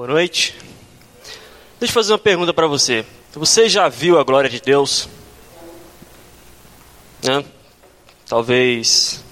Boa 0.00 0.08
noite. 0.08 0.56
Deixa 1.78 1.90
eu 1.90 1.94
fazer 1.94 2.12
uma 2.14 2.18
pergunta 2.18 2.54
para 2.54 2.66
você. 2.66 3.04
Você 3.34 3.68
já 3.68 3.86
viu 3.86 4.18
a 4.18 4.24
glória 4.24 4.48
de 4.48 4.58
Deus? 4.58 5.10
Né? 7.22 7.44
Talvez 8.26 9.22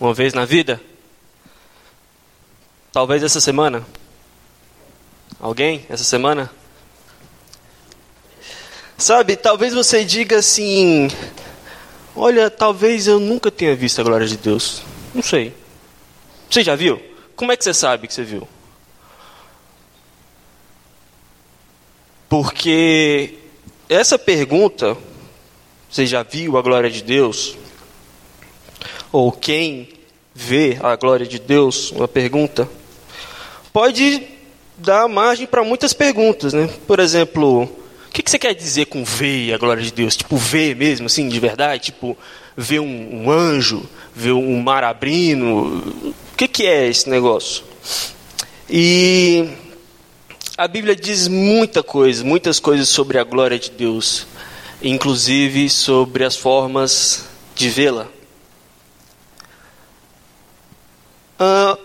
uma 0.00 0.12
vez 0.12 0.34
na 0.34 0.44
vida? 0.44 0.80
Talvez 2.92 3.22
essa 3.22 3.40
semana? 3.40 3.86
Alguém 5.38 5.86
essa 5.88 6.02
semana? 6.02 6.50
Sabe, 8.98 9.36
talvez 9.36 9.72
você 9.72 10.04
diga 10.04 10.38
assim: 10.38 11.06
Olha, 12.16 12.50
talvez 12.50 13.06
eu 13.06 13.20
nunca 13.20 13.52
tenha 13.52 13.76
visto 13.76 14.00
a 14.00 14.02
glória 14.02 14.26
de 14.26 14.36
Deus. 14.36 14.82
Não 15.14 15.22
sei. 15.22 15.54
Você 16.50 16.64
já 16.64 16.74
viu? 16.74 17.00
Como 17.36 17.52
é 17.52 17.56
que 17.56 17.62
você 17.62 17.72
sabe 17.72 18.08
que 18.08 18.14
você 18.14 18.24
viu? 18.24 18.48
Porque 22.32 23.34
essa 23.90 24.18
pergunta, 24.18 24.96
você 25.90 26.06
já 26.06 26.22
viu 26.22 26.56
a 26.56 26.62
glória 26.62 26.90
de 26.90 27.02
Deus? 27.02 27.58
Ou 29.12 29.30
quem 29.30 29.90
vê 30.34 30.78
a 30.82 30.96
glória 30.96 31.26
de 31.26 31.38
Deus? 31.38 31.92
Uma 31.92 32.08
pergunta. 32.08 32.66
Pode 33.70 34.22
dar 34.78 35.06
margem 35.08 35.46
para 35.46 35.62
muitas 35.62 35.92
perguntas, 35.92 36.54
né? 36.54 36.70
Por 36.86 37.00
exemplo, 37.00 37.64
o 37.64 38.10
que, 38.10 38.22
você 38.26 38.38
quer 38.38 38.54
dizer 38.54 38.86
com 38.86 39.04
ver 39.04 39.52
a 39.52 39.58
glória 39.58 39.82
de 39.82 39.92
Deus? 39.92 40.16
Tipo, 40.16 40.38
ver 40.38 40.74
mesmo, 40.74 41.08
assim, 41.08 41.28
de 41.28 41.38
verdade? 41.38 41.82
Tipo, 41.82 42.16
ver 42.56 42.80
um, 42.80 43.24
um 43.24 43.30
anjo, 43.30 43.86
ver 44.16 44.32
um 44.32 44.58
mar 44.62 44.84
abrindo? 44.84 45.44
O 46.02 46.14
que, 46.34 46.48
que 46.48 46.64
é 46.66 46.88
esse 46.88 47.10
negócio? 47.10 47.62
E 48.70 49.50
a 50.62 50.68
Bíblia 50.68 50.94
diz 50.94 51.26
muita 51.26 51.82
coisa, 51.82 52.22
muitas 52.22 52.60
coisas 52.60 52.88
sobre 52.88 53.18
a 53.18 53.24
glória 53.24 53.58
de 53.58 53.68
Deus, 53.68 54.28
inclusive 54.80 55.68
sobre 55.68 56.22
as 56.22 56.36
formas 56.36 57.24
de 57.52 57.68
vê-la. 57.68 58.06
Ah, 61.36 61.76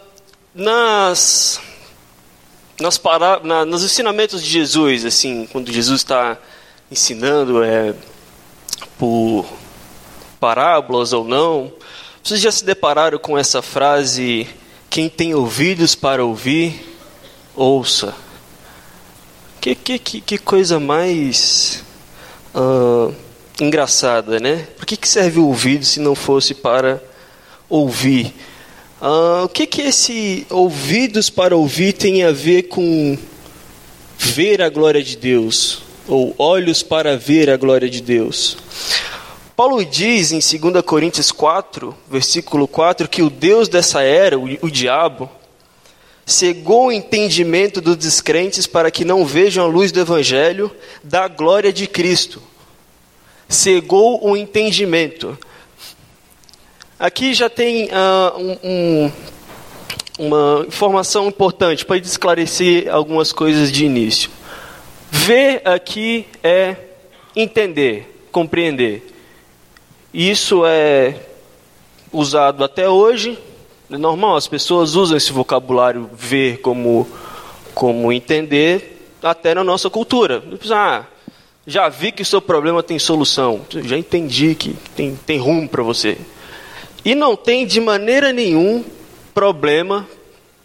nas, 0.53 1.59
nas 2.79 2.99
para, 2.99 3.39
na, 3.39 3.65
nos 3.65 3.83
ensinamentos 3.83 4.43
de 4.43 4.47
Jesus, 4.47 5.05
assim, 5.05 5.47
quando 5.51 5.71
Jesus 5.71 6.01
está 6.01 6.37
ensinando 6.91 7.63
é, 7.63 7.95
por 8.95 9.43
parábolas 10.39 11.13
ou 11.13 11.23
não, 11.23 11.73
vocês 12.23 12.39
já 12.39 12.51
se 12.51 12.63
depararam 12.63 13.17
com 13.17 13.35
essa 13.35 13.59
frase: 13.59 14.47
quem 14.87 15.09
tem 15.09 15.33
ouvidos 15.33 15.95
para 15.95 16.23
ouvir, 16.23 16.95
ouça. 17.55 18.26
Que, 19.59 19.75
que, 19.75 19.99
que, 19.99 20.37
coisa 20.37 20.79
mais 20.79 21.83
uh, 22.55 23.13
engraçada, 23.59 24.39
né? 24.39 24.67
Por 24.77 24.85
que, 24.85 24.95
que 24.95 25.07
serve 25.07 25.39
o 25.39 25.47
ouvido 25.47 25.83
se 25.83 25.99
não 25.99 26.15
fosse 26.15 26.53
para 26.53 27.01
ouvir? 27.69 28.33
Uh, 29.01 29.43
o 29.43 29.49
que, 29.49 29.67
que 29.67 29.81
esse 29.81 30.45
ouvidos 30.49 31.29
para 31.29 31.55
ouvir 31.55 31.93
tem 31.93 32.23
a 32.23 32.31
ver 32.31 32.63
com 32.63 33.17
ver 34.17 34.61
a 34.61 34.69
glória 34.69 35.03
de 35.03 35.17
Deus? 35.17 35.83
Ou 36.07 36.33
olhos 36.37 36.81
para 36.81 37.17
ver 37.17 37.49
a 37.49 37.57
glória 37.57 37.89
de 37.89 38.01
Deus? 38.01 38.57
Paulo 39.55 39.83
diz 39.83 40.31
em 40.31 40.39
2 40.39 40.83
Coríntios 40.85 41.31
4, 41.31 41.95
versículo 42.09 42.67
4, 42.67 43.09
que 43.09 43.23
o 43.23 43.29
Deus 43.29 43.67
dessa 43.67 44.03
era, 44.03 44.37
o, 44.37 44.45
o 44.61 44.69
diabo, 44.69 45.29
cegou 46.27 46.87
o 46.87 46.91
entendimento 46.91 47.79
dos 47.79 47.95
descrentes 47.95 48.67
para 48.67 48.91
que 48.91 49.05
não 49.05 49.25
vejam 49.25 49.63
a 49.63 49.67
luz 49.67 49.93
do 49.93 50.01
Evangelho 50.01 50.69
da 51.01 51.25
glória 51.29 51.71
de 51.71 51.87
Cristo. 51.87 52.43
Cegou 53.47 54.21
o 54.27 54.35
entendimento. 54.35 55.39
Aqui 56.99 57.33
já 57.33 57.49
tem 57.49 57.85
uh, 57.85 58.37
um, 58.37 58.57
um, 58.61 59.11
uma 60.19 60.65
informação 60.67 61.29
importante 61.29 61.85
para 61.85 61.95
esclarecer 61.95 62.93
algumas 62.93 63.31
coisas 63.31 63.71
de 63.71 63.85
início. 63.85 64.29
Ver 65.09 65.61
aqui 65.63 66.27
é 66.43 66.75
entender, 67.33 68.27
compreender. 68.33 69.15
Isso 70.13 70.65
é 70.65 71.15
usado 72.11 72.65
até 72.65 72.89
hoje 72.89 73.39
é 73.89 73.97
normal, 73.97 74.35
as 74.35 74.47
pessoas 74.47 74.95
usam 74.95 75.15
esse 75.15 75.31
vocabulário 75.31 76.09
ver 76.13 76.59
como, 76.59 77.07
como 77.73 78.11
entender 78.11 79.07
até 79.23 79.53
na 79.55 79.63
nossa 79.63 79.89
cultura. 79.89 80.43
Ah, 80.71 81.05
já 81.65 81.87
vi 81.87 82.11
que 82.11 82.21
o 82.21 82.25
seu 82.25 82.41
problema 82.41 82.83
tem 82.83 82.99
solução. 82.99 83.61
Já 83.69 83.97
entendi 83.97 84.55
que 84.55 84.75
tem, 84.95 85.15
tem 85.25 85.37
rumo 85.37 85.67
para 85.69 85.83
você. 85.83 86.17
E 87.05 87.15
não 87.15 87.35
tem 87.35 87.65
de 87.65 87.79
maneira 87.79 88.33
nenhum 88.33 88.83
problema, 89.33 90.07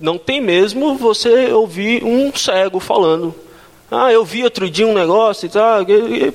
não 0.01 0.19
tem 0.19 0.41
mesmo 0.41 0.97
você 0.97 1.53
ouvir 1.53 2.03
um 2.03 2.35
cego 2.35 2.81
falando. 2.81 3.35
Ah, 3.95 4.11
eu 4.11 4.25
vi 4.25 4.43
outro 4.43 4.71
dia 4.71 4.87
um 4.87 4.95
negócio 4.95 5.45
e 5.45 5.49
tal. 5.51 5.85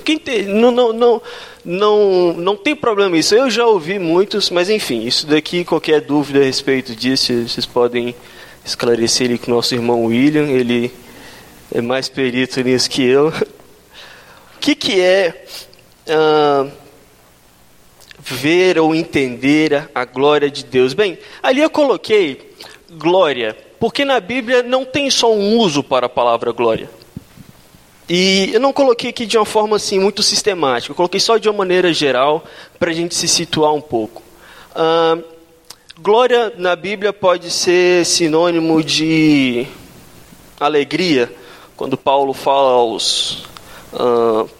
Quem 0.06 0.20
tem, 0.20 0.44
não, 0.44 0.70
não, 0.70 0.94
não, 0.94 1.22
não, 1.66 2.34
não 2.34 2.56
tem 2.56 2.76
problema 2.76 3.18
isso. 3.18 3.34
Eu 3.34 3.50
já 3.50 3.66
ouvi 3.66 3.98
muitos, 3.98 4.52
mas 4.52 4.70
enfim, 4.70 5.02
isso 5.02 5.26
daqui, 5.26 5.66
qualquer 5.66 6.02
dúvida 6.02 6.40
a 6.40 6.44
respeito 6.44 6.96
disso, 6.96 7.34
vocês 7.48 7.66
podem 7.66 8.14
esclarecer 8.64 9.26
ele 9.26 9.40
com 9.40 9.52
o 9.52 9.56
nosso 9.56 9.74
irmão 9.74 10.06
William, 10.06 10.44
ele 10.44 10.94
é 11.74 11.82
mais 11.82 12.08
perito 12.08 12.62
nisso 12.62 12.88
que 12.92 13.02
eu. 13.02 13.30
O 13.30 14.60
que, 14.60 14.76
que 14.76 15.02
é 15.02 15.46
ah, 16.10 16.68
ver 18.20 18.78
ou 18.78 18.94
entender 18.94 19.90
a 19.96 20.06
glória 20.06 20.52
de 20.52 20.64
Deus? 20.64 20.94
Bem, 20.94 21.18
ali 21.42 21.62
eu 21.62 21.72
coloquei 21.72 22.54
glória, 22.92 23.58
porque 23.80 24.06
na 24.06 24.20
Bíblia 24.20 24.62
não 24.62 24.86
tem 24.86 25.10
só 25.10 25.34
um 25.34 25.58
uso 25.58 25.82
para 25.82 26.06
a 26.06 26.10
palavra 26.10 26.52
glória. 26.52 26.88
E 28.10 28.52
eu 28.54 28.60
não 28.62 28.72
coloquei 28.72 29.10
aqui 29.10 29.26
de 29.26 29.38
uma 29.38 29.46
forma 29.46 29.76
assim 29.76 30.00
muito 30.00 30.24
sistemática, 30.24 30.92
eu 30.92 30.96
coloquei 30.96 31.20
só 31.20 31.38
de 31.38 31.50
uma 31.50 31.58
maneira 31.58 31.92
geral 31.92 32.42
para 32.80 32.92
a 32.92 32.94
gente 32.94 33.14
se 33.14 33.28
situar 33.28 33.74
um 33.74 33.82
pouco. 33.82 34.22
Glória 36.00 36.54
na 36.58 36.76
Bíblia 36.76 37.12
pode 37.12 37.52
ser 37.52 38.06
sinônimo 38.06 38.82
de 38.82 39.68
alegria, 40.58 41.30
quando 41.76 41.98
Paulo 41.98 42.34
fala 42.34 42.72
aos, 42.72 43.44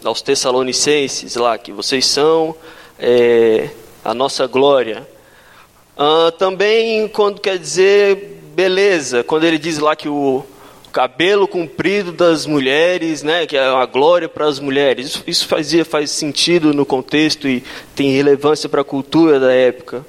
aos 0.04 0.20
Tessalonicenses 0.20 1.34
lá 1.36 1.56
que 1.56 1.72
vocês 1.72 2.04
são 2.04 2.54
é, 2.98 3.70
a 4.04 4.12
nossa 4.12 4.46
glória. 4.46 5.08
Também 6.38 7.08
quando 7.08 7.40
quer 7.40 7.58
dizer 7.58 8.42
beleza, 8.54 9.24
quando 9.24 9.44
ele 9.44 9.58
diz 9.58 9.78
lá 9.78 9.96
que 9.96 10.08
o 10.08 10.44
cabelo 10.88 11.46
comprido 11.46 12.12
das 12.12 12.46
mulheres, 12.46 13.22
né, 13.22 13.46
que 13.46 13.56
é 13.56 13.70
uma 13.70 13.86
glória 13.86 14.28
para 14.28 14.46
as 14.46 14.58
mulheres. 14.58 15.06
Isso, 15.06 15.24
isso 15.26 15.46
fazia, 15.46 15.84
faz 15.84 16.10
sentido 16.10 16.72
no 16.72 16.86
contexto 16.86 17.48
e 17.48 17.62
tem 17.94 18.12
relevância 18.12 18.68
para 18.68 18.80
a 18.80 18.84
cultura 18.84 19.38
da 19.38 19.52
época. 19.52 20.04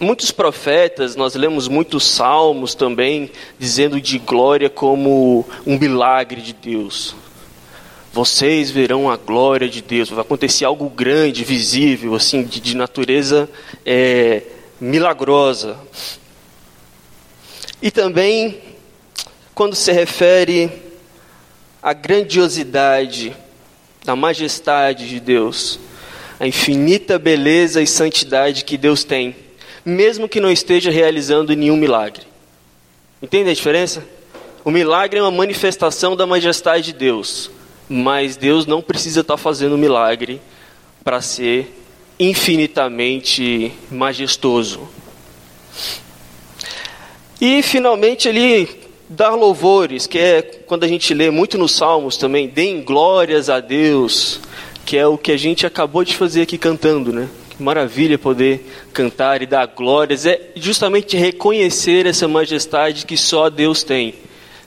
Muitos 0.00 0.30
profetas, 0.30 1.16
nós 1.16 1.34
lemos 1.34 1.68
muitos 1.68 2.04
salmos 2.04 2.74
também, 2.74 3.30
dizendo 3.58 3.98
de 3.98 4.18
glória 4.18 4.68
como 4.68 5.46
um 5.66 5.78
milagre 5.78 6.42
de 6.42 6.52
Deus. 6.52 7.16
Vocês 8.12 8.70
verão 8.70 9.10
a 9.10 9.16
glória 9.16 9.68
de 9.68 9.80
Deus. 9.80 10.10
Vai 10.10 10.20
acontecer 10.20 10.64
algo 10.64 10.88
grande, 10.90 11.44
visível, 11.44 12.14
assim, 12.14 12.44
de, 12.44 12.60
de 12.60 12.76
natureza 12.76 13.48
é, 13.84 14.42
milagrosa. 14.78 15.78
E 17.80 17.90
também 17.90 18.65
quando 19.56 19.74
se 19.74 19.90
refere 19.90 20.70
à 21.82 21.94
grandiosidade, 21.94 23.34
à 24.06 24.14
majestade 24.14 25.08
de 25.08 25.18
Deus, 25.18 25.80
à 26.38 26.46
infinita 26.46 27.18
beleza 27.18 27.80
e 27.80 27.86
santidade 27.86 28.66
que 28.66 28.76
Deus 28.76 29.02
tem, 29.02 29.34
mesmo 29.82 30.28
que 30.28 30.42
não 30.42 30.52
esteja 30.52 30.90
realizando 30.90 31.56
nenhum 31.56 31.76
milagre. 31.76 32.24
Entende 33.22 33.48
a 33.48 33.54
diferença? 33.54 34.04
O 34.62 34.70
milagre 34.70 35.20
é 35.20 35.22
uma 35.22 35.30
manifestação 35.30 36.14
da 36.14 36.26
majestade 36.26 36.92
de 36.92 36.98
Deus, 36.98 37.50
mas 37.88 38.36
Deus 38.36 38.66
não 38.66 38.82
precisa 38.82 39.22
estar 39.22 39.38
fazendo 39.38 39.78
milagre 39.78 40.38
para 41.02 41.22
ser 41.22 41.74
infinitamente 42.20 43.72
majestoso. 43.90 44.86
E 47.40 47.62
finalmente 47.62 48.28
ali 48.28 48.85
dar 49.08 49.34
louvores, 49.34 50.06
que 50.06 50.18
é 50.18 50.42
quando 50.42 50.84
a 50.84 50.88
gente 50.88 51.14
lê 51.14 51.30
muito 51.30 51.56
nos 51.56 51.72
Salmos 51.72 52.16
também, 52.16 52.48
deem 52.48 52.82
glórias 52.82 53.48
a 53.48 53.60
Deus, 53.60 54.40
que 54.84 54.96
é 54.96 55.06
o 55.06 55.16
que 55.16 55.32
a 55.32 55.36
gente 55.36 55.66
acabou 55.66 56.04
de 56.04 56.16
fazer 56.16 56.42
aqui 56.42 56.58
cantando, 56.58 57.12
né? 57.12 57.28
Que 57.50 57.62
maravilha 57.62 58.18
poder 58.18 58.66
cantar 58.92 59.42
e 59.42 59.46
dar 59.46 59.66
glórias, 59.66 60.26
é 60.26 60.50
justamente 60.56 61.16
reconhecer 61.16 62.06
essa 62.06 62.26
majestade 62.26 63.06
que 63.06 63.16
só 63.16 63.48
Deus 63.48 63.82
tem. 63.82 64.14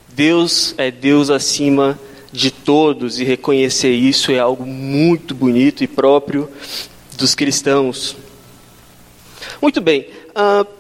Deus 0.08 0.74
é 0.78 0.90
Deus 0.90 1.30
acima 1.30 2.00
de 2.32 2.52
todos 2.52 3.20
e 3.20 3.24
reconhecer 3.24 3.92
isso 3.92 4.32
é 4.32 4.40
algo 4.40 4.66
muito 4.66 5.34
bonito 5.34 5.84
e 5.84 5.88
próprio 5.88 6.50
dos 7.18 7.36
cristãos. 7.36 8.16
Muito 9.62 9.82
bem, 9.82 10.08
uh, 10.30 10.79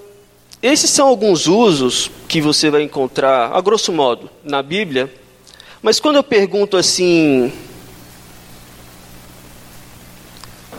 esses 0.61 0.89
são 0.89 1.07
alguns 1.07 1.47
usos 1.47 2.11
que 2.27 2.41
você 2.41 2.69
vai 2.69 2.83
encontrar, 2.83 3.51
a 3.53 3.61
grosso 3.61 3.93
modo, 3.93 4.29
na 4.43 4.61
Bíblia, 4.61 5.13
mas 5.81 5.99
quando 5.99 6.17
eu 6.17 6.23
pergunto 6.23 6.75
assim, 6.75 7.51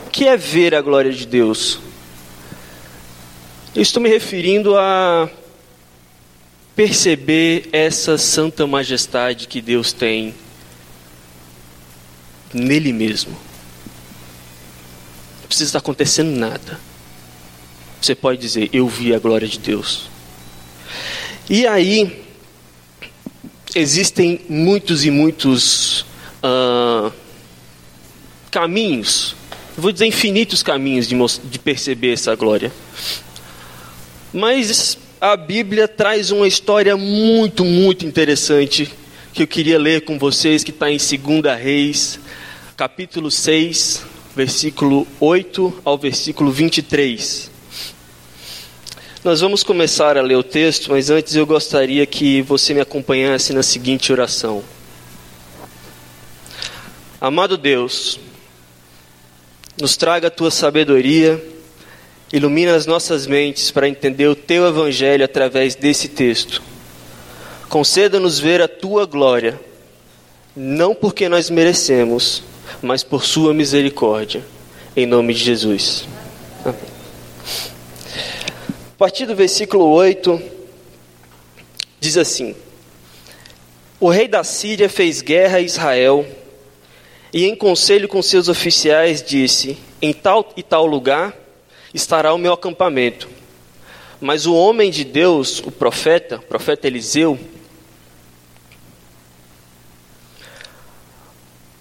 o 0.05 0.09
que 0.11 0.27
é 0.27 0.37
ver 0.37 0.75
a 0.75 0.81
glória 0.81 1.11
de 1.11 1.25
Deus? 1.25 1.79
Eu 3.73 3.81
estou 3.81 4.03
me 4.03 4.09
referindo 4.09 4.77
a 4.77 5.27
perceber 6.75 7.69
essa 7.71 8.17
santa 8.17 8.67
majestade 8.67 9.47
que 9.47 9.61
Deus 9.61 9.91
tem 9.91 10.35
nele 12.53 12.93
mesmo. 12.93 13.31
Não 15.39 15.47
precisa 15.47 15.69
estar 15.69 15.79
acontecendo 15.79 16.37
nada. 16.37 16.90
Você 18.01 18.15
pode 18.15 18.41
dizer: 18.41 18.69
Eu 18.73 18.87
vi 18.87 19.13
a 19.13 19.19
glória 19.19 19.47
de 19.47 19.59
Deus. 19.59 20.09
E 21.47 21.67
aí, 21.67 22.23
existem 23.75 24.41
muitos 24.49 25.05
e 25.05 25.11
muitos 25.11 26.01
uh, 26.43 27.11
caminhos, 28.49 29.35
vou 29.77 29.91
dizer 29.91 30.05
infinitos 30.05 30.63
caminhos 30.63 31.07
de, 31.07 31.15
de 31.49 31.59
perceber 31.59 32.13
essa 32.13 32.35
glória. 32.35 32.71
Mas 34.33 34.97
a 35.19 35.35
Bíblia 35.35 35.87
traz 35.87 36.31
uma 36.31 36.47
história 36.47 36.97
muito, 36.97 37.63
muito 37.63 38.05
interessante 38.05 38.91
que 39.33 39.43
eu 39.43 39.47
queria 39.47 39.77
ler 39.77 40.01
com 40.01 40.17
vocês, 40.17 40.63
que 40.63 40.71
está 40.71 40.89
em 40.89 40.97
2 40.97 41.61
Reis, 41.61 42.19
capítulo 42.75 43.29
6, 43.29 44.03
versículo 44.35 45.07
8 45.19 45.81
ao 45.85 45.97
versículo 45.97 46.51
23. 46.51 47.50
Nós 49.23 49.39
vamos 49.39 49.61
começar 49.61 50.17
a 50.17 50.21
ler 50.23 50.35
o 50.35 50.41
texto, 50.41 50.89
mas 50.89 51.11
antes 51.11 51.35
eu 51.35 51.45
gostaria 51.45 52.03
que 52.07 52.41
você 52.41 52.73
me 52.73 52.81
acompanhasse 52.81 53.53
na 53.53 53.61
seguinte 53.61 54.11
oração. 54.11 54.63
Amado 57.19 57.55
Deus, 57.55 58.19
nos 59.79 59.95
traga 59.95 60.29
a 60.29 60.31
tua 60.31 60.49
sabedoria, 60.49 61.39
ilumina 62.33 62.75
as 62.75 62.87
nossas 62.87 63.27
mentes 63.27 63.69
para 63.69 63.87
entender 63.87 64.27
o 64.27 64.35
teu 64.35 64.67
evangelho 64.67 65.23
através 65.23 65.75
desse 65.75 66.07
texto. 66.07 66.59
Conceda-nos 67.69 68.39
ver 68.39 68.59
a 68.59 68.67
tua 68.67 69.05
glória, 69.05 69.61
não 70.55 70.95
porque 70.95 71.29
nós 71.29 71.47
merecemos, 71.51 72.41
mas 72.81 73.03
por 73.03 73.23
sua 73.23 73.53
misericórdia. 73.53 74.43
Em 74.97 75.05
nome 75.05 75.35
de 75.35 75.43
Jesus. 75.43 76.07
Partir 79.01 79.25
do 79.25 79.35
versículo 79.35 79.89
8, 79.89 80.39
diz 81.99 82.17
assim: 82.17 82.55
O 83.99 84.11
rei 84.11 84.27
da 84.27 84.43
Síria 84.43 84.87
fez 84.87 85.23
guerra 85.23 85.57
a 85.57 85.61
Israel 85.61 86.23
e, 87.33 87.47
em 87.47 87.55
conselho 87.55 88.07
com 88.07 88.21
seus 88.21 88.47
oficiais, 88.47 89.23
disse: 89.23 89.75
Em 89.99 90.13
tal 90.13 90.53
e 90.55 90.61
tal 90.61 90.85
lugar 90.85 91.35
estará 91.91 92.31
o 92.31 92.37
meu 92.37 92.53
acampamento. 92.53 93.27
Mas 94.19 94.45
o 94.45 94.53
homem 94.53 94.91
de 94.91 95.03
Deus, 95.03 95.57
o 95.61 95.71
profeta, 95.71 96.35
o 96.37 96.43
profeta 96.43 96.85
Eliseu, 96.85 97.39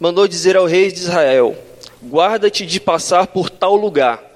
mandou 0.00 0.26
dizer 0.26 0.56
ao 0.56 0.64
rei 0.64 0.90
de 0.90 1.00
Israel: 1.00 1.54
Guarda-te 2.02 2.64
de 2.64 2.80
passar 2.80 3.26
por 3.26 3.50
tal 3.50 3.76
lugar, 3.76 4.29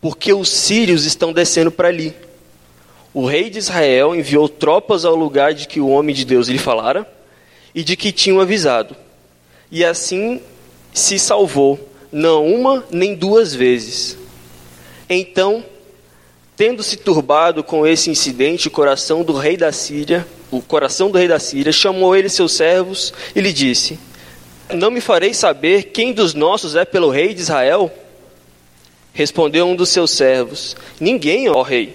porque 0.00 0.32
os 0.32 0.48
sírios 0.48 1.04
estão 1.04 1.32
descendo 1.32 1.70
para 1.70 1.88
ali. 1.88 2.14
O 3.12 3.26
rei 3.26 3.50
de 3.50 3.58
Israel 3.58 4.14
enviou 4.14 4.48
tropas 4.48 5.04
ao 5.04 5.14
lugar 5.14 5.52
de 5.52 5.66
que 5.66 5.80
o 5.80 5.88
homem 5.88 6.14
de 6.14 6.24
Deus 6.24 6.48
lhe 6.48 6.58
falara 6.58 7.06
e 7.74 7.82
de 7.82 7.96
que 7.96 8.12
tinham 8.12 8.40
avisado. 8.40 8.96
E 9.70 9.84
assim 9.84 10.40
se 10.92 11.18
salvou, 11.18 11.78
não 12.10 12.46
uma 12.46 12.84
nem 12.90 13.14
duas 13.14 13.54
vezes. 13.54 14.16
Então, 15.08 15.64
tendo 16.56 16.82
se 16.82 16.96
turbado 16.96 17.64
com 17.64 17.86
esse 17.86 18.10
incidente, 18.10 18.68
o 18.68 18.70
coração 18.70 19.22
do 19.22 19.32
rei 19.32 19.56
da 19.56 19.72
Síria, 19.72 20.26
o 20.50 20.60
coração 20.62 21.10
do 21.10 21.18
rei 21.18 21.28
da 21.28 21.38
Síria, 21.38 21.72
chamou 21.72 22.14
ele 22.14 22.28
seus 22.28 22.52
servos 22.52 23.12
e 23.34 23.40
lhe 23.40 23.52
disse: 23.52 23.98
não 24.74 24.90
me 24.90 25.00
farei 25.00 25.34
saber 25.34 25.84
quem 25.84 26.12
dos 26.12 26.34
nossos 26.34 26.76
é 26.76 26.84
pelo 26.84 27.10
rei 27.10 27.34
de 27.34 27.40
Israel? 27.40 27.92
Respondeu 29.20 29.66
um 29.66 29.76
dos 29.76 29.90
seus 29.90 30.12
servos: 30.12 30.74
Ninguém, 30.98 31.46
ó 31.50 31.60
rei, 31.60 31.94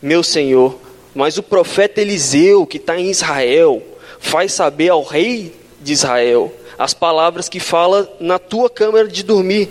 meu 0.00 0.22
senhor, 0.22 0.78
mas 1.12 1.36
o 1.36 1.42
profeta 1.42 2.00
Eliseu, 2.00 2.64
que 2.64 2.76
está 2.76 2.96
em 2.96 3.10
Israel, 3.10 3.82
faz 4.20 4.52
saber 4.52 4.90
ao 4.90 5.02
rei 5.02 5.52
de 5.82 5.92
Israel 5.92 6.54
as 6.78 6.94
palavras 6.94 7.48
que 7.48 7.58
fala 7.58 8.08
na 8.20 8.38
tua 8.38 8.70
câmara 8.70 9.08
de 9.08 9.24
dormir. 9.24 9.68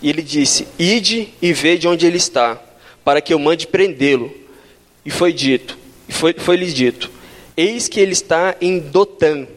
E 0.00 0.08
ele 0.08 0.22
disse: 0.22 0.68
Ide 0.78 1.34
e 1.42 1.52
vede 1.52 1.88
onde 1.88 2.06
ele 2.06 2.18
está, 2.18 2.62
para 3.04 3.20
que 3.20 3.34
eu 3.34 3.38
mande 3.40 3.66
prendê-lo. 3.66 4.32
E 5.04 5.10
foi 5.10 5.32
dito, 5.32 5.76
foi, 6.08 6.32
foi-lhes 6.32 6.74
dito: 6.74 7.10
Eis 7.56 7.88
que 7.88 7.98
ele 7.98 8.12
está 8.12 8.54
em 8.60 8.78
Dotã 8.78 9.48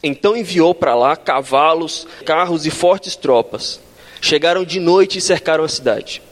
então 0.00 0.36
enviou 0.36 0.74
para 0.74 0.94
lá 0.94 1.16
cavalos, 1.16 2.06
carros 2.26 2.66
e 2.66 2.70
fortes 2.70 3.16
tropas. 3.16 3.80
Chegaram 4.24 4.64
de 4.64 4.80
noite 4.80 5.18
e 5.18 5.20
cercaram 5.20 5.64
a 5.64 5.68
cidade. 5.68 6.22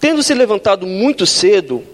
Tendo 0.00 0.22
se 0.22 0.32
levantado 0.32 0.86
muito 0.86 1.26
cedo, 1.26 1.84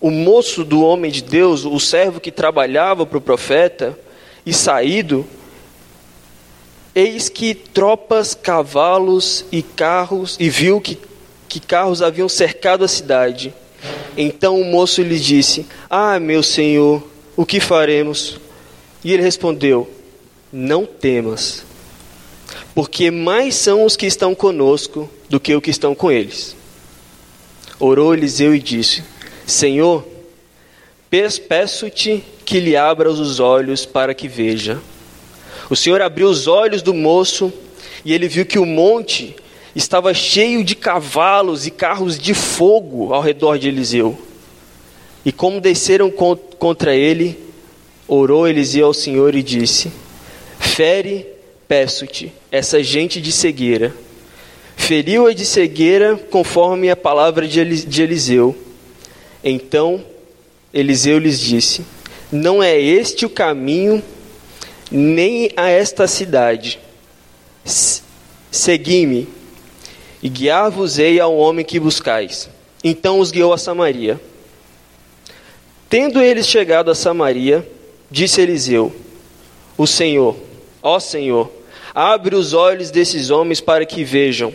o 0.00 0.10
moço 0.10 0.64
do 0.64 0.82
homem 0.82 1.10
de 1.10 1.22
Deus, 1.22 1.66
o 1.66 1.78
servo 1.78 2.18
que 2.18 2.30
trabalhava 2.30 3.04
para 3.04 3.18
o 3.18 3.20
profeta, 3.20 3.94
e 4.46 4.50
saído, 4.54 5.26
eis 6.94 7.28
que 7.28 7.54
tropas, 7.54 8.34
cavalos 8.34 9.44
e 9.52 9.62
carros, 9.62 10.38
e 10.40 10.48
viu 10.48 10.80
que, 10.80 10.96
que 11.46 11.60
carros 11.60 12.00
haviam 12.00 12.26
cercado 12.26 12.82
a 12.82 12.88
cidade. 12.88 13.52
Então 14.16 14.58
o 14.58 14.64
moço 14.64 15.02
lhe 15.02 15.20
disse: 15.20 15.66
Ah, 15.90 16.18
meu 16.18 16.42
senhor, 16.42 17.06
o 17.36 17.44
que 17.44 17.60
faremos? 17.60 18.40
E 19.04 19.12
ele 19.12 19.22
respondeu: 19.22 19.86
Não 20.50 20.86
temas, 20.86 21.62
porque 22.74 23.10
mais 23.10 23.54
são 23.54 23.84
os 23.84 23.96
que 23.96 24.06
estão 24.06 24.34
conosco 24.34 25.08
do 25.28 25.38
que 25.38 25.54
os 25.54 25.62
que 25.62 25.70
estão 25.70 25.94
com 25.94 26.10
eles. 26.10 26.56
Orou 27.78 28.14
Eliseu 28.14 28.54
e 28.54 28.58
disse: 28.58 29.04
Senhor, 29.46 30.04
peço-te 31.48 32.24
que 32.44 32.58
lhe 32.58 32.76
abras 32.76 33.18
os 33.18 33.38
olhos 33.38 33.86
para 33.86 34.14
que 34.14 34.26
veja. 34.26 34.80
O 35.70 35.76
Senhor 35.76 36.02
abriu 36.02 36.28
os 36.28 36.46
olhos 36.46 36.82
do 36.82 36.92
moço 36.92 37.52
e 38.04 38.12
ele 38.12 38.28
viu 38.28 38.44
que 38.44 38.58
o 38.58 38.66
monte 38.66 39.34
estava 39.74 40.12
cheio 40.12 40.62
de 40.62 40.74
cavalos 40.74 41.66
e 41.66 41.70
carros 41.70 42.18
de 42.18 42.34
fogo 42.34 43.14
ao 43.14 43.22
redor 43.22 43.58
de 43.58 43.68
Eliseu. 43.68 44.18
E 45.24 45.32
como 45.32 45.60
desceram 45.60 46.10
contra 46.10 46.94
ele, 46.94 47.38
Orou 48.06 48.46
Eliseu 48.46 48.86
ao 48.86 48.94
Senhor 48.94 49.34
e 49.34 49.42
disse: 49.42 49.90
Fere, 50.58 51.26
peço-te, 51.74 52.32
essa 52.52 52.80
gente 52.84 53.20
de 53.20 53.32
cegueira. 53.32 53.92
Feriu-a 54.76 55.32
de 55.32 55.44
cegueira 55.44 56.16
conforme 56.30 56.88
a 56.88 56.94
palavra 56.94 57.48
de 57.48 57.58
Eliseu. 58.00 58.56
Então 59.42 60.04
Eliseu 60.72 61.18
lhes 61.18 61.40
disse: 61.40 61.84
Não 62.30 62.62
é 62.62 62.80
este 62.80 63.26
o 63.26 63.28
caminho, 63.28 64.00
nem 64.88 65.50
a 65.56 65.68
esta 65.68 66.06
cidade. 66.06 66.78
Segui-me, 68.52 69.26
e 70.22 70.28
guiar-vos-ei 70.28 71.18
ao 71.18 71.36
homem 71.36 71.64
que 71.64 71.80
buscais. 71.80 72.48
Então 72.84 73.18
os 73.18 73.32
guiou 73.32 73.52
a 73.52 73.58
Samaria. 73.58 74.20
Tendo 75.90 76.22
eles 76.22 76.46
chegado 76.46 76.88
a 76.88 76.94
Samaria, 76.94 77.68
Disse 78.08 78.40
Eliseu: 78.40 78.94
O 79.76 79.88
Senhor, 79.88 80.36
ó 80.80 81.00
Senhor, 81.00 81.50
abre 81.94 82.34
os 82.34 82.52
olhos 82.52 82.90
desses 82.90 83.30
homens 83.30 83.60
para 83.60 83.86
que 83.86 84.02
vejam. 84.02 84.52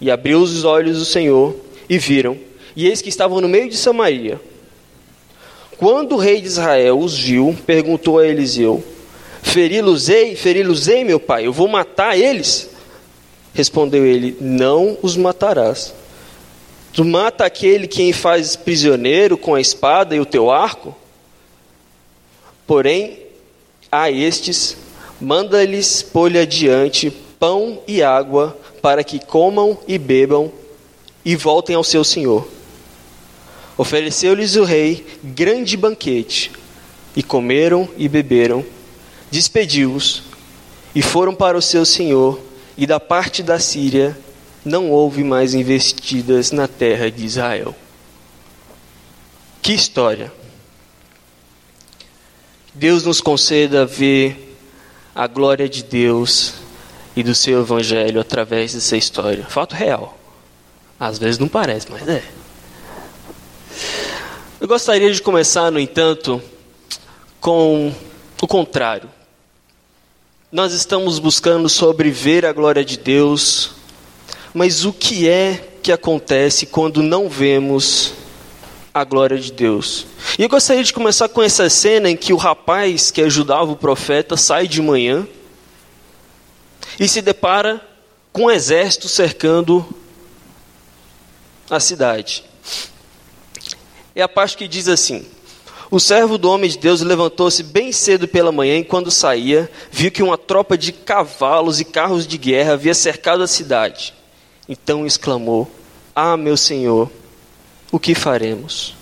E 0.00 0.10
abriu 0.10 0.40
os 0.40 0.64
olhos 0.64 0.98
do 0.98 1.04
Senhor 1.04 1.56
e 1.88 1.98
viram, 1.98 2.38
e 2.76 2.86
eis 2.86 3.02
que 3.02 3.08
estavam 3.08 3.40
no 3.40 3.48
meio 3.48 3.68
de 3.68 3.76
Samaria. 3.76 4.40
Quando 5.78 6.14
o 6.14 6.18
rei 6.18 6.40
de 6.40 6.46
Israel 6.46 6.98
os 6.98 7.18
viu, 7.18 7.56
perguntou 7.66 8.18
a 8.18 8.26
Eliseu: 8.26 8.84
Feri-los-ei, 9.42 10.36
feri-los-ei, 10.36 11.02
meu 11.02 11.18
pai, 11.18 11.46
eu 11.46 11.52
vou 11.52 11.66
matar 11.66 12.16
eles? 12.16 12.70
Respondeu 13.54 14.04
ele: 14.04 14.36
Não 14.40 14.98
os 15.02 15.16
matarás. 15.16 15.94
Tu 16.92 17.04
mata 17.04 17.44
aquele 17.44 17.86
quem 17.86 18.12
faz 18.12 18.56
prisioneiro 18.56 19.36
com 19.36 19.54
a 19.54 19.60
espada 19.60 20.14
e 20.14 20.20
o 20.20 20.26
teu 20.26 20.50
arco? 20.50 20.96
Porém, 22.66 23.20
a 23.90 24.10
estes, 24.10 24.76
manda-lhes 25.20 26.02
pôr-lhe 26.02 26.38
adiante 26.38 27.10
pão 27.10 27.82
e 27.86 28.02
água, 28.02 28.56
para 28.82 29.04
que 29.04 29.18
comam 29.18 29.78
e 29.86 29.98
bebam 29.98 30.52
e 31.24 31.36
voltem 31.36 31.76
ao 31.76 31.84
seu 31.84 32.02
senhor. 32.02 32.48
Ofereceu-lhes 33.76 34.56
o 34.56 34.64
rei 34.64 35.06
grande 35.22 35.76
banquete, 35.76 36.50
e 37.14 37.22
comeram 37.22 37.88
e 37.96 38.08
beberam, 38.08 38.64
despediu-os 39.30 40.22
e 40.94 41.02
foram 41.02 41.34
para 41.34 41.56
o 41.56 41.62
seu 41.62 41.84
senhor, 41.84 42.40
e 42.76 42.86
da 42.86 43.00
parte 43.00 43.42
da 43.42 43.58
Síria 43.58 44.16
não 44.64 44.90
houve 44.90 45.24
mais 45.24 45.54
investidas 45.54 46.52
na 46.52 46.68
terra 46.68 47.10
de 47.10 47.24
Israel. 47.24 47.74
Que 49.60 49.72
história! 49.72 50.32
Deus 52.74 53.04
nos 53.04 53.20
conceda 53.20 53.84
ver 53.84 54.47
a 55.18 55.26
glória 55.26 55.68
de 55.68 55.82
Deus 55.82 56.54
e 57.16 57.24
do 57.24 57.34
seu 57.34 57.62
evangelho 57.62 58.20
através 58.20 58.72
dessa 58.72 58.96
história. 58.96 59.44
Fato 59.46 59.74
real. 59.74 60.16
Às 60.98 61.18
vezes 61.18 61.40
não 61.40 61.48
parece, 61.48 61.90
mas 61.90 62.08
é. 62.08 62.22
Eu 64.60 64.68
gostaria 64.68 65.12
de 65.12 65.20
começar, 65.20 65.72
no 65.72 65.80
entanto, 65.80 66.40
com 67.40 67.92
o 68.40 68.46
contrário. 68.46 69.10
Nós 70.52 70.72
estamos 70.72 71.18
buscando 71.18 71.68
sobre 71.68 72.12
ver 72.12 72.46
a 72.46 72.52
glória 72.52 72.84
de 72.84 72.96
Deus, 72.96 73.72
mas 74.54 74.84
o 74.84 74.92
que 74.92 75.28
é 75.28 75.68
que 75.82 75.90
acontece 75.90 76.64
quando 76.64 77.02
não 77.02 77.28
vemos 77.28 78.12
a 79.00 79.04
glória 79.04 79.38
de 79.38 79.52
Deus. 79.52 80.06
E 80.38 80.42
eu 80.42 80.48
gostaria 80.48 80.82
de 80.82 80.92
começar 80.92 81.28
com 81.28 81.42
essa 81.42 81.68
cena 81.70 82.10
em 82.10 82.16
que 82.16 82.32
o 82.32 82.36
rapaz 82.36 83.10
que 83.10 83.22
ajudava 83.22 83.70
o 83.70 83.76
profeta 83.76 84.36
sai 84.36 84.66
de 84.66 84.82
manhã 84.82 85.26
e 86.98 87.08
se 87.08 87.22
depara 87.22 87.80
com 88.32 88.44
um 88.44 88.50
exército 88.50 89.08
cercando 89.08 89.86
a 91.70 91.78
cidade. 91.78 92.44
É 94.14 94.22
a 94.22 94.28
parte 94.28 94.56
que 94.56 94.66
diz 94.66 94.88
assim: 94.88 95.24
O 95.90 96.00
servo 96.00 96.36
do 96.36 96.50
homem 96.50 96.68
de 96.68 96.78
Deus 96.78 97.00
levantou-se 97.00 97.62
bem 97.62 97.92
cedo 97.92 98.26
pela 98.26 98.50
manhã 98.50 98.78
e, 98.78 98.84
quando 98.84 99.10
saía, 99.10 99.70
viu 99.90 100.10
que 100.10 100.22
uma 100.22 100.36
tropa 100.36 100.76
de 100.76 100.92
cavalos 100.92 101.78
e 101.78 101.84
carros 101.84 102.26
de 102.26 102.36
guerra 102.36 102.72
havia 102.72 102.94
cercado 102.94 103.42
a 103.42 103.46
cidade. 103.46 104.12
Então 104.68 105.06
exclamou: 105.06 105.70
Ah, 106.14 106.36
meu 106.36 106.56
senhor, 106.56 107.10
o 107.90 107.98
que 107.98 108.14
faremos? 108.14 108.94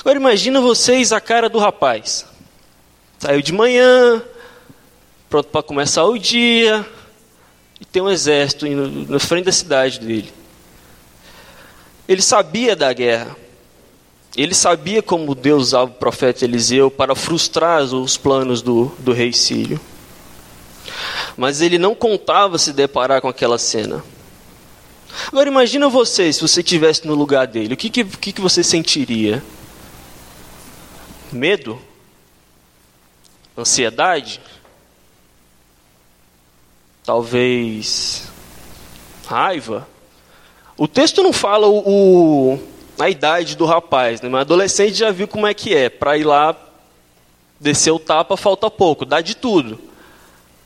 Agora 0.00 0.18
imagina 0.18 0.60
vocês 0.60 1.12
a 1.12 1.20
cara 1.20 1.48
do 1.48 1.58
rapaz. 1.58 2.26
Saiu 3.18 3.42
de 3.42 3.52
manhã, 3.52 4.22
pronto 5.28 5.48
para 5.48 5.62
começar 5.62 6.04
o 6.04 6.18
dia, 6.18 6.86
e 7.80 7.84
tem 7.84 8.02
um 8.02 8.10
exército 8.10 8.66
indo 8.66 9.10
na 9.10 9.18
frente 9.18 9.44
da 9.44 9.52
cidade 9.52 10.00
dele. 10.00 10.32
Ele 12.06 12.22
sabia 12.22 12.76
da 12.76 12.92
guerra. 12.92 13.36
Ele 14.36 14.54
sabia 14.54 15.02
como 15.02 15.34
Deus 15.34 15.64
usava 15.64 15.90
o 15.90 15.94
profeta 15.94 16.44
Eliseu 16.44 16.90
para 16.90 17.14
frustrar 17.14 17.82
os 17.82 18.16
planos 18.16 18.62
do, 18.62 18.92
do 18.98 19.12
rei 19.12 19.32
Sírio. 19.32 19.80
Mas 21.36 21.60
ele 21.60 21.78
não 21.78 21.94
contava 21.94 22.58
se 22.58 22.72
deparar 22.72 23.20
com 23.20 23.28
aquela 23.28 23.58
cena. 23.58 24.04
Agora 25.28 25.48
imagina 25.48 25.88
você, 25.88 26.32
se 26.32 26.40
você 26.40 26.60
estivesse 26.60 27.06
no 27.06 27.14
lugar 27.14 27.46
dele, 27.46 27.74
o 27.74 27.76
que, 27.76 27.90
que, 27.90 28.32
que 28.32 28.40
você 28.40 28.62
sentiria? 28.62 29.42
Medo? 31.32 31.80
Ansiedade? 33.56 34.40
Talvez 37.04 38.28
raiva? 39.26 39.86
O 40.76 40.88
texto 40.88 41.22
não 41.22 41.32
fala 41.32 41.66
o, 41.66 42.54
o, 42.54 42.58
a 42.98 43.08
idade 43.08 43.56
do 43.56 43.64
rapaz, 43.64 44.20
né? 44.20 44.28
mas 44.28 44.40
adolescente 44.42 44.94
já 44.94 45.10
viu 45.10 45.28
como 45.28 45.46
é 45.46 45.54
que 45.54 45.74
é. 45.74 45.88
Para 45.88 46.16
ir 46.16 46.24
lá 46.24 46.56
descer 47.60 47.92
o 47.92 47.98
tapa 47.98 48.36
falta 48.36 48.70
pouco, 48.70 49.04
dá 49.04 49.20
de 49.20 49.36
tudo. 49.36 49.78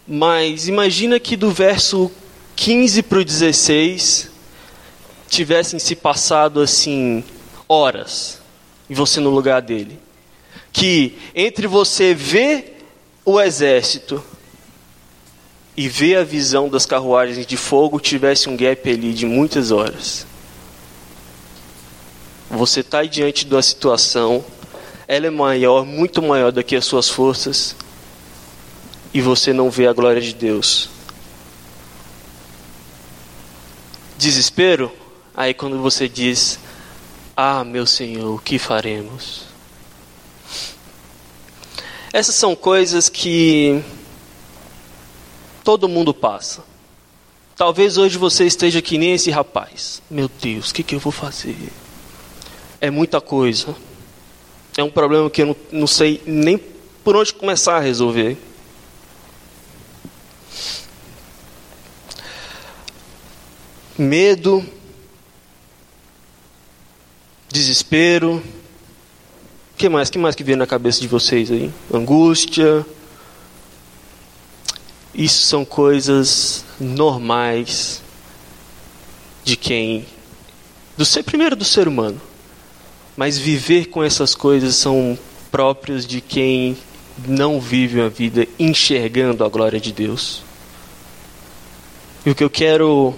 Mas 0.06 0.68
imagina 0.68 1.20
que 1.20 1.36
do 1.36 1.50
verso 1.50 2.10
15 2.56 3.02
para 3.02 3.18
o 3.18 3.24
16 3.24 4.37
tivessem 5.28 5.78
se 5.78 5.94
passado 5.94 6.60
assim 6.60 7.22
horas 7.68 8.40
e 8.88 8.94
você 8.94 9.20
no 9.20 9.30
lugar 9.30 9.60
dele. 9.62 9.98
Que 10.72 11.18
entre 11.34 11.66
você 11.66 12.14
ver 12.14 12.86
o 13.24 13.40
exército 13.40 14.22
e 15.76 15.88
ver 15.88 16.16
a 16.16 16.24
visão 16.24 16.68
das 16.68 16.86
carruagens 16.86 17.46
de 17.46 17.56
fogo 17.56 18.00
tivesse 18.00 18.48
um 18.48 18.56
gap 18.56 18.90
ali 18.90 19.12
de 19.12 19.26
muitas 19.26 19.70
horas. 19.70 20.26
Você 22.50 22.80
está 22.80 23.04
diante 23.04 23.44
de 23.44 23.54
uma 23.54 23.62
situação, 23.62 24.44
ela 25.06 25.26
é 25.26 25.30
maior, 25.30 25.84
muito 25.84 26.22
maior 26.22 26.50
do 26.50 26.64
que 26.64 26.74
as 26.74 26.84
suas 26.84 27.08
forças, 27.08 27.76
e 29.12 29.20
você 29.20 29.52
não 29.52 29.70
vê 29.70 29.86
a 29.86 29.92
glória 29.92 30.20
de 30.20 30.34
Deus. 30.34 30.88
Desespero? 34.16 34.90
Aí 35.38 35.54
quando 35.54 35.78
você 35.78 36.08
diz: 36.08 36.58
Ah, 37.36 37.62
meu 37.62 37.86
Senhor, 37.86 38.34
o 38.34 38.40
que 38.40 38.58
faremos? 38.58 39.42
Essas 42.12 42.34
são 42.34 42.56
coisas 42.56 43.08
que 43.08 43.80
todo 45.62 45.88
mundo 45.88 46.12
passa. 46.12 46.64
Talvez 47.54 47.96
hoje 47.96 48.18
você 48.18 48.46
esteja 48.46 48.82
que 48.82 48.98
nem 48.98 49.14
esse 49.14 49.30
rapaz. 49.30 50.02
Meu 50.10 50.28
Deus, 50.28 50.70
o 50.70 50.74
que, 50.74 50.82
que 50.82 50.96
eu 50.96 50.98
vou 50.98 51.12
fazer? 51.12 51.56
É 52.80 52.90
muita 52.90 53.20
coisa. 53.20 53.76
É 54.76 54.82
um 54.82 54.90
problema 54.90 55.30
que 55.30 55.42
eu 55.42 55.46
não, 55.46 55.56
não 55.70 55.86
sei 55.86 56.20
nem 56.26 56.58
por 57.04 57.14
onde 57.14 57.32
começar 57.32 57.76
a 57.76 57.80
resolver. 57.80 58.36
Medo, 63.96 64.68
desespero. 67.50 68.42
que 69.76 69.88
mais? 69.88 70.10
que 70.10 70.18
mais 70.18 70.34
que 70.34 70.44
vem 70.44 70.56
na 70.56 70.66
cabeça 70.66 71.00
de 71.00 71.08
vocês 71.08 71.50
aí? 71.50 71.70
Angústia. 71.92 72.84
Isso 75.14 75.46
são 75.46 75.64
coisas 75.64 76.64
normais 76.78 78.02
de 79.42 79.56
quem 79.56 80.06
do 80.96 81.04
ser 81.04 81.22
primeiro 81.22 81.56
do 81.56 81.64
ser 81.64 81.88
humano. 81.88 82.20
Mas 83.16 83.38
viver 83.38 83.86
com 83.86 84.04
essas 84.04 84.34
coisas 84.34 84.76
são 84.76 85.18
próprios 85.50 86.06
de 86.06 86.20
quem 86.20 86.76
não 87.26 87.60
vive 87.60 87.98
uma 87.98 88.08
vida 88.08 88.46
enxergando 88.58 89.44
a 89.44 89.48
glória 89.48 89.80
de 89.80 89.92
Deus. 89.92 90.42
E 92.24 92.30
o 92.30 92.34
que 92.34 92.44
eu 92.44 92.50
quero 92.50 93.14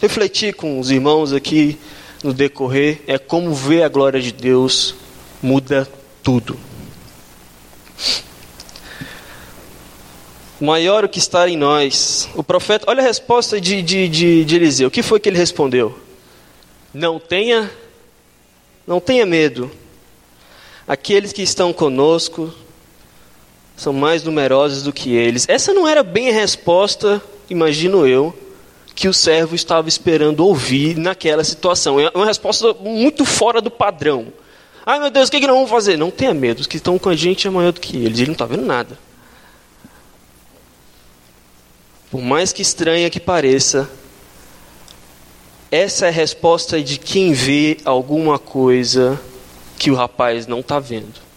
refletir 0.00 0.54
com 0.54 0.78
os 0.78 0.90
irmãos 0.90 1.32
aqui 1.32 1.78
no 2.22 2.32
decorrer 2.32 3.02
é 3.06 3.18
como 3.18 3.54
ver 3.54 3.82
a 3.82 3.88
glória 3.88 4.20
de 4.20 4.32
Deus 4.32 4.94
muda 5.42 5.88
tudo. 6.22 6.58
Maior 10.60 11.04
o 11.04 11.08
que 11.08 11.20
está 11.20 11.48
em 11.48 11.56
nós. 11.56 12.28
O 12.34 12.42
profeta, 12.42 12.86
olha 12.88 13.00
a 13.00 13.06
resposta 13.06 13.60
de, 13.60 13.80
de, 13.80 14.08
de, 14.08 14.44
de 14.44 14.56
Eliseu. 14.56 14.88
O 14.88 14.90
que 14.90 15.02
foi 15.02 15.20
que 15.20 15.28
ele 15.28 15.38
respondeu? 15.38 15.96
Não 16.92 17.20
tenha, 17.20 17.70
não 18.84 18.98
tenha 18.98 19.24
medo. 19.24 19.70
Aqueles 20.86 21.32
que 21.32 21.42
estão 21.42 21.72
conosco 21.72 22.52
são 23.76 23.92
mais 23.92 24.24
numerosos 24.24 24.82
do 24.82 24.92
que 24.92 25.14
eles. 25.14 25.46
Essa 25.48 25.72
não 25.72 25.86
era 25.86 26.02
bem 26.02 26.30
a 26.30 26.32
resposta, 26.32 27.22
imagino 27.48 28.04
eu, 28.04 28.36
que 28.98 29.06
o 29.06 29.14
servo 29.14 29.54
estava 29.54 29.88
esperando 29.88 30.44
ouvir 30.44 30.96
naquela 30.98 31.44
situação. 31.44 32.00
É 32.00 32.10
uma 32.12 32.26
resposta 32.26 32.74
muito 32.74 33.24
fora 33.24 33.60
do 33.60 33.70
padrão. 33.70 34.32
Ai 34.84 34.98
meu 34.98 35.08
Deus, 35.08 35.28
o 35.28 35.30
que, 35.30 35.38
que 35.38 35.46
nós 35.46 35.54
vamos 35.54 35.70
fazer? 35.70 35.96
Não 35.96 36.10
tenha 36.10 36.34
medo, 36.34 36.58
os 36.58 36.66
que 36.66 36.78
estão 36.78 36.98
com 36.98 37.08
a 37.08 37.14
gente 37.14 37.46
é 37.46 37.50
maior 37.50 37.70
do 37.70 37.80
que 37.80 37.96
eles. 37.96 38.18
Ele 38.18 38.26
não 38.26 38.32
está 38.32 38.44
vendo 38.44 38.66
nada. 38.66 38.98
Por 42.10 42.20
mais 42.20 42.52
que 42.52 42.60
estranha 42.60 43.08
que 43.08 43.20
pareça, 43.20 43.88
essa 45.70 46.06
é 46.06 46.08
a 46.08 46.12
resposta 46.12 46.82
de 46.82 46.98
quem 46.98 47.32
vê 47.32 47.76
alguma 47.84 48.36
coisa 48.36 49.20
que 49.78 49.92
o 49.92 49.94
rapaz 49.94 50.48
não 50.48 50.58
está 50.58 50.80
vendo. 50.80 51.27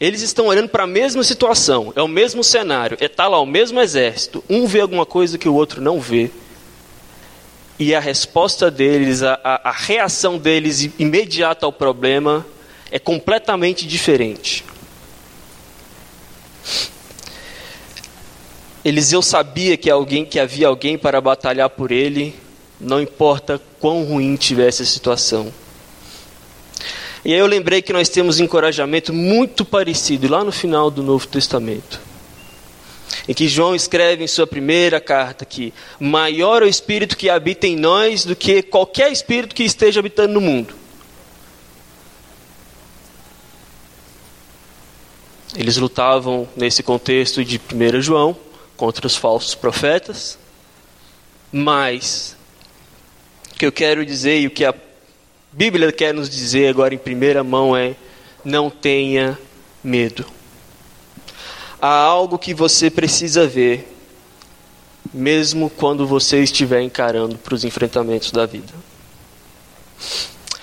Eles 0.00 0.22
estão 0.22 0.46
olhando 0.46 0.68
para 0.68 0.84
a 0.84 0.86
mesma 0.86 1.22
situação, 1.22 1.92
é 1.96 2.02
o 2.02 2.08
mesmo 2.08 2.42
cenário, 2.44 2.96
é 3.00 3.06
está 3.06 3.26
lá 3.26 3.38
é 3.38 3.40
o 3.40 3.46
mesmo 3.46 3.80
exército. 3.80 4.44
Um 4.48 4.66
vê 4.66 4.80
alguma 4.80 5.06
coisa 5.06 5.38
que 5.38 5.48
o 5.48 5.54
outro 5.54 5.80
não 5.80 6.00
vê. 6.00 6.30
E 7.78 7.94
a 7.94 8.00
resposta 8.00 8.70
deles, 8.70 9.22
a, 9.22 9.38
a, 9.42 9.68
a 9.68 9.72
reação 9.72 10.36
deles 10.36 10.90
imediata 10.98 11.64
ao 11.64 11.72
problema 11.72 12.44
é 12.90 12.98
completamente 12.98 13.86
diferente. 13.86 14.64
Eliseu 18.84 19.22
sabia 19.22 19.76
que 19.76 19.90
alguém 19.90 20.24
que 20.24 20.40
havia 20.40 20.66
alguém 20.66 20.96
para 20.96 21.20
batalhar 21.20 21.70
por 21.70 21.92
ele, 21.92 22.34
não 22.80 23.00
importa 23.00 23.60
quão 23.80 24.04
ruim 24.04 24.34
tivesse 24.36 24.82
a 24.82 24.86
situação. 24.86 25.52
E 27.24 27.32
aí 27.32 27.38
eu 27.38 27.46
lembrei 27.46 27.82
que 27.82 27.92
nós 27.92 28.08
temos 28.08 28.38
um 28.38 28.44
encorajamento 28.44 29.12
muito 29.12 29.64
parecido 29.64 30.28
lá 30.28 30.44
no 30.44 30.52
final 30.52 30.90
do 30.90 31.02
Novo 31.02 31.26
Testamento. 31.26 32.00
Em 33.28 33.34
que 33.34 33.48
João 33.48 33.74
escreve 33.74 34.24
em 34.24 34.26
sua 34.26 34.46
primeira 34.46 35.00
carta 35.00 35.44
que 35.44 35.72
maior 35.98 36.62
é 36.62 36.66
o 36.66 36.68
espírito 36.68 37.16
que 37.16 37.28
habita 37.28 37.66
em 37.66 37.76
nós 37.76 38.24
do 38.24 38.36
que 38.36 38.62
qualquer 38.62 39.10
espírito 39.10 39.54
que 39.54 39.64
esteja 39.64 40.00
habitando 40.00 40.34
no 40.34 40.40
mundo. 40.40 40.74
Eles 45.56 45.76
lutavam 45.76 46.48
nesse 46.54 46.82
contexto 46.82 47.44
de 47.44 47.58
1 47.58 48.00
João 48.00 48.36
contra 48.76 49.06
os 49.06 49.16
falsos 49.16 49.54
profetas, 49.54 50.38
mas 51.50 52.36
o 53.52 53.58
que 53.58 53.66
eu 53.66 53.72
quero 53.72 54.06
dizer 54.06 54.40
e 54.40 54.46
o 54.46 54.50
que 54.50 54.64
a 54.64 54.72
Bíblia 55.58 55.90
quer 55.90 56.14
nos 56.14 56.30
dizer 56.30 56.68
agora 56.68 56.94
em 56.94 56.98
primeira 56.98 57.42
mão 57.42 57.76
é: 57.76 57.96
não 58.44 58.70
tenha 58.70 59.36
medo. 59.82 60.24
Há 61.82 61.88
algo 61.88 62.38
que 62.38 62.54
você 62.54 62.88
precisa 62.88 63.44
ver, 63.44 63.92
mesmo 65.12 65.68
quando 65.68 66.06
você 66.06 66.38
estiver 66.44 66.80
encarando 66.82 67.36
para 67.38 67.56
os 67.56 67.64
enfrentamentos 67.64 68.30
da 68.30 68.46
vida. 68.46 68.72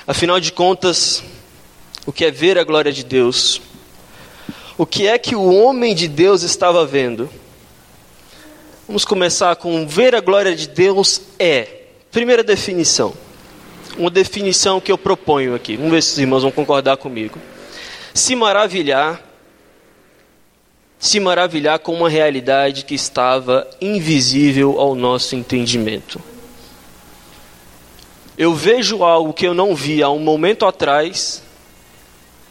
Afinal 0.08 0.40
de 0.40 0.54
contas, 0.54 1.22
o 2.06 2.14
que 2.14 2.24
é 2.24 2.32
ver 2.32 2.58
a 2.58 2.64
glória 2.64 2.94
de 2.94 3.04
Deus? 3.04 3.62
O 4.78 4.86
que 4.86 5.08
é 5.08 5.20
que 5.20 5.36
o 5.36 5.54
homem 5.54 5.94
de 5.94 6.08
Deus 6.08 6.42
estava 6.42 6.86
vendo? 6.86 7.30
Vamos 8.88 9.04
começar 9.04 9.58
com 9.58 9.86
ver 9.86 10.16
a 10.16 10.22
glória 10.22 10.56
de 10.56 10.70
Deus 10.70 11.20
é. 11.38 11.82
Primeira 12.14 12.46
definição 12.46 13.25
uma 13.98 14.10
definição 14.10 14.80
que 14.80 14.92
eu 14.92 14.98
proponho 14.98 15.56
aqui. 15.56 15.75
Vamos 15.75 15.92
ver 15.92 16.04
se 16.04 16.14
os 16.14 16.20
irmãos 16.20 16.44
vão 16.44 16.52
concordar 16.52 16.98
comigo. 16.98 17.40
Se 18.14 18.36
maravilhar, 18.36 19.22
se 21.00 21.20
maravilhar 21.20 21.80
com 21.80 21.94
uma 21.94 22.10
realidade 22.10 22.86
que 22.86 22.96
estava 22.96 23.68
invisível 23.80 24.80
ao 24.80 24.96
nosso 24.96 25.36
entendimento. 25.36 26.22
Eu 28.38 28.54
vejo 28.54 29.04
algo 29.04 29.34
que 29.34 29.48
eu 29.48 29.54
não 29.54 29.74
vi 29.74 30.04
há 30.04 30.10
um 30.10 30.20
momento 30.20 30.66
atrás 30.66 31.42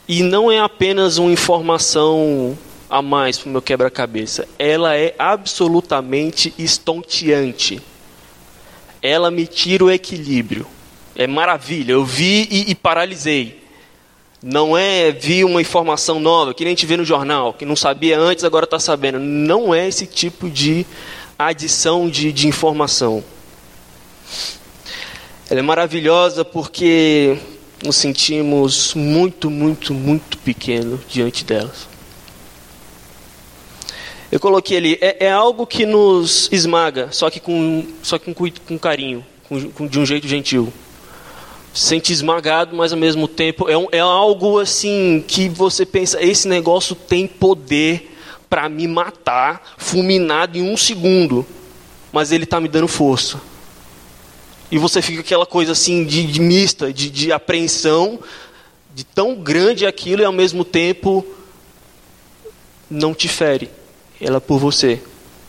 e 0.08 0.22
não 0.22 0.50
é 0.50 0.58
apenas 0.58 1.18
uma 1.18 1.32
informação 1.32 2.56
a 2.88 3.02
mais 3.02 3.38
para 3.38 3.48
o 3.48 3.52
meu 3.52 3.62
quebra-cabeça. 3.62 4.46
Ela 4.58 4.96
é 4.96 5.14
absolutamente 5.18 6.54
estonteante. 6.58 7.82
Ela 9.02 9.30
me 9.30 9.46
tira 9.46 9.84
o 9.84 9.90
equilíbrio 9.90 10.66
é 11.16 11.26
maravilha. 11.26 11.92
Eu 11.92 12.04
vi 12.04 12.48
e, 12.50 12.70
e, 12.70 12.74
paralisei. 12.74 13.62
Não 14.42 14.76
é 14.76 15.10
vi 15.10 15.42
uma 15.42 15.60
informação 15.60 16.20
nova, 16.20 16.52
que 16.52 16.64
nem 16.64 16.72
gente 16.72 16.84
vê 16.84 16.96
no 16.96 17.04
jornal, 17.04 17.54
que 17.54 17.64
não 17.64 17.76
sabia 17.76 18.18
antes, 18.18 18.44
agora 18.44 18.64
está 18.64 18.78
sabendo. 18.78 19.18
Não 19.18 19.74
é 19.74 19.88
esse 19.88 20.06
tipo 20.06 20.50
de 20.50 20.84
adição 21.38 22.08
de, 22.10 22.30
de 22.30 22.46
informação. 22.46 23.24
Ela 25.48 25.60
é 25.60 25.62
maravilhosa 25.62 26.44
porque 26.44 27.38
nos 27.82 27.96
sentimos 27.96 28.94
muito, 28.94 29.50
muito, 29.50 29.94
muito 29.94 30.36
pequenos 30.38 31.00
diante 31.08 31.44
delas. 31.44 31.88
Eu 34.30 34.40
coloquei 34.40 34.76
ali, 34.76 34.98
é, 35.00 35.26
é, 35.26 35.30
algo 35.30 35.66
que 35.66 35.86
nos 35.86 36.48
esmaga, 36.50 37.08
só 37.12 37.30
que 37.30 37.38
com, 37.38 37.86
só 38.02 38.18
que 38.18 38.34
com, 38.34 38.50
com 38.50 38.78
carinho, 38.78 39.24
com, 39.48 39.70
com, 39.70 39.86
de 39.86 39.98
um 39.98 40.04
jeito 40.04 40.26
gentil 40.26 40.72
sente 41.74 42.12
esmagado, 42.12 42.76
mas 42.76 42.92
ao 42.92 42.98
mesmo 42.98 43.26
tempo 43.26 43.68
é, 43.68 43.76
um, 43.76 43.88
é 43.90 43.98
algo 43.98 44.60
assim 44.60 45.22
que 45.26 45.48
você 45.48 45.84
pensa: 45.84 46.22
esse 46.24 46.46
negócio 46.46 46.94
tem 46.94 47.26
poder 47.26 48.12
para 48.48 48.68
me 48.68 48.86
matar, 48.86 49.74
fulminado 49.76 50.56
em 50.56 50.62
um 50.62 50.76
segundo, 50.76 51.44
mas 52.12 52.30
ele 52.30 52.44
está 52.44 52.60
me 52.60 52.68
dando 52.68 52.86
força. 52.86 53.40
E 54.70 54.78
você 54.78 55.02
fica 55.02 55.20
aquela 55.20 55.44
coisa 55.44 55.72
assim 55.72 56.04
de, 56.04 56.24
de 56.24 56.40
mista, 56.40 56.92
de, 56.92 57.10
de 57.10 57.32
apreensão, 57.32 58.20
de 58.94 59.04
tão 59.04 59.34
grande 59.34 59.84
aquilo 59.84 60.22
e 60.22 60.24
ao 60.24 60.32
mesmo 60.32 60.64
tempo 60.64 61.26
não 62.88 63.12
te 63.12 63.28
fere. 63.28 63.68
Ela 64.20 64.40
por 64.40 64.58
você. 64.58 65.00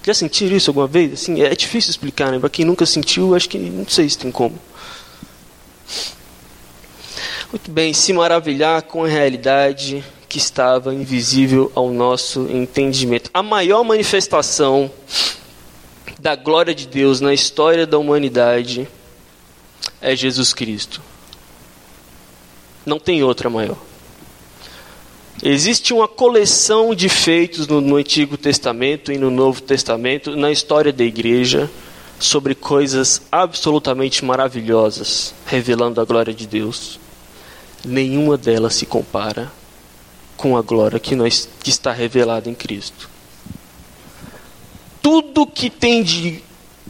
Já 0.04 0.14
sentiram 0.14 0.56
isso 0.56 0.70
alguma 0.70 0.88
vez? 0.88 1.14
Assim, 1.14 1.42
é 1.42 1.56
difícil 1.56 1.92
explicar, 1.92 2.32
né? 2.32 2.40
Para 2.40 2.50
quem 2.50 2.66
nunca 2.66 2.86
sentiu, 2.86 3.36
acho 3.36 3.48
que 3.48 3.58
não 3.58 3.88
sei 3.88 4.10
se 4.10 4.18
tem 4.18 4.32
como. 4.32 4.60
Muito 7.56 7.72
bem, 7.72 7.94
se 7.94 8.12
maravilhar 8.12 8.82
com 8.82 9.06
a 9.06 9.08
realidade 9.08 10.04
que 10.28 10.38
estava 10.38 10.94
invisível 10.94 11.72
ao 11.74 11.90
nosso 11.90 12.50
entendimento. 12.52 13.30
A 13.34 13.42
maior 13.42 13.82
manifestação 13.82 14.92
da 16.20 16.36
glória 16.36 16.76
de 16.76 16.86
Deus 16.86 17.22
na 17.22 17.34
história 17.34 17.88
da 17.88 17.98
humanidade 17.98 18.86
é 20.02 20.14
Jesus 20.14 20.54
Cristo. 20.54 21.02
Não 22.86 23.00
tem 23.00 23.24
outra 23.24 23.50
maior. 23.50 23.78
Existe 25.42 25.94
uma 25.94 26.10
coleção 26.10 26.94
de 26.94 27.08
feitos 27.08 27.68
no, 27.68 27.80
no, 27.80 27.96
Antigo 27.96 28.36
Testamento 28.36 29.14
e 29.14 29.18
no 29.18 29.32
Novo 29.32 29.62
Testamento, 29.62 30.36
na 30.36 30.52
história 30.52 30.92
da 30.92 31.06
igreja, 31.06 31.72
sobre 32.20 32.54
coisas 32.54 33.22
absolutamente 33.32 34.26
maravilhosas, 34.26 35.34
revelando 35.46 36.02
a 36.02 36.04
glória 36.04 36.34
de 36.34 36.46
Deus 36.46 37.05
nenhuma 37.86 38.38
delas 38.38 38.76
se 38.76 38.86
compara 38.86 39.52
com 40.36 40.58
a 40.58 40.62
glória 40.62 41.00
que, 41.00 41.16
nós, 41.16 41.48
que 41.64 41.70
está 41.70 41.92
revelada 41.92 42.50
em 42.50 42.54
Cristo. 42.54 43.10
Tudo 45.02 45.46
que 45.46 45.70
tem 45.70 46.04
de 46.04 46.44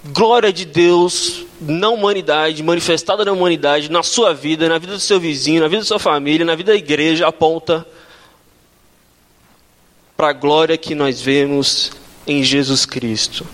glória 0.05 0.51
de 0.53 0.65
Deus 0.65 1.45
na 1.59 1.89
humanidade, 1.89 2.61
manifestada 2.63 3.25
na 3.25 3.31
humanidade, 3.31 3.91
na 3.91 4.03
sua 4.03 4.33
vida, 4.33 4.69
na 4.69 4.77
vida 4.77 4.93
do 4.93 4.99
seu 4.99 5.19
vizinho, 5.19 5.61
na 5.61 5.67
vida 5.67 5.81
da 5.81 5.87
sua 5.87 5.99
família, 5.99 6.45
na 6.45 6.55
vida 6.55 6.71
da 6.71 6.77
igreja, 6.77 7.27
aponta 7.27 7.85
para 10.15 10.29
a 10.29 10.33
glória 10.33 10.77
que 10.77 10.95
nós 10.95 11.21
vemos 11.21 11.91
em 12.25 12.43
Jesus 12.43 12.85
Cristo. 12.85 13.45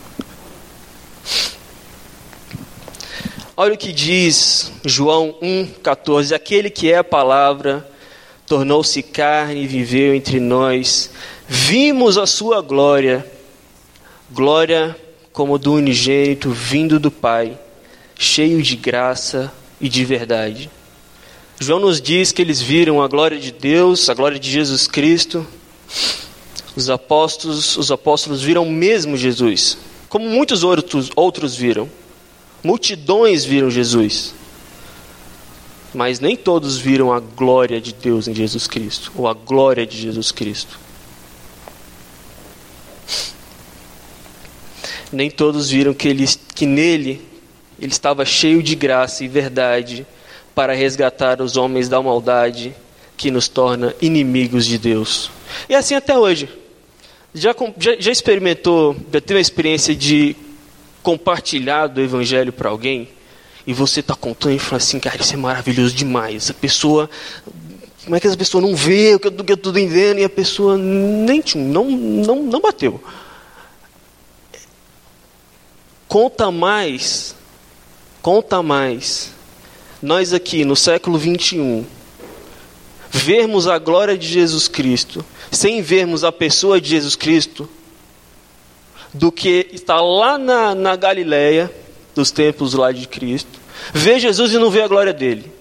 Olha 3.63 3.75
o 3.75 3.77
que 3.77 3.91
diz 3.91 4.71
João 4.83 5.35
1,14: 5.39 6.33
Aquele 6.33 6.67
que 6.67 6.91
é 6.91 6.97
a 6.97 7.03
palavra 7.03 7.87
tornou-se 8.47 9.03
carne 9.03 9.61
e 9.61 9.67
viveu 9.67 10.15
entre 10.15 10.39
nós. 10.39 11.11
Vimos 11.47 12.17
a 12.17 12.25
sua 12.25 12.59
glória, 12.59 13.23
glória 14.31 14.97
como 15.31 15.59
do 15.59 15.73
unigênito 15.73 16.49
vindo 16.49 16.99
do 16.99 17.11
Pai, 17.11 17.55
cheio 18.17 18.63
de 18.63 18.75
graça 18.75 19.53
e 19.79 19.87
de 19.87 20.03
verdade. 20.03 20.67
João 21.59 21.79
nos 21.79 22.01
diz 22.01 22.31
que 22.31 22.41
eles 22.41 22.59
viram 22.59 22.99
a 22.99 23.07
glória 23.07 23.37
de 23.37 23.51
Deus, 23.51 24.09
a 24.09 24.15
glória 24.15 24.39
de 24.39 24.49
Jesus 24.49 24.87
Cristo. 24.87 25.45
Os 26.75 26.89
apóstolos, 26.89 27.77
os 27.77 27.91
apóstolos 27.91 28.41
viram 28.41 28.65
mesmo 28.65 29.15
Jesus, 29.15 29.77
como 30.09 30.27
muitos 30.27 30.63
outros, 30.63 31.11
outros 31.15 31.55
viram. 31.55 31.87
Multidões 32.63 33.43
viram 33.43 33.69
Jesus. 33.69 34.33
Mas 35.93 36.19
nem 36.19 36.37
todos 36.37 36.77
viram 36.77 37.11
a 37.11 37.19
glória 37.19 37.81
de 37.81 37.93
Deus 37.93 38.27
em 38.27 38.33
Jesus 38.33 38.67
Cristo, 38.67 39.11
ou 39.15 39.27
a 39.27 39.33
glória 39.33 39.85
de 39.85 39.97
Jesus 39.97 40.31
Cristo. 40.31 40.79
Nem 45.11 45.29
todos 45.29 45.69
viram 45.69 45.93
que, 45.93 46.07
ele, 46.07 46.25
que 46.55 46.65
nele 46.65 47.21
ele 47.81 47.91
estava 47.91 48.23
cheio 48.23 48.61
de 48.61 48.75
graça 48.75 49.23
e 49.23 49.27
verdade 49.27 50.05
para 50.53 50.73
resgatar 50.73 51.41
os 51.41 51.57
homens 51.57 51.89
da 51.89 51.99
maldade 52.01 52.75
que 53.17 53.31
nos 53.31 53.47
torna 53.47 53.93
inimigos 53.99 54.65
de 54.67 54.77
Deus. 54.77 55.31
E 55.67 55.73
assim 55.73 55.95
até 55.95 56.17
hoje. 56.17 56.47
Já, 57.33 57.55
já, 57.97 58.11
experimentou, 58.11 58.95
já 59.11 59.21
teve 59.21 59.37
a 59.37 59.41
experiência 59.41 59.95
de 59.95 60.35
compartilhado 61.01 61.99
o 61.99 62.03
evangelho 62.03 62.53
para 62.53 62.69
alguém 62.69 63.09
e 63.65 63.73
você 63.73 63.99
está 63.99 64.15
contando 64.15 64.55
e 64.55 64.59
fala 64.59 64.77
assim, 64.77 64.99
cara, 64.99 65.21
isso 65.21 65.33
é 65.33 65.37
maravilhoso 65.37 65.93
demais. 65.93 66.49
A 66.49 66.53
pessoa, 66.53 67.09
como 68.03 68.15
é 68.15 68.19
que 68.19 68.27
essa 68.27 68.37
pessoa 68.37 68.61
não 68.61 68.75
vê 68.75 69.15
o 69.15 69.19
que 69.19 69.27
eu 69.27 69.55
estou 69.55 69.71
entendendo 69.71 70.19
e 70.19 70.23
a 70.23 70.29
pessoa 70.29 70.77
nem 70.77 71.43
não, 71.55 71.85
não, 71.89 72.43
não 72.43 72.61
bateu. 72.61 73.01
Conta 76.07 76.51
mais, 76.51 77.35
conta 78.21 78.61
mais. 78.61 79.31
Nós 80.01 80.33
aqui 80.33 80.65
no 80.65 80.75
século 80.75 81.17
21, 81.17 81.85
vermos 83.11 83.67
a 83.67 83.77
glória 83.77 84.17
de 84.17 84.27
Jesus 84.27 84.67
Cristo, 84.67 85.23
sem 85.51 85.81
vermos 85.81 86.23
a 86.23 86.31
pessoa 86.31 86.81
de 86.81 86.89
Jesus 86.89 87.15
Cristo, 87.15 87.69
do 89.13 89.31
que 89.31 89.67
estar 89.71 90.01
lá 90.01 90.37
na, 90.37 90.73
na 90.73 90.95
Galileia, 90.95 91.71
dos 92.15 92.31
templos 92.31 92.73
lá 92.73 92.91
de 92.91 93.07
Cristo, 93.07 93.59
ver 93.93 94.19
Jesus 94.19 94.53
e 94.53 94.57
não 94.57 94.69
ver 94.69 94.83
a 94.83 94.87
glória 94.87 95.13
dele. 95.13 95.51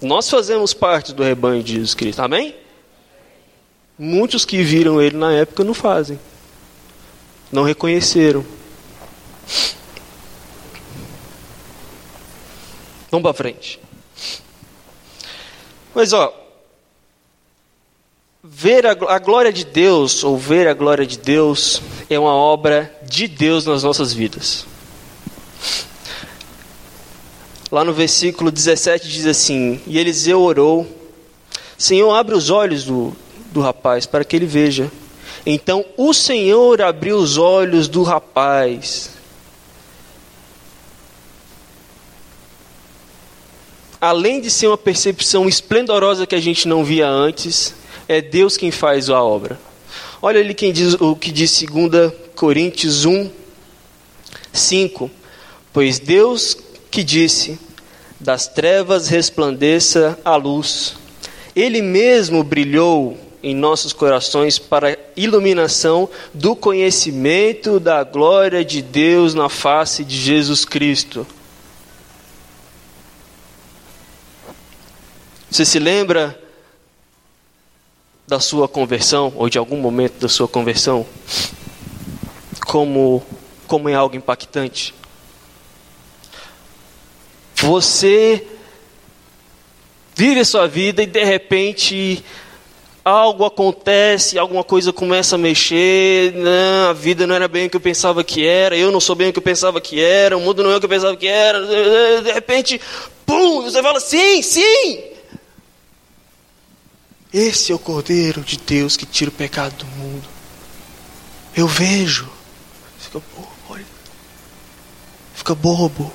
Nós 0.00 0.28
fazemos 0.28 0.74
parte 0.74 1.12
do 1.12 1.22
rebanho 1.22 1.62
de 1.62 1.74
Jesus 1.74 1.94
Cristo, 1.94 2.20
amém? 2.20 2.54
Muitos 3.98 4.44
que 4.44 4.62
viram 4.62 5.00
ele 5.00 5.16
na 5.16 5.32
época 5.32 5.64
não 5.64 5.72
fazem, 5.72 6.20
não 7.50 7.62
reconheceram. 7.62 8.44
Vamos 13.10 13.22
para 13.22 13.32
frente. 13.32 13.80
Mas 15.94 16.12
ó, 16.12 16.45
ver 18.58 18.86
a, 18.86 19.18
glória 19.18 19.52
de 19.52 19.66
Deus, 19.66 20.24
ou 20.24 20.38
ver 20.38 20.66
a 20.66 20.72
glória 20.72 21.04
de 21.06 21.18
Deus, 21.18 21.82
é 22.08 22.18
uma 22.18 22.34
obra 22.34 22.90
de 23.06 23.28
Deus 23.28 23.66
nas 23.66 23.82
nossas 23.82 24.14
vidas. 24.14 24.64
Lá 27.70 27.84
no 27.84 27.92
versículo 27.92 28.50
17 28.50 29.06
diz 29.08 29.26
assim: 29.26 29.78
E 29.86 29.98
Eliseu 29.98 30.40
orou, 30.40 30.86
Senhor, 31.76 32.10
abre 32.14 32.34
os 32.34 32.48
olhos 32.48 32.84
do, 32.84 33.14
do 33.52 33.60
rapaz 33.60 34.06
para 34.06 34.24
que 34.24 34.34
ele 34.34 34.46
veja. 34.46 34.90
Então 35.44 35.84
o 35.94 36.14
Senhor 36.14 36.80
abriu 36.80 37.18
os 37.18 37.36
olhos 37.36 37.88
do 37.88 38.02
rapaz. 38.02 39.10
Além 44.00 44.40
de 44.40 44.50
ser 44.50 44.68
uma 44.68 44.78
percepção 44.78 45.46
esplendorosa 45.46 46.26
que 46.26 46.34
a 46.34 46.40
gente 46.40 46.66
não 46.66 46.82
via 46.82 47.06
antes, 47.06 47.74
é 48.08 48.20
Deus 48.20 48.56
quem 48.56 48.70
faz 48.70 49.10
a 49.10 49.22
obra. 49.22 49.58
Olha 50.20 50.40
ali 50.40 50.54
quem 50.54 50.72
diz, 50.72 50.94
o 50.94 51.14
que 51.14 51.30
diz 51.30 51.62
2 51.62 52.12
Coríntios 52.34 53.04
1, 53.04 53.30
5. 54.52 55.10
Pois 55.72 55.98
Deus 55.98 56.56
que 56.90 57.02
disse: 57.02 57.58
Das 58.18 58.48
trevas 58.48 59.08
resplandeça 59.08 60.18
a 60.24 60.36
luz. 60.36 60.96
Ele 61.54 61.82
mesmo 61.82 62.42
brilhou 62.42 63.18
em 63.42 63.54
nossos 63.54 63.92
corações 63.92 64.58
para 64.58 64.98
iluminação 65.16 66.08
do 66.34 66.56
conhecimento 66.56 67.78
da 67.78 68.02
glória 68.02 68.64
de 68.64 68.82
Deus 68.82 69.34
na 69.34 69.48
face 69.48 70.04
de 70.04 70.16
Jesus 70.16 70.64
Cristo. 70.64 71.26
Você 75.50 75.64
se 75.64 75.78
lembra 75.78 76.38
da 78.26 78.40
sua 78.40 78.66
conversão 78.66 79.32
ou 79.36 79.48
de 79.48 79.58
algum 79.58 79.76
momento 79.76 80.18
da 80.18 80.28
sua 80.28 80.48
conversão 80.48 81.06
como 82.66 83.22
como 83.66 83.88
é 83.88 83.94
algo 83.94 84.16
impactante? 84.16 84.94
Você 87.56 88.46
vive 90.14 90.40
a 90.40 90.44
sua 90.44 90.66
vida 90.66 91.02
e 91.02 91.06
de 91.06 91.24
repente 91.24 92.24
algo 93.04 93.44
acontece, 93.44 94.38
alguma 94.38 94.64
coisa 94.64 94.92
começa 94.92 95.36
a 95.36 95.38
mexer, 95.38 96.32
não, 96.32 96.90
a 96.90 96.92
vida 96.92 97.26
não 97.26 97.34
era 97.34 97.46
bem 97.46 97.66
o 97.66 97.70
que 97.70 97.76
eu 97.76 97.80
pensava 97.80 98.24
que 98.24 98.44
era, 98.44 98.76
eu 98.76 98.90
não 98.90 98.98
sou 98.98 99.14
bem 99.14 99.28
o 99.28 99.32
que 99.32 99.38
eu 99.38 99.42
pensava 99.42 99.80
que 99.80 100.00
era, 100.00 100.36
o 100.36 100.40
mundo 100.40 100.62
não 100.64 100.72
é 100.72 100.76
o 100.76 100.80
que 100.80 100.86
eu 100.86 100.90
pensava 100.90 101.16
que 101.16 101.26
era, 101.26 101.60
de 102.22 102.32
repente, 102.32 102.80
pum, 103.24 103.62
você 103.62 103.80
fala, 103.80 104.00
sim, 104.00 104.42
sim! 104.42 105.15
Esse 107.38 107.70
é 107.70 107.74
o 107.74 107.78
Cordeiro 107.78 108.40
de 108.40 108.56
Deus 108.56 108.96
que 108.96 109.04
tira 109.04 109.28
o 109.28 109.34
pecado 109.34 109.84
do 109.84 109.86
mundo. 109.86 110.26
Eu 111.54 111.68
vejo. 111.68 112.28
Fica 112.98 113.20
bobo. 113.20 113.84
Fica 115.34 115.54
bobo 115.54 116.12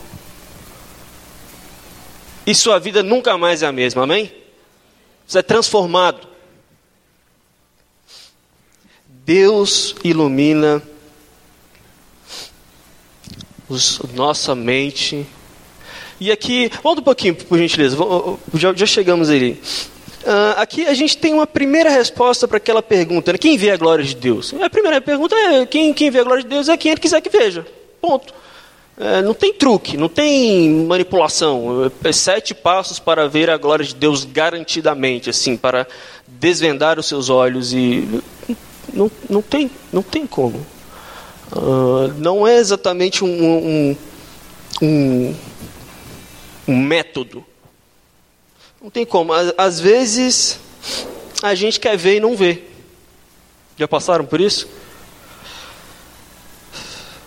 e 2.45 2.55
sua 2.55 2.79
vida 2.79 3.03
nunca 3.03 3.37
mais 3.37 3.61
é 3.61 3.67
a 3.67 3.71
mesma, 3.71 4.03
amém? 4.03 4.31
Você 5.27 5.39
é 5.39 5.41
transformado. 5.41 6.27
Deus 9.07 9.95
ilumina 10.03 10.81
os, 13.69 13.99
nossa 14.13 14.55
mente. 14.55 15.25
E 16.19 16.31
aqui, 16.31 16.71
volta 16.83 17.01
um 17.01 17.03
pouquinho, 17.03 17.35
por 17.35 17.57
gentileza, 17.57 17.95
já, 18.53 18.73
já 18.73 18.85
chegamos 18.85 19.29
aí. 19.29 19.61
Uh, 20.21 20.57
aqui 20.57 20.85
a 20.85 20.93
gente 20.93 21.17
tem 21.17 21.33
uma 21.33 21.47
primeira 21.47 21.89
resposta 21.89 22.47
para 22.47 22.57
aquela 22.57 22.81
pergunta: 22.81 23.31
né? 23.31 23.37
quem 23.37 23.57
vê 23.57 23.71
a 23.71 23.77
glória 23.77 24.03
de 24.03 24.15
Deus? 24.15 24.53
A 24.61 24.69
primeira 24.69 25.01
pergunta 25.01 25.35
é: 25.35 25.65
quem, 25.65 25.93
quem 25.93 26.11
vê 26.11 26.19
a 26.19 26.23
glória 26.23 26.43
de 26.43 26.49
Deus 26.49 26.69
é 26.69 26.77
quem 26.77 26.91
ele 26.91 27.01
quiser 27.01 27.21
que 27.21 27.29
veja. 27.29 27.65
Ponto. 27.99 28.33
É, 28.97 29.21
não 29.21 29.33
tem 29.33 29.51
truque, 29.51 29.97
não 29.97 30.07
tem 30.07 30.69
manipulação. 30.69 31.91
É 32.03 32.11
sete 32.11 32.53
passos 32.53 32.99
para 32.99 33.27
ver 33.27 33.49
a 33.49 33.57
glória 33.57 33.83
de 33.83 33.95
Deus 33.95 34.23
garantidamente, 34.23 35.29
assim, 35.29 35.57
para 35.57 35.87
desvendar 36.27 36.99
os 36.99 37.07
seus 37.07 37.29
olhos 37.29 37.73
e 37.73 38.21
não, 38.93 39.09
não 39.29 39.41
tem, 39.41 39.71
não 39.91 40.03
tem 40.03 40.27
como. 40.27 40.63
Uh, 41.51 42.13
não 42.17 42.47
é 42.47 42.57
exatamente 42.57 43.23
um, 43.23 43.27
um, 43.27 43.97
um, 44.81 45.35
um 46.67 46.77
método. 46.77 47.43
Não 48.81 48.89
tem 48.89 49.05
como. 49.05 49.31
Às, 49.57 49.79
vezes 49.79 50.59
a 51.43 51.53
gente 51.53 51.79
quer 51.79 51.95
ver 51.95 52.17
e 52.17 52.19
não 52.19 52.35
vê. 52.35 52.63
Já 53.77 53.87
passaram 53.87 54.25
por 54.25 54.41
isso? 54.41 54.67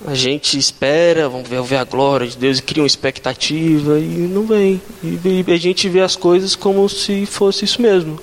a 0.07 0.15
gente 0.15 0.59
espera, 0.59 1.31
vamos 1.31 1.49
ver, 1.49 1.63
ver 1.63 1.77
a 1.77 1.85
glória 1.85 2.27
de 2.27 2.37
Deus 2.37 2.59
e 2.59 2.63
cria 2.63 2.83
uma 2.83 2.87
expectativa 2.87 3.99
e 3.99 4.29
não 4.29 4.45
vem. 4.45 4.81
E, 5.03 5.45
e 5.47 5.53
a 5.53 5.57
gente 5.57 5.89
vê 5.89 6.01
as 6.01 6.15
coisas 6.15 6.55
como 6.55 6.87
se 6.91 7.25
fosse 7.25 7.65
isso 7.65 7.81
mesmo. 7.81 8.21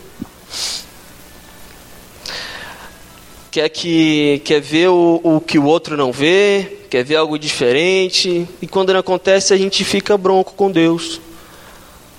Quer, 3.50 3.68
que, 3.70 4.42
quer 4.46 4.62
ver 4.62 4.90
o, 4.90 5.20
o 5.24 5.42
que 5.42 5.58
o 5.58 5.66
outro 5.66 5.98
não 5.98 6.12
vê, 6.12 6.78
quer 6.88 7.04
ver 7.04 7.16
algo 7.16 7.40
diferente, 7.40 8.48
e 8.62 8.68
quando 8.68 8.94
não 8.94 9.00
acontece 9.00 9.52
a 9.52 9.58
gente 9.58 9.84
fica 9.84 10.16
bronco 10.16 10.54
com 10.54 10.70
Deus. 10.70 11.20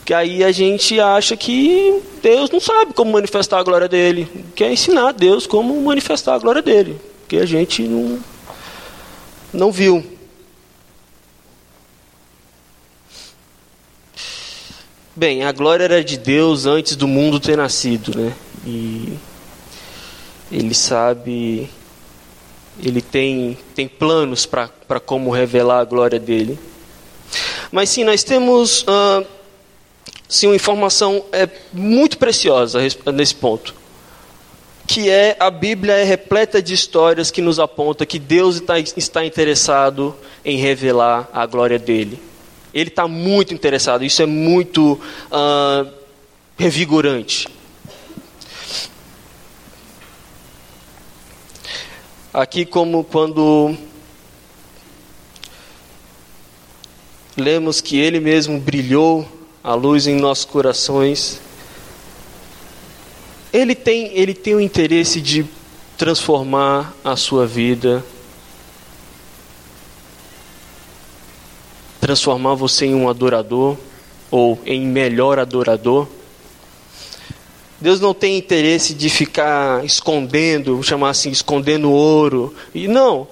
Que 0.04 0.12
aí 0.12 0.42
a 0.42 0.50
gente 0.50 0.98
acha 0.98 1.36
que 1.36 2.00
Deus 2.20 2.50
não 2.50 2.60
sabe 2.60 2.92
como 2.92 3.12
manifestar 3.12 3.60
a 3.60 3.62
glória 3.62 3.88
dele. 3.88 4.28
Quer 4.54 4.72
ensinar 4.72 5.10
a 5.10 5.12
Deus 5.12 5.46
como 5.46 5.80
manifestar 5.80 6.34
a 6.34 6.38
glória 6.38 6.60
dele. 6.60 7.00
Porque 7.20 7.36
a 7.36 7.46
gente 7.46 7.82
não, 7.82 8.18
não 9.52 9.70
viu. 9.70 10.04
Bem, 15.14 15.44
a 15.44 15.52
glória 15.52 15.84
era 15.84 16.02
de 16.02 16.16
Deus 16.16 16.66
antes 16.66 16.96
do 16.96 17.06
mundo 17.06 17.38
ter 17.38 17.56
nascido, 17.56 18.18
né? 18.18 18.32
E 18.66 19.12
ele 20.50 20.74
sabe, 20.74 21.68
ele 22.82 23.00
tem, 23.00 23.56
tem 23.74 23.86
planos 23.86 24.46
para 24.46 24.68
como 25.04 25.30
revelar 25.30 25.80
a 25.80 25.84
glória 25.84 26.18
dele. 26.18 26.58
Mas 27.70 27.90
sim, 27.90 28.04
nós 28.04 28.24
temos 28.24 28.82
uh, 28.82 29.26
sim, 30.32 30.46
uma 30.46 30.56
informação 30.56 31.24
é, 31.30 31.48
muito 31.72 32.16
preciosa 32.18 32.80
nesse 33.12 33.34
ponto 33.34 33.82
que 34.86 35.08
é 35.08 35.36
a 35.38 35.50
Bíblia 35.50 35.94
é 35.94 36.04
repleta 36.04 36.60
de 36.60 36.74
histórias 36.74 37.30
que 37.30 37.40
nos 37.40 37.58
aponta 37.58 38.04
que 38.04 38.18
Deus 38.18 38.60
está, 38.96 39.24
interessado 39.24 40.14
em 40.44 40.58
revelar 40.58 41.30
a 41.32 41.46
glória 41.46 41.78
dele. 41.78 42.20
Ele 42.74 42.90
está 42.90 43.06
muito 43.06 43.54
interessado. 43.54 44.04
Isso 44.04 44.22
é 44.22 44.26
muito 44.26 45.00
uh, 45.30 45.90
revigorante. 46.58 47.48
Aqui 52.34 52.64
como 52.64 53.04
quando 53.04 53.76
lemos 57.36 57.80
que 57.80 57.98
Ele 57.98 58.20
mesmo 58.20 58.58
brilhou 58.58 59.26
a 59.62 59.74
luz 59.74 60.06
em 60.06 60.16
nossos 60.16 60.44
corações 60.44 61.40
ele 63.52 63.74
tem, 63.74 64.16
ele 64.16 64.32
tem 64.32 64.54
o 64.54 64.60
interesse 64.60 65.20
de 65.20 65.44
transformar 65.98 66.94
a 67.04 67.16
sua 67.16 67.46
vida, 67.46 68.02
transformar 72.00 72.54
você 72.54 72.86
em 72.86 72.94
um 72.94 73.10
adorador 73.10 73.76
ou 74.30 74.58
em 74.64 74.86
melhor 74.86 75.38
adorador. 75.38 76.08
Deus 77.78 78.00
não 78.00 78.14
tem 78.14 78.38
interesse 78.38 78.94
de 78.94 79.10
ficar 79.10 79.84
escondendo, 79.84 80.82
chamar 80.82 81.10
assim, 81.10 81.30
escondendo 81.30 81.90
ouro. 81.90 82.54
E 82.74 82.88
não. 82.88 83.28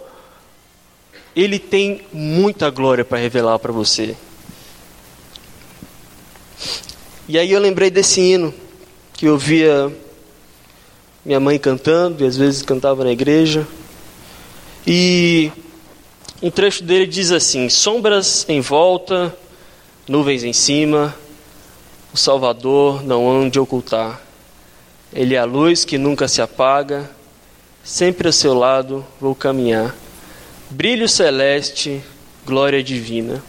Ele 1.34 1.58
tem 1.58 2.02
muita 2.12 2.68
glória 2.68 3.04
para 3.04 3.18
revelar 3.18 3.58
para 3.58 3.72
você. 3.72 4.16
E 7.28 7.38
aí 7.38 7.52
eu 7.52 7.60
lembrei 7.60 7.90
desse 7.90 8.20
hino 8.20 8.52
que 9.12 9.26
eu 9.26 9.38
via 9.38 9.92
minha 11.24 11.38
mãe 11.38 11.58
cantando, 11.58 12.24
e 12.24 12.26
às 12.26 12.36
vezes 12.36 12.62
cantava 12.62 13.04
na 13.04 13.12
igreja. 13.12 13.66
E 14.86 15.52
um 16.42 16.50
trecho 16.50 16.82
dele 16.82 17.06
diz 17.06 17.30
assim: 17.30 17.68
Sombras 17.68 18.46
em 18.48 18.60
volta, 18.60 19.36
nuvens 20.08 20.42
em 20.42 20.52
cima, 20.52 21.14
o 22.12 22.16
Salvador 22.16 23.04
não 23.04 23.24
onde 23.24 23.60
ocultar. 23.60 24.20
Ele 25.12 25.34
é 25.34 25.38
a 25.38 25.44
luz 25.44 25.84
que 25.84 25.98
nunca 25.98 26.26
se 26.26 26.40
apaga, 26.40 27.10
sempre 27.84 28.26
ao 28.26 28.32
seu 28.32 28.54
lado 28.54 29.04
vou 29.20 29.34
caminhar. 29.34 29.94
Brilho 30.70 31.08
celeste, 31.08 32.00
glória 32.46 32.82
divina. 32.82 33.42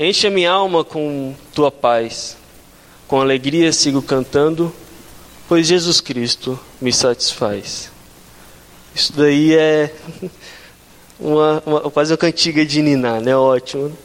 Enche 0.00 0.26
a 0.26 0.30
minha 0.30 0.50
alma 0.50 0.82
com 0.82 1.34
tua 1.54 1.70
paz. 1.70 2.36
Com 3.06 3.20
alegria 3.20 3.72
sigo 3.72 4.00
cantando, 4.00 4.74
pois 5.46 5.66
Jesus 5.66 6.00
Cristo 6.00 6.58
me 6.80 6.90
satisfaz. 6.90 7.90
Isso 8.94 9.12
daí 9.12 9.54
é 9.54 9.94
uma, 11.20 11.62
uma, 11.66 11.80
quase 11.90 12.10
uma 12.10 12.16
cantiga 12.16 12.64
de 12.64 12.80
Niná, 12.80 13.20
né? 13.20 13.36
Ótimo. 13.36 13.96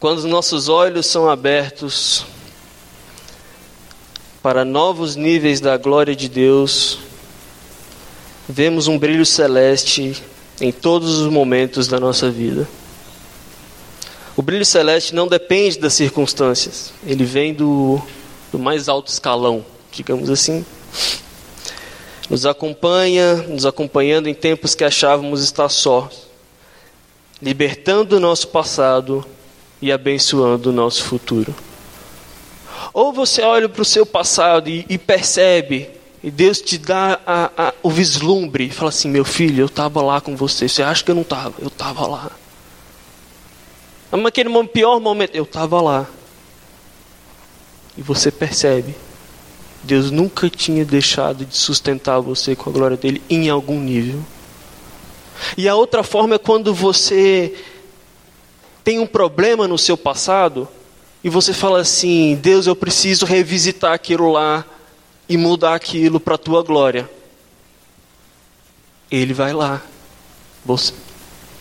Quando 0.00 0.18
os 0.18 0.24
nossos 0.24 0.68
olhos 0.68 1.06
são 1.06 1.30
abertos 1.30 2.26
para 4.42 4.64
novos 4.64 5.14
níveis 5.14 5.60
da 5.60 5.76
glória 5.76 6.16
de 6.16 6.28
Deus, 6.28 6.98
vemos 8.48 8.88
um 8.88 8.98
brilho 8.98 9.24
celeste 9.24 10.20
em 10.60 10.72
todos 10.72 11.18
os 11.18 11.30
momentos 11.30 11.88
da 11.88 11.98
nossa 11.98 12.30
vida. 12.30 12.68
O 14.36 14.42
brilho 14.42 14.64
celeste 14.64 15.14
não 15.14 15.28
depende 15.28 15.78
das 15.78 15.94
circunstâncias, 15.94 16.92
ele 17.06 17.24
vem 17.24 17.52
do, 17.52 18.00
do 18.50 18.58
mais 18.58 18.88
alto 18.88 19.08
escalão, 19.08 19.64
digamos 19.90 20.30
assim. 20.30 20.64
Nos 22.30 22.46
acompanha, 22.46 23.34
nos 23.34 23.66
acompanhando 23.66 24.28
em 24.28 24.34
tempos 24.34 24.74
que 24.74 24.84
achávamos 24.84 25.42
estar 25.42 25.68
sós, 25.68 26.26
libertando 27.42 28.16
o 28.16 28.20
nosso 28.20 28.48
passado 28.48 29.24
e 29.82 29.92
abençoando 29.92 30.70
o 30.70 30.72
nosso 30.72 31.04
futuro. 31.04 31.54
Ou 32.94 33.12
você 33.12 33.42
olha 33.42 33.68
para 33.68 33.82
o 33.82 33.84
seu 33.84 34.06
passado 34.06 34.68
e, 34.68 34.86
e, 34.88 34.96
percebe, 34.96 35.90
e 36.22 36.30
Deus 36.30 36.60
te 36.60 36.78
dá 36.78 37.18
a, 37.26 37.50
a, 37.56 37.74
o 37.82 37.90
vislumbre, 37.90 38.70
fala 38.70 38.90
assim: 38.90 39.08
Meu 39.08 39.24
filho, 39.24 39.62
eu 39.62 39.66
estava 39.66 40.00
lá 40.00 40.20
com 40.20 40.36
você. 40.36 40.68
Você 40.68 40.82
acha 40.82 41.02
que 41.02 41.10
eu 41.10 41.14
não 41.16 41.22
estava? 41.22 41.54
Eu 41.60 41.66
estava 41.66 42.06
lá. 42.06 42.30
Mas 44.10 44.22
naquele 44.22 44.48
pior 44.68 45.00
momento, 45.00 45.34
eu 45.34 45.42
estava 45.42 45.80
lá. 45.80 46.06
E 47.96 48.02
você 48.02 48.30
percebe, 48.30 48.94
Deus 49.82 50.10
nunca 50.10 50.48
tinha 50.48 50.84
deixado 50.84 51.44
de 51.44 51.56
sustentar 51.56 52.20
você 52.20 52.54
com 52.54 52.70
a 52.70 52.72
glória 52.72 52.96
dele 52.96 53.20
em 53.28 53.50
algum 53.50 53.80
nível. 53.80 54.22
E 55.56 55.68
a 55.68 55.74
outra 55.74 56.04
forma 56.04 56.36
é 56.36 56.38
quando 56.38 56.72
você 56.72 57.52
tem 58.84 59.00
um 59.00 59.06
problema 59.06 59.66
no 59.66 59.76
seu 59.76 59.96
passado 59.96 60.68
e 61.24 61.28
você 61.28 61.52
fala 61.52 61.80
assim: 61.80 62.38
Deus, 62.40 62.68
eu 62.68 62.76
preciso 62.76 63.26
revisitar 63.26 63.92
aquilo 63.92 64.30
lá 64.30 64.64
e 65.32 65.36
mudar 65.38 65.74
aquilo 65.74 66.20
para 66.20 66.34
a 66.34 66.38
tua 66.38 66.62
glória. 66.62 67.08
Ele 69.10 69.32
vai 69.32 69.54
lá 69.54 69.80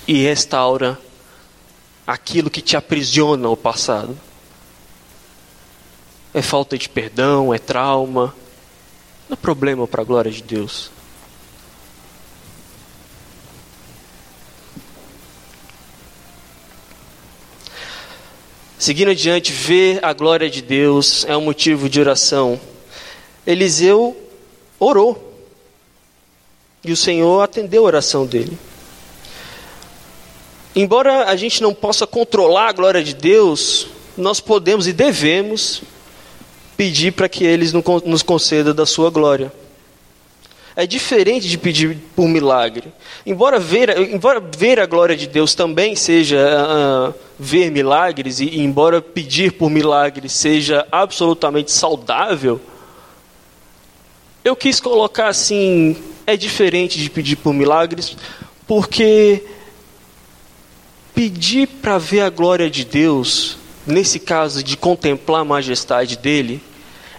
e 0.06 0.24
restaura 0.24 1.00
aquilo 2.06 2.50
que 2.50 2.62
te 2.62 2.76
aprisiona 2.76 3.48
ao 3.48 3.56
passado. 3.56 4.20
É 6.34 6.42
falta 6.42 6.78
de 6.78 6.90
perdão, 6.90 7.54
é 7.54 7.58
trauma, 7.58 8.36
não 9.30 9.36
é 9.36 9.38
problema 9.38 9.88
para 9.88 10.02
a 10.02 10.06
glória 10.06 10.30
de 10.30 10.44
Deus. 10.44 10.92
Seguindo 18.78 19.12
adiante, 19.12 19.54
ver 19.54 20.04
a 20.04 20.12
glória 20.12 20.50
de 20.50 20.62
Deus 20.62 21.24
é 21.24 21.38
um 21.38 21.42
motivo 21.42 21.88
de 21.88 22.02
oração. 22.02 22.60
Eliseu 23.46 24.16
orou. 24.80 25.30
E 26.84 26.92
o 26.92 26.98
Senhor 26.98 27.42
atendeu 27.42 27.84
a 27.84 27.88
oração 27.88 28.26
dele. 28.26 28.58
Embora 30.76 31.26
a 31.26 31.36
gente 31.36 31.62
não 31.62 31.74
possa 31.74 32.08
controlar 32.08 32.70
a 32.70 32.72
glória 32.72 33.04
de 33.04 33.14
Deus, 33.14 33.88
nós 34.18 34.40
podemos 34.40 34.88
e 34.88 34.94
devemos 34.94 35.84
pedir 36.78 37.12
para 37.12 37.30
que 37.30 37.44
Ele 37.44 37.70
nos 38.06 38.24
conceda 38.24 38.74
da 38.74 38.86
sua 38.86 39.10
glória. 39.10 39.52
É 40.76 40.88
diferente 40.88 41.50
de 41.50 41.58
pedir 41.58 41.98
por 42.16 42.28
milagre. 42.28 42.92
Embora 43.26 43.60
ver, 43.60 43.96
embora 44.12 44.40
ver 44.40 44.80
a 44.80 44.86
glória 44.86 45.16
de 45.16 45.28
Deus 45.28 45.54
também 45.54 45.96
seja 45.96 46.40
uh, 46.40 47.14
ver 47.38 47.70
milagres, 47.70 48.40
e, 48.40 48.60
embora 48.62 49.02
pedir 49.02 49.52
por 49.52 49.70
milagres 49.70 50.32
seja 50.32 50.88
absolutamente 50.90 51.72
saudável, 51.72 52.62
eu 54.44 54.56
quis 54.56 54.80
colocar 54.80 55.28
assim: 55.28 55.96
é 56.26 56.36
diferente 56.36 57.00
de 57.00 57.10
pedir 57.10 57.36
por 57.38 57.54
milagres, 57.54 58.16
porque 58.68 59.44
pedir 61.14 61.68
para 61.68 61.98
ver 61.98 62.22
a 62.22 62.30
glória 62.30 62.70
de 62.70 62.86
Deus, 62.86 63.58
nesse 63.86 64.20
caso 64.20 64.64
de 64.64 64.78
contemplar 64.78 65.42
a 65.42 65.46
majestade 65.46 66.18
dele, 66.18 66.62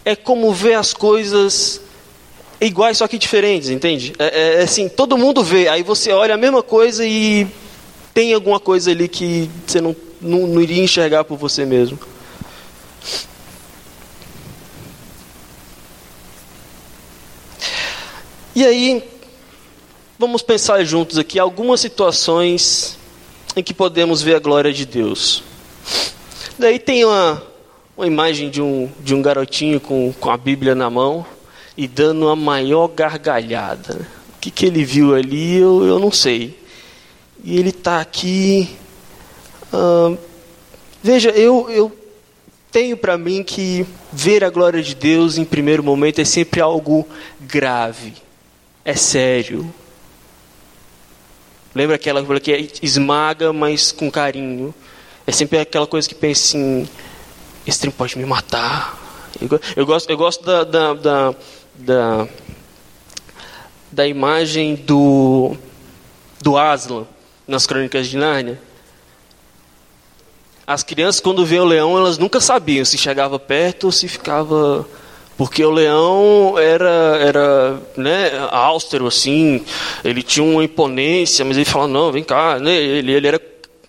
é 0.04 0.16
como 0.16 0.52
ver 0.52 0.74
as 0.74 0.92
coisas 0.92 1.80
iguais, 2.60 2.98
só 2.98 3.08
que 3.08 3.18
diferentes, 3.18 3.68
entende? 3.68 4.12
É, 4.18 4.24
é, 4.24 4.54
é, 4.60 4.62
assim, 4.62 4.88
todo 4.88 5.18
mundo 5.18 5.42
vê, 5.42 5.68
aí 5.68 5.82
você 5.82 6.12
olha 6.12 6.34
a 6.34 6.38
mesma 6.38 6.62
coisa 6.62 7.04
e 7.04 7.46
tem 8.14 8.32
alguma 8.32 8.60
coisa 8.60 8.90
ali 8.90 9.08
que 9.08 9.50
você 9.66 9.80
não, 9.80 9.96
não, 10.20 10.46
não 10.46 10.60
iria 10.60 10.82
enxergar 10.82 11.24
por 11.24 11.36
você 11.36 11.64
mesmo. 11.64 11.98
E 18.54 18.66
aí, 18.66 19.02
vamos 20.18 20.42
pensar 20.42 20.84
juntos 20.84 21.16
aqui 21.16 21.38
algumas 21.38 21.80
situações 21.80 22.98
em 23.56 23.62
que 23.62 23.72
podemos 23.72 24.20
ver 24.20 24.36
a 24.36 24.38
glória 24.38 24.70
de 24.70 24.84
Deus. 24.84 25.42
Daí 26.58 26.78
tem 26.78 27.02
uma, 27.02 27.42
uma 27.96 28.06
imagem 28.06 28.50
de 28.50 28.60
um, 28.60 28.90
de 29.00 29.14
um 29.14 29.22
garotinho 29.22 29.80
com, 29.80 30.12
com 30.20 30.30
a 30.30 30.36
Bíblia 30.36 30.74
na 30.74 30.90
mão 30.90 31.24
e 31.78 31.88
dando 31.88 32.28
a 32.28 32.36
maior 32.36 32.88
gargalhada. 32.88 34.06
O 34.36 34.38
que, 34.38 34.50
que 34.50 34.66
ele 34.66 34.84
viu 34.84 35.14
ali, 35.14 35.56
eu, 35.56 35.86
eu 35.86 35.98
não 35.98 36.12
sei. 36.12 36.58
E 37.42 37.58
ele 37.58 37.70
está 37.70 38.02
aqui. 38.02 38.68
veja, 41.02 41.30
eu, 41.30 41.70
eu 41.70 41.90
tenho 42.70 42.98
para 42.98 43.16
mim 43.16 43.42
que 43.42 43.86
ver 44.12 44.44
a 44.44 44.50
glória 44.50 44.82
de 44.82 44.94
Deus 44.94 45.38
em 45.38 45.44
primeiro 45.46 45.82
momento 45.82 46.20
é 46.20 46.24
sempre 46.26 46.60
algo 46.60 47.08
grave, 47.40 48.12
é 48.84 48.94
sério. 48.94 49.72
Lembra 51.74 51.96
aquela 51.96 52.22
que 52.40 52.70
esmaga, 52.82 53.52
mas 53.52 53.92
com 53.92 54.10
carinho. 54.10 54.74
É 55.26 55.32
sempre 55.32 55.58
aquela 55.58 55.86
coisa 55.86 56.08
que 56.08 56.14
pensa 56.14 56.42
assim: 56.42 56.88
esse 57.66 57.80
trem 57.80 57.90
pode 57.90 58.18
me 58.18 58.24
matar. 58.24 58.98
Eu, 59.40 59.60
eu 59.76 59.86
gosto, 59.86 60.10
eu 60.10 60.16
gosto 60.16 60.44
da, 60.44 60.64
da, 60.64 60.94
da, 60.94 61.34
da, 61.74 62.28
da 63.90 64.06
imagem 64.06 64.74
do, 64.74 65.56
do 66.40 66.58
Aslan 66.58 67.06
nas 67.46 67.66
Crônicas 67.66 68.08
de 68.08 68.16
Nárnia. 68.16 68.60
As 70.66 70.82
crianças, 70.82 71.20
quando 71.20 71.44
vê 71.44 71.58
o 71.58 71.64
leão, 71.64 71.96
elas 71.96 72.18
nunca 72.18 72.40
sabiam 72.40 72.84
se 72.84 72.96
chegava 72.96 73.38
perto 73.38 73.84
ou 73.84 73.92
se 73.92 74.06
ficava. 74.08 74.86
Porque 75.42 75.64
o 75.64 75.72
leão 75.72 76.54
era, 76.56 77.18
era 77.20 77.80
né, 77.96 78.30
austero, 78.52 79.08
assim, 79.08 79.60
ele 80.04 80.22
tinha 80.22 80.46
uma 80.46 80.62
imponência, 80.62 81.44
mas 81.44 81.56
ele 81.56 81.64
falava: 81.64 81.90
não, 81.90 82.12
vem 82.12 82.22
cá, 82.22 82.60
né, 82.60 82.72
ele, 82.72 83.10
ele 83.10 83.26
era 83.26 83.40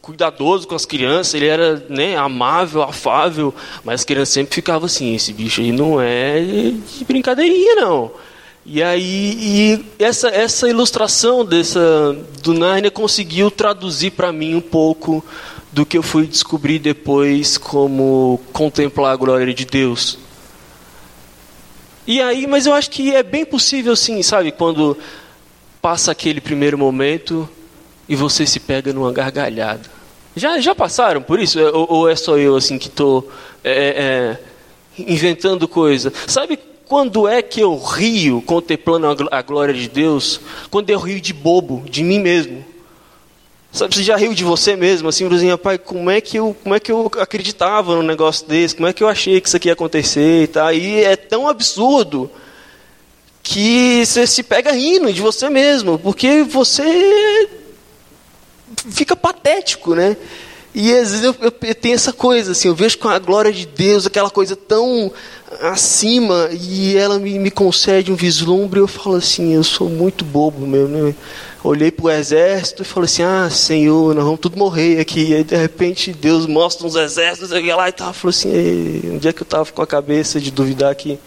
cuidadoso 0.01 0.67
com 0.67 0.73
as 0.73 0.83
crianças, 0.83 1.35
ele 1.35 1.45
era 1.45 1.85
né, 1.87 2.17
amável, 2.17 2.81
afável, 2.81 3.53
mas 3.83 4.01
as 4.01 4.03
crianças 4.03 4.29
sempre 4.29 4.55
ficavam 4.55 4.87
assim, 4.87 5.13
esse 5.13 5.31
bicho 5.31 5.61
aí 5.61 5.71
não 5.71 6.01
é 6.01 6.41
de 6.41 7.05
brincadeirinha 7.07 7.75
não. 7.75 8.09
E 8.65 8.81
aí 8.81 9.37
e 9.39 9.85
essa, 9.99 10.29
essa 10.29 10.67
ilustração 10.67 11.45
dessa, 11.45 12.17
do 12.41 12.55
Narnia 12.55 12.89
conseguiu 12.89 13.51
traduzir 13.51 14.09
para 14.09 14.33
mim 14.33 14.55
um 14.55 14.61
pouco 14.61 15.23
do 15.71 15.85
que 15.85 15.99
eu 15.99 16.03
fui 16.03 16.25
descobrir 16.25 16.79
depois 16.79 17.59
como 17.59 18.41
contemplar 18.51 19.13
a 19.13 19.15
glória 19.15 19.53
de 19.53 19.65
Deus. 19.65 20.22
E 22.05 22.21
aí, 22.21 22.45
mas 22.47 22.65
eu 22.65 22.73
acho 22.73 22.89
que 22.89 23.13
é 23.15 23.23
bem 23.23 23.45
possível 23.45 23.95
sim, 23.95 24.21
sabe, 24.21 24.51
quando 24.51 24.97
passa 25.81 26.11
aquele 26.11 26.41
primeiro 26.41 26.77
momento 26.77 27.47
e 28.07 28.15
você 28.15 28.45
se 28.45 28.59
pega 28.59 28.91
numa 28.91 29.11
gargalhada. 29.11 29.89
Já, 30.35 30.59
já 30.59 30.73
passaram 30.73 31.21
por 31.21 31.39
isso? 31.39 31.59
É, 31.59 31.71
ou, 31.71 31.87
ou 31.89 32.09
é 32.09 32.15
só 32.15 32.37
eu 32.37 32.55
assim 32.55 32.77
que 32.77 32.87
estou 32.87 33.29
é, 33.63 34.37
é, 34.97 35.03
inventando 35.03 35.67
coisa. 35.67 36.11
Sabe 36.27 36.59
quando 36.85 37.27
é 37.27 37.41
que 37.41 37.61
eu 37.61 37.77
rio 37.77 38.41
contemplando 38.41 39.27
a 39.31 39.41
glória 39.41 39.73
de 39.73 39.87
Deus? 39.87 40.39
Quando 40.69 40.89
eu 40.89 40.99
rio 40.99 41.21
de 41.21 41.33
bobo, 41.33 41.83
de 41.89 42.03
mim 42.03 42.19
mesmo. 42.19 42.65
Sabe, 43.73 43.95
você 43.95 44.03
já 44.03 44.15
riu 44.15 44.35
de 44.35 44.43
você 44.43 44.75
mesmo, 44.75 45.09
assim, 45.09 45.25
assim, 45.25 45.57
pai, 45.57 45.79
como 45.79 46.11
é 46.11 46.21
que 46.21 46.37
eu, 46.37 46.55
como 46.61 46.75
é 46.75 46.79
que 46.79 46.91
eu 46.91 47.09
acreditava 47.19 47.95
num 47.95 48.03
negócio 48.03 48.45
desse? 48.47 48.75
Como 48.75 48.87
é 48.87 48.93
que 48.93 49.03
eu 49.03 49.09
achei 49.09 49.41
que 49.41 49.47
isso 49.47 49.57
aqui 49.57 49.67
ia 49.67 49.73
acontecer 49.73 50.43
e 50.43 50.47
tal? 50.47 50.71
E 50.71 51.03
é 51.03 51.15
tão 51.15 51.47
absurdo 51.47 52.29
que 53.41 54.05
você 54.05 54.27
se 54.27 54.43
pega 54.43 54.71
rindo 54.71 55.11
de 55.11 55.19
você 55.19 55.49
mesmo, 55.49 55.97
porque 55.97 56.43
você 56.43 57.49
fica 58.91 59.15
patético, 59.15 59.95
né? 59.95 60.17
E 60.75 60.91
às 60.91 61.11
vezes 61.11 61.23
eu, 61.23 61.35
eu, 61.39 61.53
eu, 61.61 61.75
tenho 61.75 61.93
essa 61.93 62.11
coisa, 62.11 62.51
assim, 62.51 62.67
eu 62.67 62.73
vejo 62.73 62.97
com 62.97 63.07
a 63.07 63.19
glória 63.19 63.51
de 63.51 63.67
Deus, 63.67 64.07
aquela 64.07 64.29
coisa 64.29 64.55
tão 64.55 65.11
acima, 65.61 66.49
e 66.51 66.97
ela 66.97 67.19
me, 67.19 67.37
me 67.37 67.51
concede 67.51 68.11
um 68.11 68.15
vislumbre, 68.15 68.79
e 68.79 68.81
eu 68.81 68.87
falo 68.87 69.17
assim, 69.17 69.53
eu 69.53 69.63
sou 69.63 69.87
muito 69.87 70.25
bobo 70.25 70.65
mesmo, 70.65 70.87
né? 70.87 71.15
Olhei 71.63 71.91
para 71.91 72.05
o 72.05 72.09
exército 72.09 72.81
e 72.81 72.85
falei 72.85 73.05
assim, 73.05 73.21
ah, 73.21 73.49
Senhor, 73.51 74.15
nós 74.15 74.23
vamos 74.25 74.39
tudo 74.39 74.57
morrer 74.57 74.99
aqui. 74.99 75.29
E 75.29 75.35
aí, 75.35 75.43
de 75.43 75.55
repente, 75.55 76.11
Deus 76.11 76.45
mostra 76.47 76.85
uns 76.85 76.95
exércitos, 76.95 77.51
eu 77.51 77.77
lá 77.77 77.87
e 77.87 77.91
tal, 77.91 78.11
falou 78.11 78.31
assim, 78.31 78.49
onde 79.13 79.27
é 79.27 79.31
que 79.31 79.43
eu 79.43 79.45
estava 79.45 79.71
com 79.71 79.81
a 79.81 79.87
cabeça 79.87 80.41
de 80.41 80.51
duvidar 80.51 80.93
que 80.95 81.19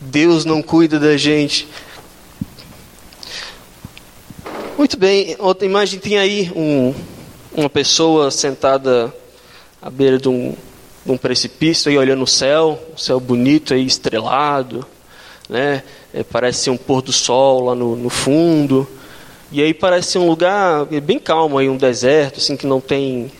Deus 0.00 0.44
não 0.44 0.62
cuida 0.62 0.98
da 1.00 1.16
gente? 1.16 1.68
Muito 4.78 4.96
bem, 4.96 5.36
outra 5.38 5.66
imagem 5.66 5.98
tem 5.98 6.16
aí 6.16 6.50
um 6.54 6.94
uma 7.56 7.70
pessoa 7.70 8.30
sentada 8.30 9.12
à 9.80 9.88
beira 9.88 10.18
de 10.18 10.28
um, 10.28 10.54
de 11.04 11.12
um 11.12 11.16
precipício, 11.16 11.90
aí 11.90 11.96
olhando 11.96 12.22
o 12.22 12.26
céu, 12.26 12.78
um 12.92 12.98
céu 12.98 13.18
bonito, 13.18 13.72
aí 13.72 13.84
estrelado, 13.84 14.84
né? 15.48 15.82
É, 16.12 16.22
parece 16.22 16.68
um 16.68 16.76
pôr 16.76 17.00
do 17.00 17.12
sol 17.12 17.64
lá 17.64 17.74
no, 17.74 17.96
no 17.96 18.10
fundo. 18.10 18.86
E 19.50 19.62
aí 19.62 19.72
parece 19.72 20.18
um 20.18 20.26
lugar 20.26 20.84
bem 21.02 21.18
calmo, 21.18 21.56
aí 21.56 21.68
um 21.68 21.76
deserto, 21.78 22.38
assim 22.38 22.56
que 22.56 22.66
não 22.66 22.80
tem 22.80 23.32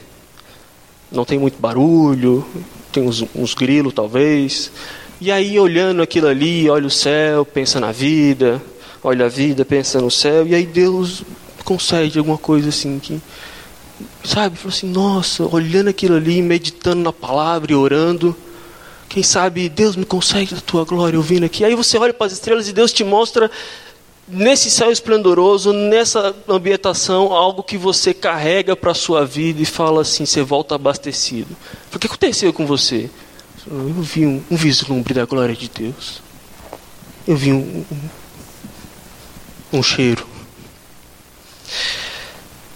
não 1.12 1.24
tem 1.24 1.38
muito 1.38 1.58
barulho, 1.60 2.44
tem 2.92 3.02
uns, 3.02 3.22
uns 3.34 3.54
grilos 3.54 3.92
talvez. 3.92 4.72
E 5.20 5.30
aí 5.30 5.58
olhando 5.58 6.02
aquilo 6.02 6.26
ali, 6.26 6.70
olha 6.70 6.86
o 6.86 6.90
céu, 6.90 7.44
pensa 7.44 7.78
na 7.78 7.92
vida, 7.92 8.62
olha 9.04 9.26
a 9.26 9.28
vida, 9.28 9.64
pensa 9.64 10.00
no 10.00 10.10
céu, 10.10 10.46
e 10.46 10.54
aí 10.54 10.64
Deus 10.64 11.22
concede 11.64 12.18
alguma 12.18 12.38
coisa 12.38 12.70
assim 12.70 12.98
que 12.98 13.20
Sabe? 14.24 14.56
Falou 14.56 14.74
assim: 14.74 14.88
nossa, 14.88 15.44
olhando 15.44 15.88
aquilo 15.88 16.16
ali, 16.16 16.42
meditando 16.42 17.02
na 17.02 17.12
palavra 17.12 17.72
e 17.72 17.74
orando. 17.74 18.36
Quem 19.08 19.22
sabe 19.22 19.68
Deus 19.68 19.96
me 19.96 20.04
consegue 20.04 20.54
da 20.54 20.60
tua 20.60 20.84
glória 20.84 21.18
ouvindo 21.18 21.44
aqui. 21.44 21.64
Aí 21.64 21.74
você 21.74 21.96
olha 21.96 22.12
para 22.12 22.26
as 22.26 22.32
estrelas 22.32 22.68
e 22.68 22.72
Deus 22.72 22.92
te 22.92 23.04
mostra 23.04 23.50
nesse 24.28 24.70
céu 24.70 24.90
esplendoroso, 24.90 25.72
nessa 25.72 26.34
ambientação, 26.48 27.32
algo 27.32 27.62
que 27.62 27.78
você 27.78 28.12
carrega 28.12 28.74
para 28.74 28.90
a 28.90 28.94
sua 28.94 29.24
vida 29.24 29.62
e 29.62 29.64
fala 29.64 30.02
assim: 30.02 30.26
você 30.26 30.42
volta 30.42 30.74
abastecido. 30.74 31.56
O 31.94 31.98
que 31.98 32.06
aconteceu 32.06 32.52
com 32.52 32.66
você? 32.66 33.08
Eu 33.68 34.02
vi 34.02 34.26
um, 34.26 34.42
um 34.50 34.56
vislumbre 34.56 35.14
da 35.14 35.24
glória 35.24 35.54
de 35.54 35.68
Deus. 35.68 36.22
Eu 37.26 37.36
vi 37.36 37.52
um, 37.52 37.84
um, 39.72 39.78
um 39.78 39.82
cheiro. 39.82 40.26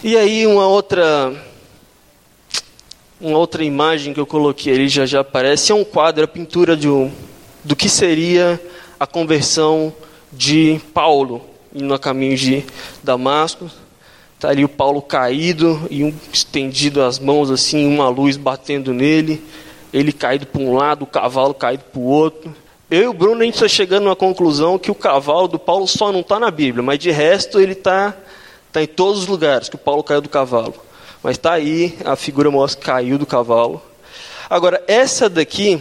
E 0.03 0.17
aí 0.17 0.47
uma 0.47 0.67
outra 0.67 1.31
uma 3.21 3.37
outra 3.37 3.63
imagem 3.63 4.15
que 4.15 4.21
eu 4.21 4.25
coloquei 4.25 4.73
ali 4.73 4.89
já 4.89 5.05
já 5.05 5.21
aparece 5.21 5.73
é 5.73 5.75
um 5.75 5.85
quadro, 5.85 6.25
a 6.25 6.27
pintura 6.27 6.75
de 6.75 6.89
um, 6.89 7.13
do 7.63 7.77
que 7.77 7.87
seria 7.87 8.59
a 8.99 9.07
conversão 9.07 9.93
de 10.33 10.81
Paulo 10.95 11.43
indo 11.75 11.93
a 11.93 11.99
caminho 11.99 12.35
de 12.35 12.65
Damasco. 13.03 13.71
Está 14.37 14.49
ali 14.49 14.65
o 14.65 14.71
Paulo 14.71 15.03
caído 15.03 15.87
e 15.91 16.03
um, 16.03 16.15
estendido 16.33 17.03
as 17.03 17.19
mãos 17.19 17.51
assim, 17.51 17.87
uma 17.87 18.09
luz 18.09 18.39
batendo 18.39 18.95
nele, 18.95 19.45
ele 19.93 20.15
caído 20.15 20.47
para 20.47 20.63
um 20.63 20.75
lado, 20.77 21.03
o 21.03 21.07
cavalo 21.07 21.53
caído 21.53 21.85
para 21.93 22.01
o 22.01 22.05
outro. 22.05 22.57
Eu 22.91 23.03
e 23.03 23.07
o 23.07 23.13
Bruno 23.13 23.43
a 23.43 23.45
gente 23.45 23.57
está 23.57 23.69
chegando 23.69 24.09
à 24.09 24.17
conclusão 24.17 24.79
que 24.79 24.91
o 24.91 24.95
cavalo 24.95 25.47
do 25.47 25.59
Paulo 25.59 25.87
só 25.87 26.11
não 26.11 26.21
está 26.21 26.41
na 26.41 26.51
Bíblia, 26.51 26.83
mas 26.83 26.99
de 26.99 27.11
resto 27.11 27.61
ele 27.61 27.73
está 27.73 28.17
Está 28.71 28.85
em 28.85 28.87
todos 28.87 29.23
os 29.23 29.27
lugares 29.27 29.69
que 29.69 29.75
o 29.75 29.79
Paulo 29.79 30.05
caiu 30.05 30.21
do 30.21 30.29
cavalo. 30.29 30.75
Mas 31.25 31.37
está 31.37 31.55
aí, 31.55 31.99
a 32.05 32.15
figura 32.15 32.53
mostra 32.53 32.79
que 32.79 32.87
caiu 32.87 33.19
do 33.19 33.27
cavalo. 33.27 33.83
Agora, 34.49 34.81
essa 34.87 35.29
daqui, 35.29 35.81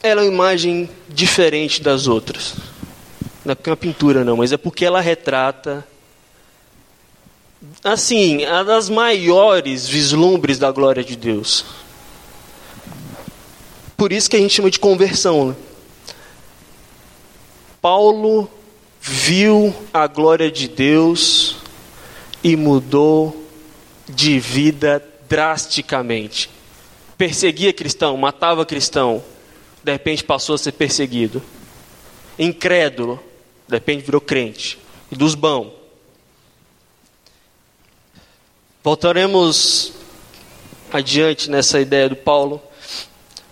ela 0.00 0.20
é 0.20 0.24
uma 0.24 0.32
imagem 0.32 0.88
diferente 1.08 1.82
das 1.82 2.06
outras. 2.06 2.54
Não 3.44 3.50
é 3.50 3.54
porque 3.56 3.70
é 3.70 3.72
uma 3.72 3.76
pintura, 3.76 4.22
não, 4.22 4.36
mas 4.36 4.52
é 4.52 4.56
porque 4.56 4.84
ela 4.84 5.00
retrata, 5.00 5.84
assim, 7.82 8.44
a 8.44 8.62
das 8.62 8.88
maiores 8.88 9.88
vislumbres 9.88 10.60
da 10.60 10.70
glória 10.70 11.02
de 11.02 11.16
Deus. 11.16 11.64
Por 13.96 14.12
isso 14.12 14.30
que 14.30 14.36
a 14.36 14.38
gente 14.38 14.54
chama 14.54 14.70
de 14.70 14.78
conversão. 14.78 15.48
Né? 15.48 15.56
Paulo 17.80 18.48
viu 19.02 19.74
a 19.92 20.06
glória 20.06 20.48
de 20.48 20.68
Deus 20.68 21.56
e 22.42 22.54
mudou 22.54 23.44
de 24.08 24.38
vida 24.38 25.04
drasticamente. 25.28 26.48
Perseguia 27.18 27.72
cristão, 27.72 28.16
matava 28.16 28.64
cristão, 28.64 29.22
de 29.82 29.90
repente 29.90 30.22
passou 30.22 30.54
a 30.54 30.58
ser 30.58 30.72
perseguido. 30.72 31.42
Incrédulo, 32.38 33.20
de 33.66 33.74
repente 33.74 34.04
virou 34.04 34.20
crente. 34.20 34.78
E 35.10 35.16
dos 35.16 35.34
bons. 35.34 35.72
Voltaremos 38.84 39.92
adiante 40.92 41.50
nessa 41.50 41.80
ideia 41.80 42.08
do 42.08 42.16
Paulo. 42.16 42.62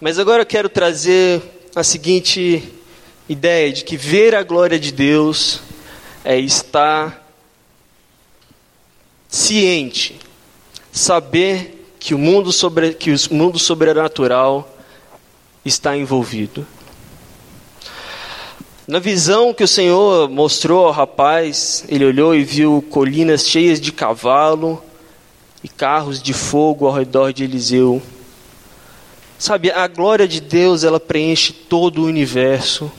Mas 0.01 0.19
agora 0.19 0.43
eu 0.43 0.47
quero 0.47 0.69
trazer 0.69 1.43
a 1.75 1.83
seguinte 1.83 2.80
ideia 3.31 3.73
de 3.73 3.85
que 3.85 3.97
ver 3.97 4.35
a 4.35 4.43
glória 4.43 4.77
de 4.77 4.91
Deus 4.91 5.61
é 6.25 6.37
estar 6.37 7.25
ciente, 9.29 10.19
saber 10.91 11.95
que 12.01 12.13
o 12.13 12.19
mundo, 12.19 12.53
sobre, 12.53 12.93
que 12.93 13.13
o 13.13 13.17
mundo 13.31 13.57
sobrenatural 13.57 14.77
está 15.65 15.97
envolvido. 15.97 16.67
Na 18.85 18.99
visão 18.99 19.55
que 19.55 19.63
o 19.63 19.69
Senhor 19.69 20.29
mostrou 20.29 20.87
ao 20.87 20.93
rapaz, 20.93 21.85
ele 21.89 22.05
olhou 22.05 22.35
e 22.35 22.43
viu 22.43 22.85
colinas 22.91 23.47
cheias 23.47 23.81
de 23.81 23.93
cavalo 23.93 24.83
e 25.63 25.69
carros 25.69 26.21
de 26.21 26.33
fogo 26.33 26.85
ao 26.85 26.95
redor 26.95 27.33
de 27.33 27.45
Eliseu. 27.45 28.03
Sabe, 29.39 29.71
a 29.71 29.87
glória 29.87 30.27
de 30.27 30.41
Deus, 30.41 30.83
ela 30.83 30.99
preenche 30.99 31.53
todo 31.53 32.03
o 32.03 32.07
universo 32.07 32.91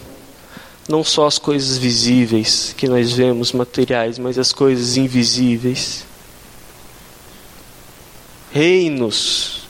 não 0.87 1.03
só 1.03 1.27
as 1.27 1.37
coisas 1.37 1.77
visíveis 1.77 2.73
que 2.75 2.87
nós 2.87 3.11
vemos 3.11 3.51
materiais, 3.51 4.17
mas 4.17 4.37
as 4.37 4.51
coisas 4.51 4.97
invisíveis. 4.97 6.05
Reinos, 8.51 9.61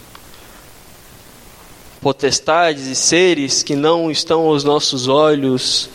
potestades 1.99 2.87
e 2.87 2.95
seres 2.95 3.61
que 3.61 3.75
não 3.75 4.09
estão 4.09 4.41
aos 4.47 4.63
nossos 4.63 5.07
olhos 5.07 5.89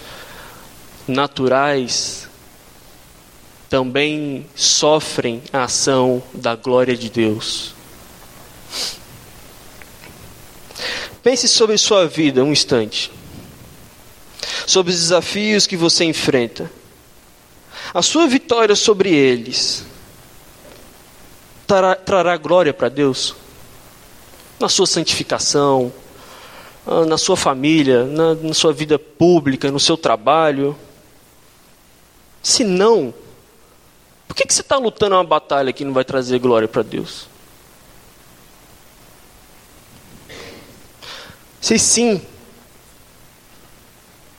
naturais 1.08 2.28
também 3.68 4.46
sofrem 4.54 5.42
a 5.52 5.64
ação 5.64 6.22
da 6.32 6.54
glória 6.54 6.96
de 6.96 7.10
Deus. 7.10 7.74
Pense 11.22 11.48
sobre 11.48 11.76
sua 11.76 12.06
vida 12.06 12.44
um 12.44 12.52
instante 12.52 13.10
sobre 14.66 14.92
os 14.92 14.98
desafios 14.98 15.66
que 15.66 15.76
você 15.76 16.04
enfrenta. 16.04 16.70
A 17.92 18.02
sua 18.02 18.26
vitória 18.26 18.74
sobre 18.74 19.14
eles 19.14 19.84
trará, 21.66 21.94
trará 21.94 22.36
glória 22.36 22.72
para 22.72 22.88
Deus? 22.88 23.34
Na 24.58 24.68
sua 24.68 24.86
santificação, 24.86 25.92
ah, 26.86 27.04
na 27.04 27.18
sua 27.18 27.36
família, 27.36 28.04
na, 28.04 28.34
na 28.34 28.54
sua 28.54 28.72
vida 28.72 28.98
pública, 28.98 29.70
no 29.70 29.80
seu 29.80 29.96
trabalho? 29.96 30.76
Se 32.42 32.64
não, 32.64 33.12
por 34.26 34.34
que, 34.34 34.46
que 34.46 34.54
você 34.54 34.60
está 34.60 34.76
lutando 34.76 35.16
uma 35.16 35.24
batalha 35.24 35.72
que 35.72 35.84
não 35.84 35.92
vai 35.92 36.04
trazer 36.04 36.38
glória 36.38 36.68
para 36.68 36.82
Deus? 36.82 37.28
Se 41.60 41.78
sim, 41.78 42.22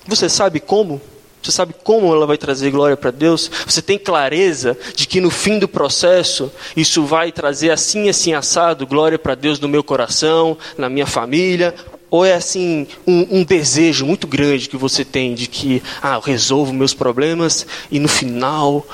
você 0.08 0.30
sabe 0.30 0.60
como? 0.60 1.02
Você 1.42 1.52
sabe 1.52 1.74
como 1.84 2.14
ela 2.14 2.26
vai 2.26 2.38
trazer 2.38 2.72
glória 2.72 2.98
para 2.98 3.12
Deus? 3.12 3.50
Você 3.66 3.82
tem 3.82 3.98
clareza 3.98 4.78
de 4.96 5.08
que 5.08 5.22
no 5.22 5.30
fim 5.30 5.60
do 5.60 5.68
processo 5.68 6.52
isso 6.76 7.06
vai 7.06 7.32
trazer 7.32 7.72
assim, 7.72 8.10
assim, 8.10 8.34
assado, 8.34 8.86
glória 8.86 9.18
para 9.18 9.36
Deus 9.36 9.60
no 9.60 9.70
meu 9.70 9.84
coração, 9.84 10.58
na 10.78 10.90
minha 10.90 11.08
família? 11.08 11.74
ou 12.10 12.26
é 12.26 12.34
assim 12.34 12.88
um, 13.06 13.40
um, 13.40 13.44
desejo 13.44 14.06
muito 14.06 14.28
grande 14.28 14.70
que 14.70 14.78
você 14.78 15.04
tem 15.04 15.36
de 15.36 15.46
que 15.48 15.84
ah, 16.02 16.16
eu 16.16 16.22
resolvo 16.22 16.72
meus 16.74 16.94
problemas 16.94 17.68
e 17.92 18.00
no 18.00 18.08
final 18.08 18.88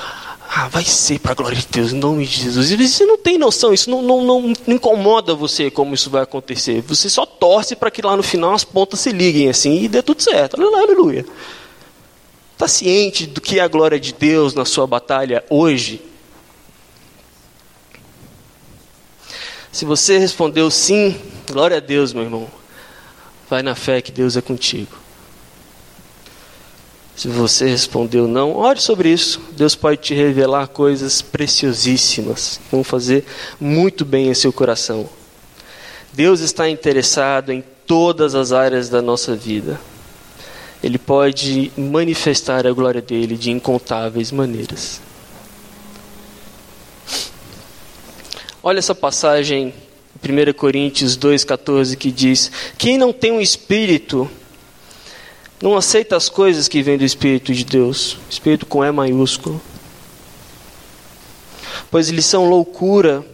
ah, 0.56 0.68
vai 0.68 0.86
ser 0.86 1.20
para 1.20 1.32
a 1.32 1.36
glória 1.36 1.58
de 1.58 1.66
Deus, 1.66 1.92
em 1.92 1.98
nome 1.98 2.28
de 2.28 2.44
Jesus. 2.44 2.70
E 2.70 2.76
você 2.76 3.08
não 3.08 3.18
tem 3.18 3.40
noção, 3.40 3.74
isso 3.74 3.90
não, 3.90 4.04
não, 4.04 4.24
não, 4.24 4.42
não 4.68 4.76
incomoda 4.76 5.34
você 5.34 5.72
como 5.72 5.96
isso 5.96 6.12
vai 6.12 6.22
acontecer. 6.22 6.84
Você 6.84 7.10
só 7.10 7.26
torce 7.26 7.76
para 7.76 7.90
que 7.90 8.04
lá 8.04 8.16
no 8.16 8.22
final 8.22 8.54
as 8.54 8.64
pontas 8.64 9.00
se 9.00 9.12
liguem 9.12 9.50
assim 9.50 9.82
e 9.82 9.88
dê 9.88 10.04
tudo 10.04 10.22
certo. 10.22 10.62
Aleluia. 10.62 11.26
Está 12.52 12.68
ciente 12.68 13.26
do 13.26 13.42
que 13.42 13.58
é 13.58 13.64
a 13.64 13.68
glória 13.68 14.00
de 14.00 14.14
Deus 14.14 14.54
na 14.54 14.64
sua 14.64 14.86
batalha 14.86 15.44
hoje? 15.50 16.00
Se 19.72 19.86
você 19.86 20.20
respondeu 20.20 20.70
sim, 20.70 21.20
glória 21.52 21.78
a 21.78 21.80
Deus, 21.80 22.14
meu 22.14 22.26
irmão. 22.26 22.48
Vai 23.50 23.64
na 23.64 23.74
fé 23.74 24.04
que 24.04 24.12
Deus 24.12 24.38
é 24.38 24.42
contigo. 24.42 25.03
Se 27.16 27.28
você 27.28 27.70
respondeu 27.70 28.28
não, 28.28 28.56
ore 28.56 28.82
sobre 28.82 29.10
isso. 29.10 29.40
Deus 29.52 29.76
pode 29.76 30.02
te 30.02 30.14
revelar 30.14 30.68
coisas 30.68 31.22
preciosíssimas 31.22 32.60
vão 32.72 32.84
fazer 32.84 33.26
muito 33.60 34.04
bem 34.04 34.30
em 34.30 34.34
seu 34.34 34.52
coração. 34.52 35.08
Deus 36.12 36.42
está 36.42 36.70
interessado 36.70 37.52
em 37.52 37.64
todas 37.86 38.36
as 38.36 38.52
áreas 38.52 38.90
da 38.90 39.02
nossa 39.02 39.36
vida. 39.36 39.80
Ele 40.84 40.98
pode 40.98 41.72
manifestar 41.78 42.68
a 42.68 42.72
glória 42.72 43.02
dele 43.02 43.38
de 43.38 43.52
incontáveis 43.52 44.32
maneiras. 44.32 45.02
Olha 48.62 48.80
essa 48.80 48.96
passagem, 48.96 49.74
1 50.24 50.54
Coríntios 50.54 51.18
2,14, 51.18 51.96
que 51.96 52.12
diz: 52.12 52.52
Quem 52.78 52.98
não 52.98 53.12
tem 53.12 53.32
um 53.32 53.42
espírito, 53.42 54.30
não 55.64 55.78
aceita 55.78 56.18
as 56.18 56.28
coisas 56.28 56.68
que 56.68 56.84
vêm 56.84 56.98
do 56.98 57.06
Espírito 57.06 57.54
de 57.54 57.64
Deus. 57.64 58.18
Espírito 58.30 58.66
com 58.66 58.84
E 58.84 58.92
maiúsculo. 58.92 59.62
Pois 61.90 62.10
eles 62.10 62.26
são 62.26 62.50
loucura, 62.50 63.26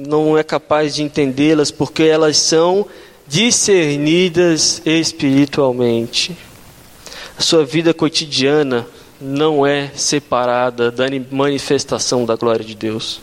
não 0.00 0.38
é 0.38 0.44
capaz 0.44 0.94
de 0.94 1.02
entendê-las, 1.02 1.72
porque 1.72 2.04
elas 2.04 2.36
são 2.36 2.86
discernidas 3.26 4.80
espiritualmente. 4.86 6.36
A 7.36 7.42
sua 7.42 7.64
vida 7.64 7.92
cotidiana 7.92 8.86
não 9.20 9.66
é 9.66 9.90
separada 9.96 10.88
da 10.88 11.06
manifestação 11.32 12.24
da 12.24 12.36
glória 12.36 12.64
de 12.64 12.76
Deus. 12.76 13.20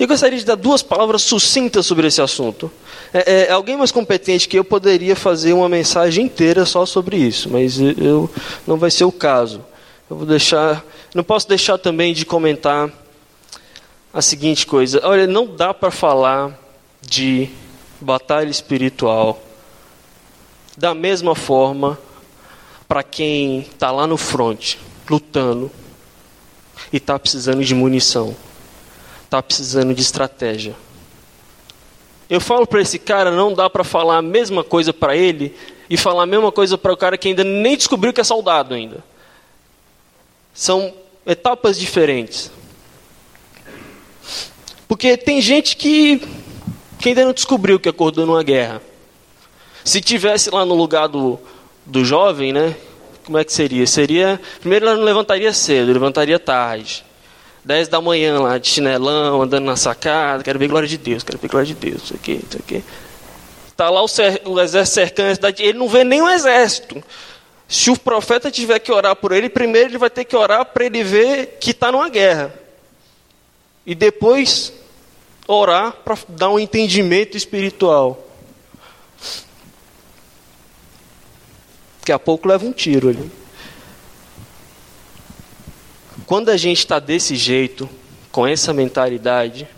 Eu 0.00 0.08
gostaria 0.08 0.38
de 0.38 0.44
dar 0.44 0.56
duas 0.56 0.82
palavras 0.82 1.22
sucintas 1.22 1.86
sobre 1.86 2.08
esse 2.08 2.20
assunto. 2.20 2.68
É, 3.12 3.48
é, 3.48 3.50
alguém 3.50 3.76
mais 3.76 3.92
competente 3.92 4.48
que 4.48 4.58
eu 4.58 4.64
poderia 4.64 5.14
fazer 5.14 5.52
uma 5.52 5.68
mensagem 5.68 6.24
inteira 6.24 6.64
só 6.64 6.86
sobre 6.86 7.16
isso, 7.16 7.50
mas 7.50 7.78
eu 7.78 8.30
não 8.66 8.76
vai 8.76 8.90
ser 8.90 9.04
o 9.04 9.12
caso. 9.12 9.64
Eu 10.08 10.16
vou 10.16 10.26
deixar, 10.26 10.84
não 11.14 11.22
posso 11.22 11.48
deixar 11.48 11.78
também 11.78 12.14
de 12.14 12.24
comentar 12.24 12.90
a 14.12 14.22
seguinte 14.22 14.66
coisa. 14.66 15.00
Olha, 15.04 15.26
não 15.26 15.46
dá 15.46 15.74
para 15.74 15.90
falar 15.90 16.58
de 17.00 17.50
batalha 18.00 18.50
espiritual 18.50 19.42
da 20.76 20.94
mesma 20.94 21.34
forma 21.34 21.98
para 22.88 23.02
quem 23.02 23.60
está 23.60 23.90
lá 23.90 24.06
no 24.06 24.16
front, 24.16 24.76
lutando 25.08 25.70
e 26.92 26.96
está 26.96 27.18
precisando 27.18 27.64
de 27.64 27.74
munição 27.74 28.34
está 29.32 29.42
precisando 29.42 29.94
de 29.94 30.02
estratégia. 30.02 30.76
Eu 32.32 32.40
falo 32.40 32.66
para 32.66 32.80
esse 32.80 32.98
cara, 32.98 33.30
não 33.30 33.52
dá 33.52 33.68
para 33.68 33.84
falar 33.84 34.16
a 34.16 34.22
mesma 34.22 34.64
coisa 34.64 34.90
para 34.90 35.14
ele 35.14 35.54
e 35.90 35.98
falar 35.98 36.22
a 36.22 36.26
mesma 36.26 36.50
coisa 36.50 36.78
para 36.78 36.90
o 36.90 36.96
cara 36.96 37.18
que 37.18 37.28
ainda 37.28 37.44
nem 37.44 37.76
descobriu 37.76 38.10
que 38.10 38.22
é 38.22 38.24
soldado 38.24 38.72
ainda. 38.72 39.04
São 40.54 40.94
etapas 41.26 41.78
diferentes. 41.78 42.50
Porque 44.88 45.14
tem 45.18 45.42
gente 45.42 45.76
que, 45.76 46.22
que 46.98 47.10
ainda 47.10 47.22
não 47.22 47.34
descobriu 47.34 47.78
que 47.78 47.90
acordou 47.90 48.24
numa 48.24 48.42
guerra. 48.42 48.80
Se 49.84 50.00
tivesse 50.00 50.48
lá 50.48 50.64
no 50.64 50.74
lugar 50.74 51.08
do, 51.08 51.38
do 51.84 52.02
jovem, 52.02 52.50
né? 52.50 52.74
Como 53.26 53.36
é 53.36 53.44
que 53.44 53.52
seria? 53.52 53.86
Seria. 53.86 54.40
Primeiro 54.58 54.86
ela 54.86 54.96
não 54.96 55.04
levantaria 55.04 55.52
cedo, 55.52 55.92
levantaria 55.92 56.38
tarde. 56.38 57.04
10 57.64 57.88
da 57.88 58.00
manhã 58.00 58.40
lá, 58.40 58.58
de 58.58 58.68
chinelão, 58.68 59.42
andando 59.42 59.64
na 59.64 59.76
sacada, 59.76 60.42
quero 60.42 60.58
ver 60.58 60.68
glória 60.68 60.88
de 60.88 60.98
Deus, 60.98 61.22
quero 61.22 61.38
ver 61.38 61.48
glória 61.48 61.66
de 61.66 61.74
Deus, 61.74 62.02
isso 62.04 62.14
aqui, 62.14 62.40
isso 62.48 62.58
aqui. 62.58 62.84
Está 63.68 63.88
lá 63.88 64.02
o, 64.02 64.06
o, 64.50 64.60
exército 64.60 64.94
cercando 64.94 65.54
ele 65.58 65.78
não 65.78 65.88
vê 65.88 66.04
o 66.04 66.28
exército. 66.28 67.02
Se 67.68 67.90
o 67.90 67.96
profeta 67.96 68.50
tiver 68.50 68.78
que 68.80 68.92
orar 68.92 69.16
por 69.16 69.32
ele, 69.32 69.48
primeiro 69.48 69.90
ele 69.90 69.98
vai 69.98 70.10
ter 70.10 70.24
que 70.24 70.36
orar 70.36 70.64
para 70.66 70.84
ele 70.84 71.02
ver 71.02 71.58
que 71.60 71.70
está 71.70 71.90
numa 71.90 72.08
guerra. 72.08 72.52
E 73.86 73.94
depois 73.94 74.72
orar 75.46 75.92
para 76.04 76.18
dar 76.28 76.50
um 76.50 76.58
entendimento 76.58 77.36
espiritual. 77.36 78.28
Daqui 82.00 82.12
a 82.12 82.18
pouco 82.18 82.48
leva 82.48 82.66
um 82.66 82.72
tiro 82.72 83.08
ali. 83.08 83.41
Quando 86.26 86.50
a 86.50 86.56
gente 86.56 86.78
está 86.78 86.98
desse 86.98 87.36
jeito, 87.36 87.88
com 88.30 88.46
essa 88.46 88.72
mentalidade, 88.72 89.68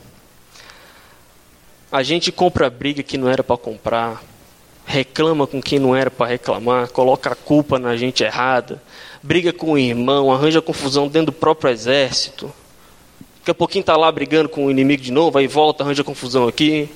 a 1.90 2.02
gente 2.02 2.30
compra 2.30 2.68
briga 2.68 3.02
que 3.02 3.16
não 3.16 3.28
era 3.28 3.42
para 3.42 3.56
comprar, 3.56 4.22
reclama 4.84 5.46
com 5.46 5.62
quem 5.62 5.78
não 5.78 5.96
era 5.96 6.10
para 6.10 6.26
reclamar, 6.26 6.90
coloca 6.90 7.32
a 7.32 7.34
culpa 7.34 7.78
na 7.78 7.96
gente 7.96 8.22
errada, 8.22 8.82
briga 9.22 9.52
com 9.52 9.72
o 9.72 9.78
irmão, 9.78 10.30
arranja 10.30 10.60
confusão 10.60 11.08
dentro 11.08 11.26
do 11.26 11.32
próprio 11.32 11.70
exército. 11.70 12.52
Daqui 13.38 13.50
a 13.50 13.54
pouquinho 13.54 13.80
está 13.80 13.96
lá 13.96 14.10
brigando 14.12 14.48
com 14.48 14.66
o 14.66 14.70
inimigo 14.70 15.02
de 15.02 15.10
novo, 15.10 15.38
aí 15.38 15.46
volta, 15.46 15.82
arranja 15.82 16.04
confusão 16.04 16.46
aqui. 16.46 16.88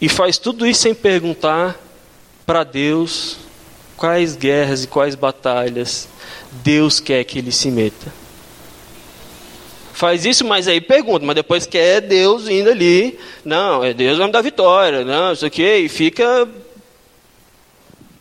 E 0.00 0.08
faz 0.08 0.36
tudo 0.36 0.66
isso 0.66 0.82
sem 0.82 0.94
perguntar 0.94 1.78
para 2.44 2.64
Deus 2.64 3.49
quais 4.00 4.34
guerras 4.34 4.84
e 4.84 4.86
quais 4.86 5.14
batalhas 5.14 6.08
Deus 6.50 6.98
quer 6.98 7.22
que 7.22 7.38
ele 7.38 7.52
se 7.52 7.70
meta. 7.70 8.10
Faz 9.92 10.24
isso, 10.24 10.42
mas 10.42 10.66
aí 10.66 10.80
pergunta, 10.80 11.26
mas 11.26 11.34
depois 11.34 11.66
quer 11.66 12.00
Deus 12.00 12.48
indo 12.48 12.70
ali. 12.70 13.18
Não, 13.44 13.84
é 13.84 13.92
Deus 13.92 14.16
vai 14.16 14.26
me 14.26 14.32
dar 14.32 14.40
vitória, 14.40 15.04
não, 15.04 15.34
isso 15.34 15.44
aqui, 15.44 15.62
e 15.62 15.88
fica 15.90 16.48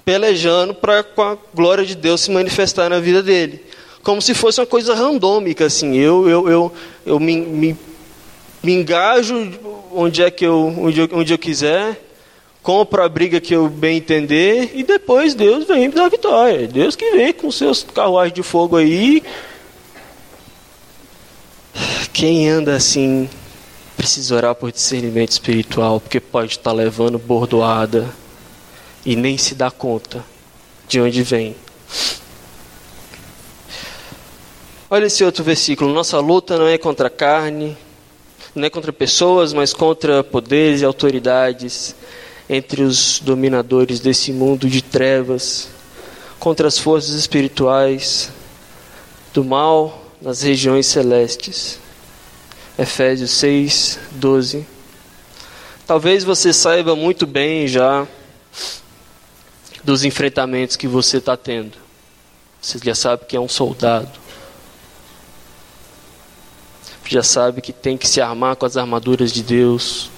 pelejando 0.03 0.73
para 0.73 1.01
com 1.01 1.21
a 1.21 1.37
glória 1.53 1.85
de 1.85 1.95
Deus 1.95 2.19
se 2.21 2.31
manifestar 2.31 2.89
na 2.89 2.99
vida 2.99 3.23
dele. 3.23 3.63
Como 4.03 4.21
se 4.21 4.33
fosse 4.33 4.59
uma 4.59 4.67
coisa 4.67 4.93
randômica, 4.93 5.65
assim. 5.65 5.95
Eu, 5.95 6.27
eu, 6.27 6.49
eu, 6.49 6.73
eu 7.05 7.19
me, 7.21 7.37
me, 7.37 7.77
me 8.61 8.73
engajo 8.73 9.53
onde 9.93 10.21
é 10.21 10.29
que 10.29 10.45
eu, 10.45 10.75
onde 10.77 10.99
eu, 10.99 11.09
onde 11.13 11.33
eu 11.33 11.37
quiser 11.37 12.08
compro 12.61 13.03
a 13.03 13.09
briga 13.09 13.39
que 13.39 13.55
eu 13.55 13.67
bem 13.67 13.97
entender 13.97 14.71
e 14.73 14.83
depois 14.83 15.33
Deus 15.33 15.65
vem 15.65 15.87
me 15.87 15.93
dar 15.93 16.09
vitória. 16.09 16.67
Deus 16.67 16.95
que 16.95 17.11
vem 17.11 17.33
com 17.33 17.51
seus 17.51 17.83
carruagens 17.83 18.33
de 18.33 18.43
fogo 18.43 18.77
aí. 18.77 19.23
Quem 22.11 22.49
anda 22.49 22.75
assim 22.75 23.29
precisa 23.95 24.35
orar 24.35 24.55
por 24.55 24.71
discernimento 24.71 25.31
espiritual, 25.31 25.99
porque 25.99 26.19
pode 26.19 26.51
estar 26.51 26.71
levando 26.71 27.17
bordoada 27.17 28.09
e 29.05 29.15
nem 29.15 29.37
se 29.37 29.55
dá 29.55 29.71
conta 29.71 30.23
de 30.87 30.99
onde 30.99 31.21
vem. 31.23 31.55
Olha 34.89 35.05
esse 35.05 35.23
outro 35.23 35.43
versículo. 35.43 35.93
Nossa 35.93 36.19
luta 36.19 36.57
não 36.57 36.67
é 36.67 36.77
contra 36.77 37.07
a 37.07 37.11
carne, 37.11 37.77
não 38.55 38.65
é 38.65 38.69
contra 38.69 38.91
pessoas, 38.91 39.53
mas 39.53 39.71
contra 39.71 40.23
poderes 40.23 40.81
e 40.81 40.85
autoridades 40.85 41.95
entre 42.49 42.81
os 42.81 43.19
dominadores 43.19 43.99
desse 43.99 44.33
mundo 44.33 44.67
de 44.67 44.81
trevas, 44.81 45.69
contra 46.39 46.67
as 46.67 46.79
forças 46.79 47.13
espirituais 47.13 48.31
do 49.33 49.43
mal 49.43 50.05
nas 50.19 50.41
regiões 50.41 50.87
celestes. 50.87 51.79
Efésios 52.77 53.31
6, 53.31 53.99
12. 54.11 54.65
Talvez 55.85 56.23
você 56.23 56.51
saiba 56.51 56.95
muito 56.95 57.27
bem 57.27 57.67
já 57.67 58.07
dos 59.83 60.03
enfrentamentos 60.03 60.75
que 60.75 60.87
você 60.87 61.17
está 61.17 61.37
tendo. 61.37 61.77
Você 62.61 62.79
já 62.83 62.95
sabe 62.95 63.25
que 63.25 63.35
é 63.35 63.39
um 63.39 63.49
soldado. 63.49 64.09
Já 67.05 67.23
sabe 67.23 67.61
que 67.61 67.73
tem 67.73 67.97
que 67.97 68.07
se 68.07 68.21
armar 68.21 68.55
com 68.55 68.65
as 68.65 68.77
armaduras 68.77 69.31
de 69.31 69.41
Deus 69.41 70.09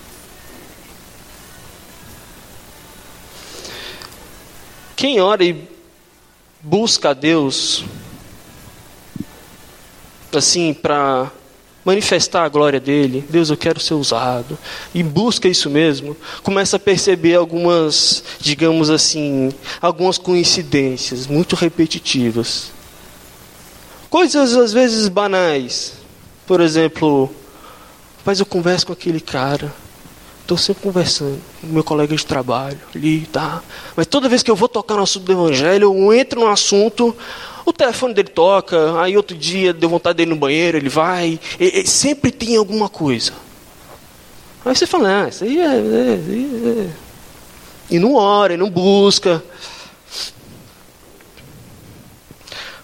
Quem 5.01 5.19
ora 5.19 5.43
e 5.43 5.67
busca 6.61 7.09
a 7.09 7.13
Deus, 7.13 7.83
assim, 10.31 10.75
para 10.75 11.31
manifestar 11.83 12.43
a 12.43 12.47
glória 12.47 12.79
dele. 12.79 13.25
Deus, 13.27 13.49
eu 13.49 13.57
quero 13.57 13.79
ser 13.79 13.95
usado. 13.95 14.55
E 14.93 15.01
busca 15.01 15.47
isso 15.47 15.71
mesmo. 15.71 16.15
Começa 16.43 16.75
a 16.75 16.79
perceber 16.79 17.33
algumas, 17.33 18.23
digamos 18.39 18.91
assim, 18.91 19.51
algumas 19.81 20.19
coincidências 20.19 21.25
muito 21.25 21.55
repetitivas. 21.55 22.71
Coisas 24.07 24.55
às 24.55 24.71
vezes 24.71 25.07
banais. 25.07 25.93
Por 26.45 26.61
exemplo, 26.61 27.27
mas 28.23 28.39
eu 28.39 28.45
converso 28.45 28.85
com 28.85 28.93
aquele 28.93 29.19
cara. 29.19 29.73
Estou 30.41 30.57
sempre 30.57 30.83
conversando 30.83 31.39
com 31.61 31.67
meu 31.67 31.83
colega 31.83 32.15
de 32.15 32.25
trabalho 32.25 32.79
ali, 32.93 33.21
tá? 33.27 33.63
Mas 33.95 34.07
toda 34.07 34.27
vez 34.27 34.43
que 34.43 34.51
eu 34.51 34.55
vou 34.55 34.67
tocar 34.67 34.95
no 34.95 35.03
assunto 35.03 35.23
do 35.23 35.31
evangelho, 35.31 35.93
eu 35.93 36.13
entro 36.13 36.41
no 36.41 36.47
assunto, 36.47 37.15
o 37.65 37.71
telefone 37.71 38.13
dele 38.13 38.29
toca, 38.29 38.99
aí 39.01 39.15
outro 39.15 39.37
dia 39.37 39.71
deu 39.73 39.87
vontade 39.87 40.17
dele 40.17 40.31
no 40.31 40.35
banheiro, 40.35 40.77
ele 40.77 40.89
vai, 40.89 41.39
e, 41.59 41.81
e 41.81 41.87
sempre 41.87 42.31
tem 42.31 42.57
alguma 42.57 42.89
coisa. 42.89 43.31
Aí 44.65 44.75
você 44.75 44.85
fala, 44.85 45.23
ah, 45.23 45.29
isso 45.29 45.43
aí 45.43 45.59
é, 45.59 45.65
é, 45.65 46.83
é. 46.85 46.89
E 47.89 47.99
não 47.99 48.15
ora, 48.15 48.53
e 48.53 48.57
não 48.57 48.69
busca. 48.69 49.43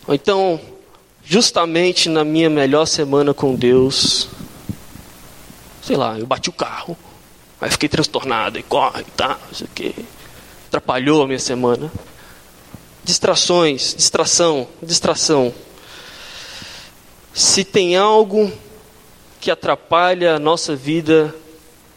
Então, 0.10 0.60
justamente 1.24 2.08
na 2.08 2.24
minha 2.24 2.50
melhor 2.50 2.86
semana 2.86 3.34
com 3.34 3.54
Deus, 3.54 4.30
sei 5.82 5.98
lá, 5.98 6.18
eu 6.18 6.26
bati 6.26 6.50
o 6.50 6.54
carro, 6.54 6.98
aí 7.60 7.72
fiquei 7.72 7.90
transtornado, 7.90 8.60
e 8.60 8.64
corre, 8.64 9.04
tá, 9.16 9.38
não 9.48 9.54
sei 9.54 9.68
o 9.68 9.70
quê. 9.74 9.94
Atrapalhou 10.68 11.24
a 11.24 11.28
minha 11.28 11.40
semana 11.40 11.92
distrações, 13.08 13.96
distração, 13.96 14.68
distração. 14.84 15.54
Se 17.34 17.64
tem 17.64 17.96
algo 17.96 18.52
que 19.40 19.50
atrapalha 19.50 20.36
a 20.36 20.40
nossa 20.40 20.76
vida 20.76 21.34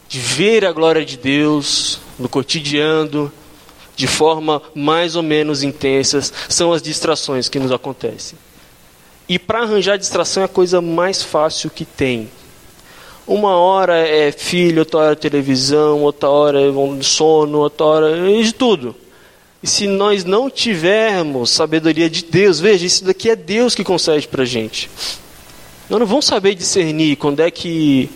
de 0.09 0.21
ver 0.21 0.65
a 0.65 0.71
glória 0.71 1.05
de 1.05 1.17
Deus 1.17 1.99
no 2.17 2.29
cotidiano, 2.29 3.33
de 3.97 4.07
forma 4.07 4.63
mais 4.73 5.17
ou 5.17 5.23
menos 5.23 5.65
intensa, 5.65 6.21
são 6.49 6.73
as 6.73 6.81
distrações 6.81 7.49
que 7.49 7.59
nos 7.59 7.73
acontecem. 7.73 8.39
E 9.29 9.37
para 9.37 9.63
arranjar 9.63 9.99
distração 9.99 10.45
é 10.45 10.47
a 10.47 10.49
coisa 10.49 10.81
mais 10.81 11.25
fácil 11.25 11.71
que 11.71 11.85
tem. 11.85 12.31
Uma 13.31 13.55
hora 13.55 13.97
é 13.97 14.33
filho, 14.33 14.81
outra 14.81 14.99
hora 14.99 15.13
é 15.13 15.15
televisão, 15.15 16.03
outra 16.03 16.29
hora 16.29 16.61
é 16.61 16.73
sono, 17.01 17.59
outra 17.59 17.87
hora 17.87 18.29
é 18.29 18.43
de 18.43 18.53
tudo. 18.53 18.93
E 19.63 19.69
se 19.69 19.87
nós 19.87 20.25
não 20.25 20.51
tivermos 20.51 21.51
sabedoria 21.51 22.11
de 22.11 22.25
Deus, 22.25 22.59
veja, 22.59 22.85
isso 22.85 23.05
daqui 23.05 23.31
é 23.31 23.37
Deus 23.37 23.73
que 23.73 23.85
concede 23.85 24.27
para 24.27 24.43
a 24.43 24.45
gente. 24.45 24.91
Nós 25.89 26.01
não 26.01 26.09
vamos 26.09 26.25
saber 26.25 26.57
discernir 26.57 27.15
quando 27.15 27.39
é 27.39 27.53
que 27.53 28.11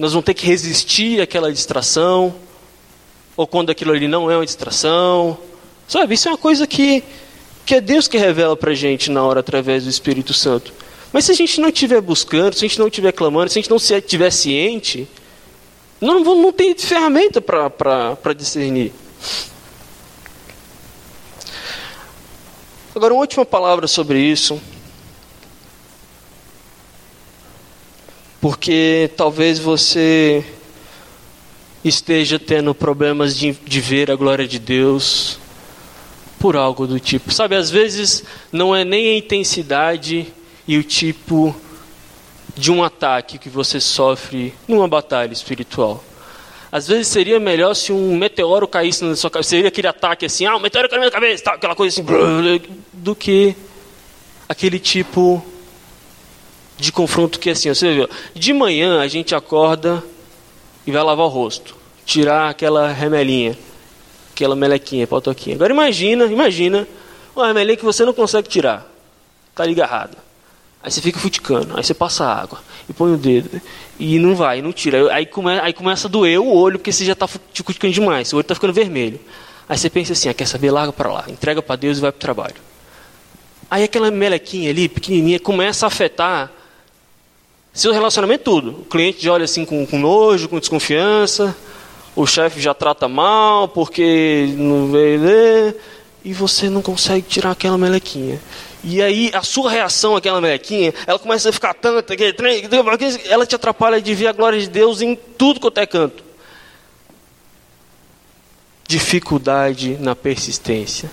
nós 0.00 0.14
vamos 0.14 0.24
ter 0.24 0.34
que 0.34 0.44
resistir 0.44 1.20
àquela 1.20 1.52
distração, 1.52 2.34
ou 3.36 3.46
quando 3.46 3.70
aquilo 3.70 3.92
ali 3.92 4.08
não 4.08 4.28
é 4.28 4.36
uma 4.36 4.44
distração. 4.44 5.38
Sabe, 5.86 6.14
isso 6.14 6.26
é 6.26 6.32
uma 6.32 6.36
coisa 6.36 6.66
que, 6.66 7.04
que 7.64 7.76
é 7.76 7.80
Deus 7.80 8.08
que 8.08 8.18
revela 8.18 8.56
para 8.56 8.72
a 8.72 8.74
gente 8.74 9.12
na 9.12 9.22
hora 9.22 9.38
através 9.38 9.84
do 9.84 9.90
Espírito 9.90 10.34
Santo. 10.34 10.72
Mas 11.12 11.24
se 11.24 11.32
a 11.32 11.34
gente 11.34 11.60
não 11.60 11.68
estiver 11.68 12.00
buscando, 12.00 12.54
se 12.54 12.64
a 12.64 12.68
gente 12.68 12.78
não 12.78 12.86
estiver 12.86 13.12
clamando, 13.12 13.50
se 13.50 13.58
a 13.58 13.62
gente 13.62 13.70
não 13.70 13.76
estiver 13.78 14.30
ciente, 14.30 15.08
não, 16.00 16.20
não 16.20 16.52
tem 16.52 16.76
ferramenta 16.76 17.40
para 17.40 18.32
discernir. 18.36 18.92
Agora, 22.94 23.12
uma 23.12 23.20
última 23.20 23.44
palavra 23.44 23.86
sobre 23.86 24.20
isso. 24.20 24.60
Porque 28.40 29.10
talvez 29.16 29.58
você 29.58 30.44
esteja 31.84 32.38
tendo 32.38 32.74
problemas 32.74 33.36
de, 33.36 33.52
de 33.52 33.80
ver 33.80 34.10
a 34.10 34.16
glória 34.16 34.46
de 34.46 34.58
Deus 34.58 35.38
por 36.38 36.56
algo 36.56 36.86
do 36.86 36.98
tipo. 36.98 37.32
Sabe, 37.32 37.54
às 37.54 37.70
vezes 37.70 38.24
não 38.50 38.74
é 38.74 38.84
nem 38.84 39.10
a 39.10 39.18
intensidade 39.18 40.32
e 40.70 40.78
o 40.78 40.84
tipo 40.84 41.52
de 42.56 42.70
um 42.70 42.84
ataque 42.84 43.38
que 43.38 43.48
você 43.48 43.80
sofre 43.80 44.54
numa 44.68 44.86
batalha 44.86 45.32
espiritual. 45.32 46.04
Às 46.70 46.86
vezes 46.86 47.08
seria 47.08 47.40
melhor 47.40 47.74
se 47.74 47.92
um 47.92 48.16
meteoro 48.16 48.68
caísse 48.68 49.04
na 49.04 49.16
sua 49.16 49.28
cabeça, 49.30 49.50
seria 49.50 49.66
aquele 49.66 49.88
ataque 49.88 50.26
assim, 50.26 50.46
ah, 50.46 50.54
um 50.54 50.60
meteoro 50.60 50.88
caiu 50.88 51.00
na 51.00 51.06
minha 51.06 51.10
cabeça, 51.10 51.42
tá, 51.42 51.54
aquela 51.54 51.74
coisa 51.74 52.00
assim, 52.00 52.06
do 52.92 53.16
que 53.16 53.56
aquele 54.48 54.78
tipo 54.78 55.44
de 56.76 56.92
confronto 56.92 57.40
que 57.40 57.50
assim, 57.50 57.68
você 57.68 57.92
viu, 57.92 58.08
de 58.32 58.52
manhã 58.52 59.00
a 59.00 59.08
gente 59.08 59.34
acorda 59.34 60.00
e 60.86 60.92
vai 60.92 61.02
lavar 61.02 61.26
o 61.26 61.28
rosto, 61.28 61.74
tirar 62.06 62.48
aquela 62.48 62.92
remelinha, 62.92 63.58
aquela 64.32 64.54
melequinha, 64.54 65.04
pautoquinha. 65.04 65.56
Agora 65.56 65.72
imagina, 65.72 66.26
imagina, 66.26 66.86
uma 67.34 67.48
remelinha 67.48 67.76
que 67.76 67.84
você 67.84 68.04
não 68.04 68.12
consegue 68.12 68.48
tirar, 68.48 68.88
está 69.50 69.64
ali 69.64 69.72
agarrada. 69.72 70.29
Aí 70.82 70.90
você 70.90 71.00
fica 71.00 71.18
futicando, 71.18 71.76
aí 71.76 71.84
você 71.84 71.92
passa 71.92 72.24
água 72.24 72.58
e 72.88 72.92
põe 72.92 73.12
o 73.12 73.16
dedo 73.18 73.60
e 73.98 74.18
não 74.18 74.34
vai, 74.34 74.62
não 74.62 74.72
tira. 74.72 75.12
Aí, 75.12 75.26
come, 75.26 75.58
aí 75.60 75.72
começa 75.74 76.08
a 76.08 76.10
doer 76.10 76.40
o 76.40 76.50
olho 76.50 76.78
porque 76.78 76.90
você 76.90 77.04
já 77.04 77.12
está 77.12 77.26
futicando 77.26 77.92
demais, 77.92 78.32
o 78.32 78.36
olho 78.36 78.42
está 78.42 78.54
ficando 78.54 78.72
vermelho. 78.72 79.20
Aí 79.68 79.76
você 79.76 79.90
pensa 79.90 80.14
assim, 80.14 80.28
ah, 80.28 80.34
quer 80.34 80.46
saber, 80.46 80.70
larga 80.70 80.92
para 80.92 81.12
lá, 81.12 81.24
entrega 81.28 81.60
para 81.60 81.76
Deus 81.76 81.98
e 81.98 82.00
vai 82.00 82.10
para 82.10 82.16
o 82.16 82.20
trabalho. 82.20 82.56
Aí 83.70 83.84
aquela 83.84 84.10
melequinha 84.10 84.70
ali, 84.70 84.88
pequenininha, 84.88 85.38
começa 85.38 85.86
a 85.86 85.88
afetar 85.88 86.50
seu 87.72 87.92
relacionamento 87.92 88.44
tudo. 88.44 88.70
O 88.70 88.84
cliente 88.84 89.22
já 89.22 89.32
olha 89.32 89.44
assim 89.44 89.64
com, 89.64 89.86
com 89.86 89.98
nojo, 89.98 90.48
com 90.48 90.58
desconfiança, 90.58 91.54
o 92.16 92.26
chefe 92.26 92.60
já 92.60 92.74
trata 92.74 93.06
mal 93.06 93.68
porque 93.68 94.54
não 94.56 94.90
veio 94.90 95.20
ler, 95.20 95.76
e 96.24 96.32
você 96.32 96.68
não 96.68 96.82
consegue 96.82 97.26
tirar 97.26 97.52
aquela 97.52 97.78
melequinha. 97.78 98.40
E 98.82 99.02
aí 99.02 99.30
a 99.34 99.42
sua 99.42 99.70
reação 99.70 100.16
àquela 100.16 100.40
melequinha, 100.40 100.94
ela 101.06 101.18
começa 101.18 101.50
a 101.50 101.52
ficar 101.52 101.74
tanta, 101.74 102.14
ela 103.28 103.46
te 103.46 103.54
atrapalha 103.54 104.00
de 104.00 104.14
ver 104.14 104.28
a 104.28 104.32
glória 104.32 104.58
de 104.58 104.68
Deus 104.68 105.02
em 105.02 105.14
tudo 105.14 105.60
quanto 105.60 105.78
é 105.78 105.86
canto. 105.86 106.24
Dificuldade 108.88 109.96
na 110.00 110.16
persistência. 110.16 111.10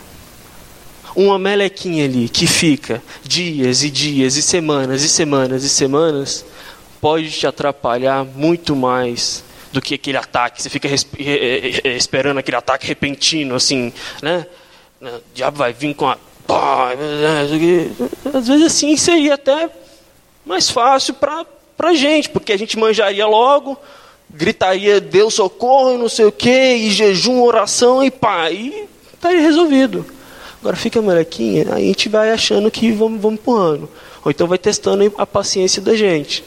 Uma 1.16 1.38
melequinha 1.38 2.06
ali 2.06 2.30
que 2.30 2.48
fica 2.48 3.04
dias 3.24 3.84
e 3.84 3.90
dias 3.90 4.36
e 4.36 4.42
semanas 4.42 5.04
e 5.04 5.10
semanas 5.10 5.64
e 5.64 5.70
semanas 5.70 6.46
pode 7.02 7.32
te 7.32 7.46
atrapalhar 7.46 8.24
muito 8.24 8.76
mais 8.76 9.44
do 9.72 9.82
que 9.82 9.96
aquele 9.96 10.18
ataque. 10.18 10.62
Você 10.62 10.70
fica 10.70 10.88
esperando 11.84 12.38
aquele 12.38 12.58
ataque 12.58 12.88
repentino, 12.88 13.56
assim, 13.56 13.92
né? 14.22 14.46
O 15.02 15.22
diabo 15.34 15.58
vai 15.58 15.74
vir 15.74 15.94
com 15.94 16.08
a 16.08 16.18
às 18.34 18.48
vezes 18.48 18.66
assim 18.66 18.96
seria 18.96 19.34
até 19.34 19.70
mais 20.46 20.70
fácil 20.70 21.14
para 21.14 21.46
a 21.80 21.94
gente, 21.94 22.30
porque 22.30 22.54
a 22.54 22.58
gente 22.58 22.80
manjaria 22.80 23.28
logo, 23.28 23.78
gritaria 24.30 25.02
Deus 25.02 25.34
socorro 25.34 25.94
e 25.94 25.98
não 25.98 26.08
sei 26.08 26.26
o 26.26 26.32
que, 26.32 26.50
e 26.50 26.90
jejum, 26.90 27.42
oração 27.42 28.02
e 28.02 28.10
pá, 28.10 28.50
e 28.50 28.88
estaria 29.14 29.42
resolvido. 29.42 30.06
Agora 30.62 30.76
fica 30.76 31.02
molequinha, 31.02 31.68
aí 31.74 31.84
a 31.84 31.88
gente 31.88 32.10
vai 32.10 32.32
achando 32.32 32.72
que 32.72 32.92
vamos, 32.92 33.22
vamos 33.22 33.40
empurrando. 33.40 33.90
Ou 34.24 34.32
então 34.32 34.48
vai 34.48 34.58
testando 34.58 35.14
a 35.18 35.26
paciência 35.26 35.82
da 35.82 35.96
gente. 35.96 36.44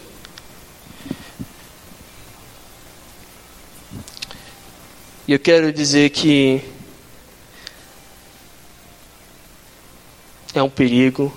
E 5.28 5.32
eu 5.32 5.38
quero 5.38 5.72
dizer 5.72 6.11
que 6.11 6.61
é 10.55 10.62
um 10.62 10.70
perigo, 10.70 11.32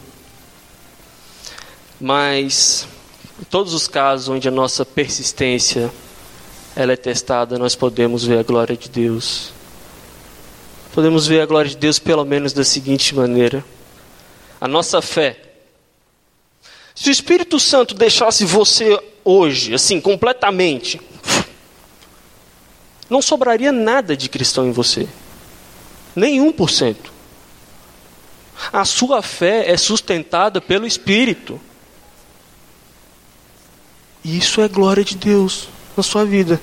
mas 1.99 2.87
em 3.39 3.43
todos 3.43 3.73
os 3.73 3.87
casos 3.87 4.29
onde 4.29 4.47
a 4.47 4.51
nossa 4.51 4.85
persistência 4.85 5.91
ela 6.75 6.93
é 6.93 6.95
testada, 6.95 7.57
nós 7.59 7.75
podemos 7.75 8.23
ver 8.25 8.39
a 8.39 8.43
glória 8.43 8.75
de 8.75 8.89
Deus. 8.89 9.53
Podemos 10.91 11.27
ver 11.27 11.41
a 11.41 11.45
glória 11.45 11.69
de 11.69 11.77
Deus 11.77 11.99
pelo 11.99 12.25
menos 12.25 12.53
da 12.53 12.63
seguinte 12.63 13.13
maneira: 13.13 13.63
a 14.59 14.67
nossa 14.67 15.01
fé. 15.01 15.39
Se 16.95 17.09
o 17.09 17.11
Espírito 17.11 17.59
Santo 17.59 17.93
deixasse 17.95 18.45
você 18.45 18.99
hoje, 19.23 19.73
assim, 19.73 19.99
completamente, 20.01 20.99
não 23.09 23.21
sobraria 23.21 23.71
nada 23.71 24.17
de 24.17 24.29
cristão 24.29 24.67
em 24.67 24.71
você. 24.71 25.07
Nenhum 26.15 26.51
por 26.51 26.69
cento. 26.69 27.12
A 28.71 28.85
sua 28.85 29.21
fé 29.21 29.69
é 29.71 29.77
sustentada 29.77 30.61
pelo 30.61 30.85
Espírito. 30.85 31.59
E 34.23 34.37
isso 34.37 34.61
é 34.61 34.67
glória 34.67 35.03
de 35.03 35.15
Deus 35.15 35.67
na 35.97 36.03
sua 36.03 36.25
vida. 36.25 36.61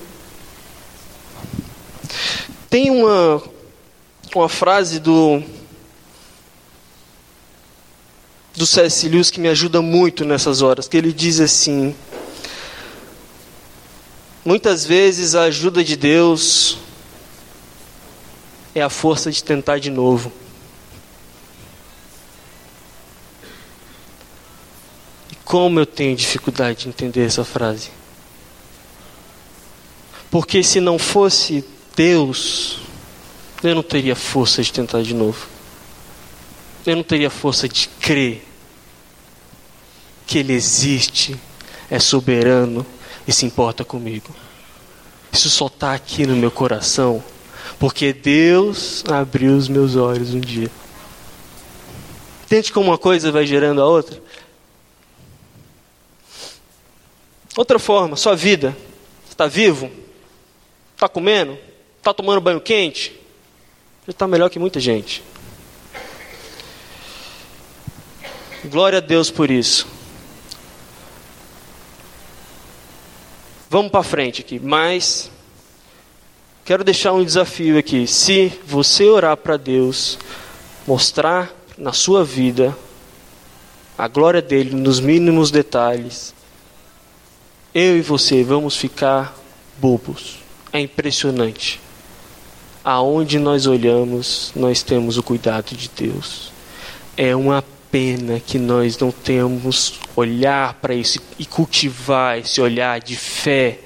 Tem 2.69 2.89
uma, 2.89 3.43
uma 4.33 4.49
frase 4.49 4.99
do, 4.99 5.43
do 8.55 8.65
C.S. 8.65 9.07
Lewis 9.07 9.29
que 9.29 9.39
me 9.39 9.47
ajuda 9.47 9.81
muito 9.81 10.25
nessas 10.25 10.61
horas, 10.61 10.87
que 10.87 10.97
ele 10.97 11.13
diz 11.13 11.39
assim: 11.39 11.95
Muitas 14.43 14.85
vezes 14.85 15.35
a 15.35 15.43
ajuda 15.43 15.83
de 15.83 15.95
Deus 15.95 16.77
é 18.73 18.81
a 18.81 18.89
força 18.89 19.31
de 19.31 19.43
tentar 19.43 19.77
de 19.77 19.91
novo. 19.91 20.31
Como 25.51 25.81
eu 25.81 25.85
tenho 25.85 26.15
dificuldade 26.15 26.83
de 26.83 26.87
entender 26.87 27.25
essa 27.25 27.43
frase. 27.43 27.89
Porque 30.29 30.63
se 30.63 30.79
não 30.79 30.97
fosse 30.97 31.65
Deus, 31.93 32.77
eu 33.61 33.75
não 33.75 33.83
teria 33.83 34.15
força 34.15 34.63
de 34.63 34.71
tentar 34.71 35.01
de 35.01 35.13
novo. 35.13 35.45
Eu 36.85 36.95
não 36.95 37.03
teria 37.03 37.29
força 37.29 37.67
de 37.67 37.89
crer 37.99 38.45
que 40.25 40.37
Ele 40.37 40.53
existe, 40.53 41.37
é 41.89 41.99
soberano 41.99 42.85
e 43.27 43.33
se 43.33 43.45
importa 43.45 43.83
comigo. 43.83 44.33
Isso 45.33 45.49
só 45.49 45.67
está 45.67 45.93
aqui 45.93 46.25
no 46.25 46.37
meu 46.37 46.49
coração 46.49 47.21
porque 47.77 48.13
Deus 48.13 49.03
abriu 49.05 49.57
os 49.57 49.67
meus 49.67 49.97
olhos 49.97 50.33
um 50.33 50.39
dia. 50.39 50.71
Entende 52.45 52.71
como 52.71 52.89
uma 52.89 52.97
coisa 52.97 53.33
vai 53.33 53.45
gerando 53.45 53.81
a 53.81 53.85
outra? 53.85 54.30
Outra 57.55 57.77
forma, 57.77 58.15
sua 58.15 58.35
vida. 58.35 58.75
Você 59.25 59.33
está 59.33 59.47
vivo? 59.47 59.91
Está 60.93 61.09
comendo? 61.09 61.57
Está 61.97 62.13
tomando 62.13 62.41
banho 62.41 62.61
quente? 62.61 63.11
Já 64.05 64.11
está 64.11 64.27
melhor 64.27 64.49
que 64.49 64.59
muita 64.59 64.79
gente. 64.79 65.23
Glória 68.65 68.97
a 68.97 69.01
Deus 69.01 69.29
por 69.29 69.49
isso. 69.49 69.87
Vamos 73.69 73.91
para 73.91 74.03
frente 74.03 74.41
aqui, 74.41 74.59
mas 74.59 75.31
quero 76.65 76.83
deixar 76.83 77.13
um 77.13 77.23
desafio 77.23 77.77
aqui. 77.77 78.05
Se 78.05 78.51
você 78.65 79.05
orar 79.05 79.37
para 79.37 79.57
Deus, 79.57 80.19
mostrar 80.85 81.51
na 81.77 81.93
sua 81.93 82.23
vida 82.23 82.77
a 83.97 84.07
glória 84.07 84.41
dele 84.41 84.75
nos 84.75 84.99
mínimos 84.99 85.51
detalhes, 85.51 86.33
eu 87.73 87.97
e 87.97 88.01
você 88.01 88.43
vamos 88.43 88.75
ficar 88.75 89.37
bobos. 89.79 90.39
É 90.73 90.79
impressionante. 90.79 91.79
Aonde 92.83 93.39
nós 93.39 93.65
olhamos, 93.65 94.51
nós 94.55 94.81
temos 94.81 95.17
o 95.17 95.23
cuidado 95.23 95.75
de 95.75 95.89
Deus. 95.89 96.51
É 97.15 97.35
uma 97.35 97.63
pena 97.91 98.39
que 98.39 98.57
nós 98.57 98.97
não 98.97 99.11
tenhamos 99.11 99.99
olhar 100.15 100.73
para 100.75 100.93
isso 100.93 101.19
e 101.37 101.45
cultivar 101.45 102.39
esse 102.39 102.59
olhar 102.61 102.99
de 102.99 103.15
fé, 103.15 103.79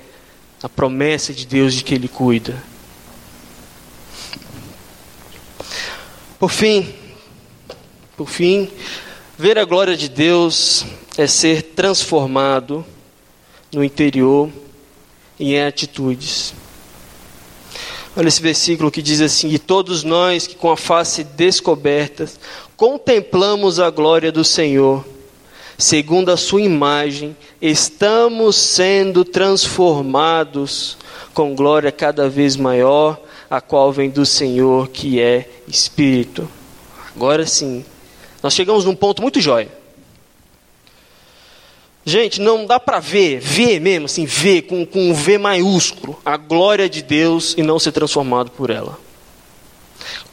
a 0.63 0.69
promessa 0.69 1.33
de 1.33 1.45
Deus 1.45 1.73
de 1.73 1.83
que 1.83 1.95
Ele 1.95 2.07
cuida. 2.07 2.61
Por 6.39 6.51
fim, 6.51 6.93
por 8.15 8.29
fim, 8.29 8.69
ver 9.37 9.57
a 9.57 9.65
glória 9.65 9.97
de 9.97 10.07
Deus 10.07 10.85
é 11.17 11.27
ser 11.27 11.61
transformado 11.61 12.85
no 13.75 13.83
interior 13.83 14.49
e 15.37 15.53
em 15.53 15.61
atitudes. 15.61 16.53
Olha 18.15 18.29
esse 18.29 18.41
versículo 18.41 18.89
que 18.89 19.01
diz 19.01 19.19
assim: 19.19 19.49
E 19.49 19.59
todos 19.59 20.03
nós 20.03 20.47
que 20.47 20.55
com 20.55 20.71
a 20.71 20.77
face 20.77 21.23
descoberta 21.23 22.25
contemplamos 22.77 23.77
a 23.79 23.89
glória 23.89 24.31
do 24.31 24.45
Senhor, 24.45 25.05
segundo 25.77 26.31
a 26.31 26.37
Sua 26.37 26.61
imagem, 26.61 27.35
estamos 27.61 28.55
sendo 28.55 29.25
transformados 29.25 30.97
com 31.33 31.53
glória 31.53 31.91
cada 31.91 32.29
vez 32.29 32.55
maior, 32.55 33.19
a 33.49 33.59
qual 33.59 33.91
vem 33.91 34.09
do 34.09 34.25
Senhor, 34.25 34.87
que 34.87 35.19
é 35.19 35.49
Espírito. 35.67 36.49
Agora 37.13 37.45
sim, 37.45 37.83
nós 38.41 38.53
chegamos 38.53 38.85
num 38.85 38.95
ponto 38.95 39.21
muito 39.21 39.41
jóia. 39.41 39.84
Gente, 42.07 42.39
não 42.39 42.67
dá 42.67 42.79
para 42.79 42.99
ver, 42.99 43.39
ver 43.39 43.81
mesmo, 43.81 44.05
assim, 44.05 44.25
ver 44.25 44.61
com, 44.61 44.85
com 44.85 45.09
um 45.09 45.13
V 45.13 45.39
maiúsculo, 45.39 46.21
a 46.23 46.37
glória 46.37 46.87
de 46.87 47.01
Deus 47.01 47.55
e 47.57 47.63
não 47.63 47.79
ser 47.79 47.91
transformado 47.93 48.51
por 48.51 48.69
ela. 48.69 48.99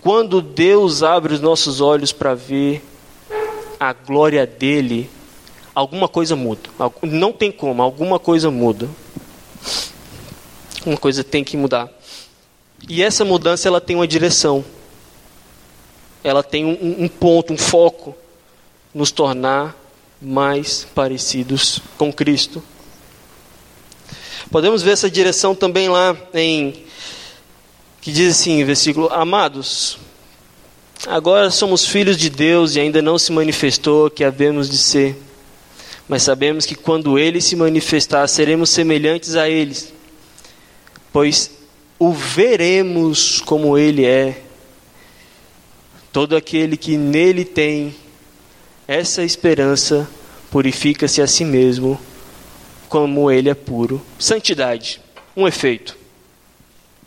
Quando 0.03 0.43
Deus 0.43 1.03
abre 1.03 1.33
os 1.33 1.41
nossos 1.41 1.81
olhos 1.81 2.13
para 2.13 2.35
ver 2.35 2.85
a 3.81 3.95
glória 3.95 4.47
dele, 4.47 5.09
alguma 5.75 6.09
coisa 6.09 6.37
muda. 6.37 6.61
Não 7.01 7.33
tem 7.33 7.51
como, 7.51 7.83
alguma 7.83 8.19
coisa 8.19 8.51
muda. 8.51 8.87
Uma 10.85 10.99
coisa 10.99 11.25
tem 11.25 11.43
que 11.43 11.57
mudar. 11.57 11.89
E 12.87 13.03
essa 13.03 13.25
mudança 13.25 13.67
ela 13.67 13.81
tem 13.81 13.97
uma 13.97 14.07
direção. 14.07 14.63
Ela 16.23 16.43
tem 16.43 16.67
um, 16.67 17.05
um 17.05 17.09
ponto, 17.09 17.55
um 17.55 17.57
foco, 17.57 18.15
nos 18.93 19.11
tornar 19.11 19.82
mais 20.23 20.87
parecidos 20.95 21.81
com 21.99 22.13
Cristo. 22.13 22.63
Podemos 24.51 24.83
ver 24.83 24.93
essa 24.93 25.11
direção 25.11 25.55
também 25.55 25.89
lá 25.89 26.17
em 26.33 26.85
que 28.01 28.13
diz 28.13 28.39
assim, 28.39 28.65
versículo: 28.65 29.09
Amados, 29.11 29.99
agora 31.07 31.51
somos 31.51 31.87
filhos 31.87 32.17
de 32.17 32.31
Deus 32.31 32.77
e 32.77 32.81
ainda 32.81 33.03
não 33.03 33.19
se 33.19 33.33
manifestou 33.33 34.11
que 34.11 34.23
havemos 34.23 34.69
de 34.69 34.79
ser. 34.79 35.17
Mas 36.09 36.23
sabemos 36.23 36.67
que 36.67 36.75
quando 36.75 37.19
ele 37.19 37.41
se 37.41 37.57
manifestar, 37.57 38.27
seremos 38.29 38.71
semelhantes 38.71 39.35
a 39.35 39.49
eles, 39.49 39.93
pois 41.13 41.51
o 41.99 42.13
veremos 42.13 43.41
como 43.41 43.79
ele 43.79 44.05
é. 44.05 44.43
Todo 46.13 46.37
aquele 46.37 46.77
que 46.77 46.97
nele 46.99 47.45
tem 47.45 47.95
essa 48.93 49.23
esperança 49.23 50.07
purifica-se 50.51 51.23
a 51.23 51.27
si 51.27 51.47
mesmo, 51.47 51.99
como 52.91 53.31
ele 53.31 53.49
é 53.49 53.55
puro. 53.55 54.03
Santidade, 54.19 55.01
um 55.35 55.49
efeito. 55.49 55.97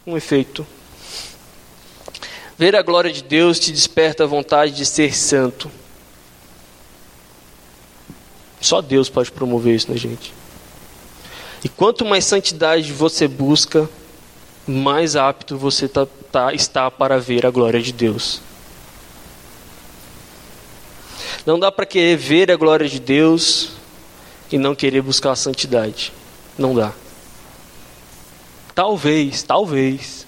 Um 0.06 0.18
efeito. 0.18 0.66
Ver 2.58 2.76
a 2.76 2.82
glória 2.82 3.14
de 3.14 3.24
Deus 3.24 3.60
te 3.60 3.72
desperta 3.72 4.24
a 4.24 4.28
vontade 4.28 4.72
de 4.72 4.84
ser 4.84 5.16
santo. 5.16 5.70
Só 8.60 8.82
Deus 8.82 9.08
pode 9.08 9.32
promover 9.32 9.76
isso 9.76 9.92
na 9.92 9.98
gente. 9.98 10.34
E 11.64 11.70
quanto 11.70 12.04
mais 12.04 12.26
santidade 12.26 12.92
você 12.92 13.28
busca, 13.28 13.88
mais 14.66 15.16
apto 15.16 15.56
você 15.56 15.88
tá, 15.88 16.08
tá, 16.32 16.52
está 16.52 16.90
para 16.90 17.20
ver 17.20 17.46
a 17.46 17.52
glória 17.52 17.80
de 17.80 17.94
Deus. 17.94 18.42
Não 21.46 21.60
dá 21.60 21.72
para 21.72 21.86
querer 21.86 22.18
ver 22.18 22.52
a 22.52 22.56
glória 22.56 22.90
de 22.90 23.00
Deus 23.00 23.74
e 24.52 24.58
não 24.58 24.74
querer 24.74 25.02
buscar 25.02 25.32
a 25.32 25.36
santidade. 25.36 26.12
Não 26.58 26.74
dá. 26.74 26.92
Talvez, 28.74 29.44
talvez. 29.44 30.26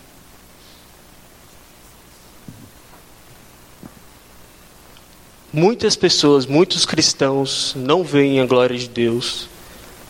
Muitas 5.52 5.96
pessoas, 5.96 6.46
muitos 6.46 6.86
cristãos 6.86 7.74
não 7.76 8.04
veem 8.04 8.40
a 8.40 8.46
glória 8.46 8.78
de 8.78 8.88
Deus 8.88 9.50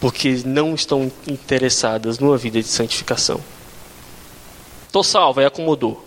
porque 0.02 0.42
não 0.46 0.76
estão 0.76 1.12
interessadas 1.26 2.20
numa 2.20 2.38
vida 2.38 2.62
de 2.62 2.68
santificação. 2.68 3.42
Estou 4.86 5.04
salvo, 5.04 5.40
aí 5.40 5.46
acomodou. 5.46 6.06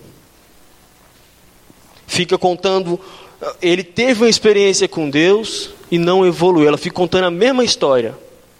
Fica 2.06 2.36
contando 2.36 3.00
ele 3.60 3.82
teve 3.82 4.22
uma 4.22 4.28
experiência 4.28 4.86
com 4.86 5.08
Deus 5.08 5.70
e 5.90 5.98
não 5.98 6.26
evoluiu. 6.26 6.68
Ela 6.68 6.78
fica 6.78 6.94
contando 6.94 7.24
a 7.24 7.30
mesma 7.30 7.64
história, 7.64 8.16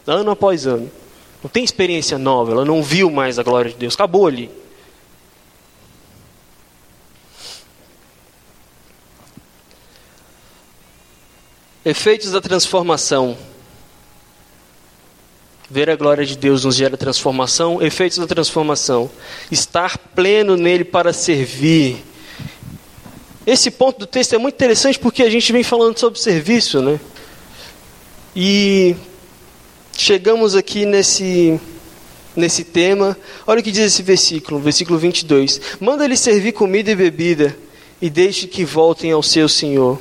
ano 0.06 0.30
após 0.30 0.66
ano. 0.66 0.90
Não 1.42 1.50
tem 1.50 1.64
experiência 1.64 2.18
nova, 2.18 2.52
ela 2.52 2.64
não 2.64 2.82
viu 2.82 3.10
mais 3.10 3.38
a 3.38 3.42
glória 3.42 3.70
de 3.70 3.76
Deus. 3.76 3.94
Acabou 3.94 4.26
ali. 4.26 4.50
Efeitos 11.84 12.30
da 12.30 12.40
transformação. 12.40 13.36
Ver 15.70 15.88
a 15.88 15.96
glória 15.96 16.26
de 16.26 16.36
Deus 16.36 16.64
nos 16.64 16.74
gera 16.74 16.96
transformação. 16.96 17.80
Efeitos 17.80 18.18
da 18.18 18.26
transformação. 18.26 19.10
Estar 19.50 19.96
pleno 19.96 20.56
nele 20.56 20.84
para 20.84 21.12
servir 21.12 22.04
esse 23.46 23.70
ponto 23.70 24.00
do 24.00 24.06
texto 24.06 24.34
é 24.34 24.38
muito 24.38 24.54
interessante 24.54 24.98
porque 24.98 25.22
a 25.22 25.30
gente 25.30 25.52
vem 25.52 25.62
falando 25.62 25.98
sobre 25.98 26.18
serviço, 26.18 26.80
né? 26.82 27.00
E 28.36 28.94
chegamos 29.96 30.54
aqui 30.54 30.84
nesse 30.84 31.60
nesse 32.36 32.64
tema. 32.64 33.16
Olha 33.46 33.60
o 33.60 33.62
que 33.62 33.72
diz 33.72 33.82
esse 33.82 34.02
versículo, 34.02 34.60
versículo 34.60 34.98
22. 34.98 35.60
Manda 35.80 36.06
lhe 36.06 36.16
servir 36.16 36.52
comida 36.52 36.90
e 36.90 36.96
bebida 36.96 37.56
e 38.00 38.08
deixe 38.08 38.46
que 38.46 38.64
voltem 38.64 39.12
ao 39.12 39.22
seu 39.22 39.48
senhor. 39.48 39.98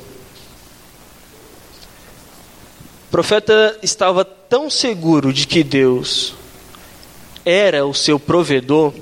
O 3.08 3.10
profeta 3.10 3.78
estava 3.82 4.24
tão 4.24 4.70
seguro 4.70 5.32
de 5.32 5.46
que 5.46 5.64
Deus 5.64 6.34
era 7.44 7.84
o 7.84 7.92
seu 7.92 8.18
provedor, 8.18 8.94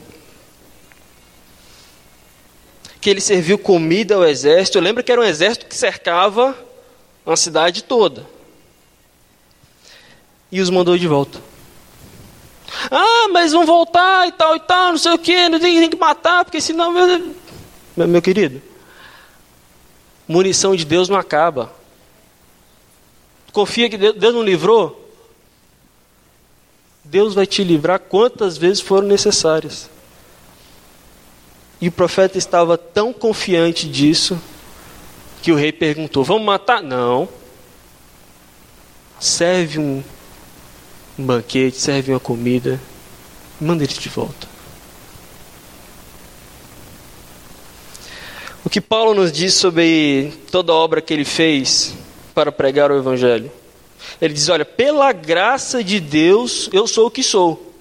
que 3.08 3.12
ele 3.12 3.20
serviu 3.22 3.58
comida 3.58 4.16
ao 4.16 4.26
exército. 4.26 4.78
Lembra 4.78 5.02
que 5.02 5.10
era 5.10 5.18
um 5.18 5.24
exército 5.24 5.64
que 5.64 5.74
cercava 5.74 6.54
a 7.24 7.36
cidade 7.36 7.82
toda. 7.82 8.26
E 10.52 10.60
os 10.60 10.68
mandou 10.68 10.98
de 10.98 11.08
volta. 11.08 11.40
Ah, 12.90 13.28
mas 13.32 13.52
vão 13.52 13.64
voltar 13.64 14.28
e 14.28 14.32
tal 14.32 14.56
e 14.56 14.60
tal, 14.60 14.90
não 14.90 14.98
sei 14.98 15.12
o 15.12 15.18
que, 15.18 15.48
não 15.48 15.58
tem, 15.58 15.80
tem 15.80 15.88
que 15.88 15.96
matar, 15.96 16.44
porque 16.44 16.60
senão. 16.60 16.92
Meu, 17.96 18.06
meu 18.06 18.20
querido, 18.20 18.60
munição 20.28 20.76
de 20.76 20.84
Deus 20.84 21.08
não 21.08 21.16
acaba. 21.16 21.72
Confia 23.52 23.88
que 23.88 23.96
Deus 23.96 24.34
não 24.34 24.42
livrou? 24.42 25.10
Deus 27.02 27.32
vai 27.32 27.46
te 27.46 27.64
livrar 27.64 28.00
quantas 28.00 28.58
vezes 28.58 28.82
foram 28.82 29.08
necessárias. 29.08 29.88
E 31.80 31.88
o 31.88 31.92
profeta 31.92 32.36
estava 32.38 32.76
tão 32.76 33.12
confiante 33.12 33.88
disso 33.88 34.38
que 35.42 35.52
o 35.52 35.56
rei 35.56 35.72
perguntou: 35.72 36.24
Vamos 36.24 36.44
matar? 36.44 36.82
Não. 36.82 37.28
Serve 39.20 39.78
um, 39.78 40.02
um 41.18 41.24
banquete, 41.24 41.76
serve 41.76 42.12
uma 42.12 42.20
comida, 42.20 42.80
manda 43.60 43.82
eles 43.82 43.98
de 43.98 44.08
volta. 44.08 44.46
O 48.64 48.70
que 48.70 48.80
Paulo 48.80 49.14
nos 49.14 49.32
diz 49.32 49.54
sobre 49.54 50.32
toda 50.50 50.72
a 50.72 50.76
obra 50.76 51.00
que 51.00 51.12
ele 51.14 51.24
fez 51.24 51.94
para 52.34 52.52
pregar 52.52 52.90
o 52.90 52.98
Evangelho? 52.98 53.50
Ele 54.20 54.34
diz: 54.34 54.48
Olha, 54.48 54.64
pela 54.64 55.12
graça 55.12 55.82
de 55.82 56.00
Deus 56.00 56.68
eu 56.72 56.86
sou 56.86 57.06
o 57.06 57.10
que 57.10 57.22
sou. 57.22 57.72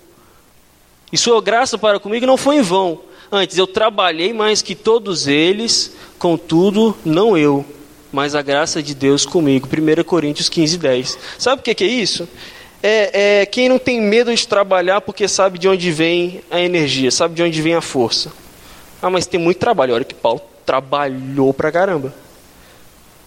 E 1.12 1.18
sua 1.18 1.42
graça 1.42 1.78
para 1.78 2.00
comigo 2.00 2.26
não 2.26 2.38
foi 2.38 2.58
em 2.58 2.62
vão. 2.62 3.07
Antes 3.32 3.58
eu 3.58 3.68
trabalhei 3.68 4.32
mais 4.32 4.62
que 4.62 4.74
todos 4.74 5.28
eles, 5.28 5.94
contudo, 6.18 6.96
não 7.04 7.38
eu, 7.38 7.66
mas 8.12 8.36
a 8.36 8.42
graça 8.42 8.82
de 8.82 8.96
Deus 8.96 9.26
comigo. 9.26 9.68
1 9.68 10.04
Coríntios 10.04 10.48
15, 10.48 10.78
10. 10.78 11.20
Sabe 11.38 11.60
o 11.60 11.64
que 11.64 11.84
é 11.84 11.88
isso? 11.88 12.28
É, 12.82 13.42
é 13.42 13.46
quem 13.46 13.68
não 13.68 13.78
tem 13.78 14.00
medo 14.00 14.34
de 14.34 14.48
trabalhar 14.48 15.02
porque 15.02 15.28
sabe 15.28 15.60
de 15.60 15.68
onde 15.68 15.92
vem 15.92 16.42
a 16.50 16.62
energia, 16.62 17.12
sabe 17.12 17.36
de 17.36 17.44
onde 17.44 17.62
vem 17.62 17.74
a 17.74 17.82
força. 17.82 18.32
Ah, 19.02 19.10
mas 19.10 19.26
tem 19.26 19.40
muito 19.40 19.58
trabalho. 19.58 19.94
Olha 19.94 20.06
que 20.06 20.16
Paulo 20.16 20.42
trabalhou 20.66 21.54
pra 21.54 21.72
caramba. 21.72 22.14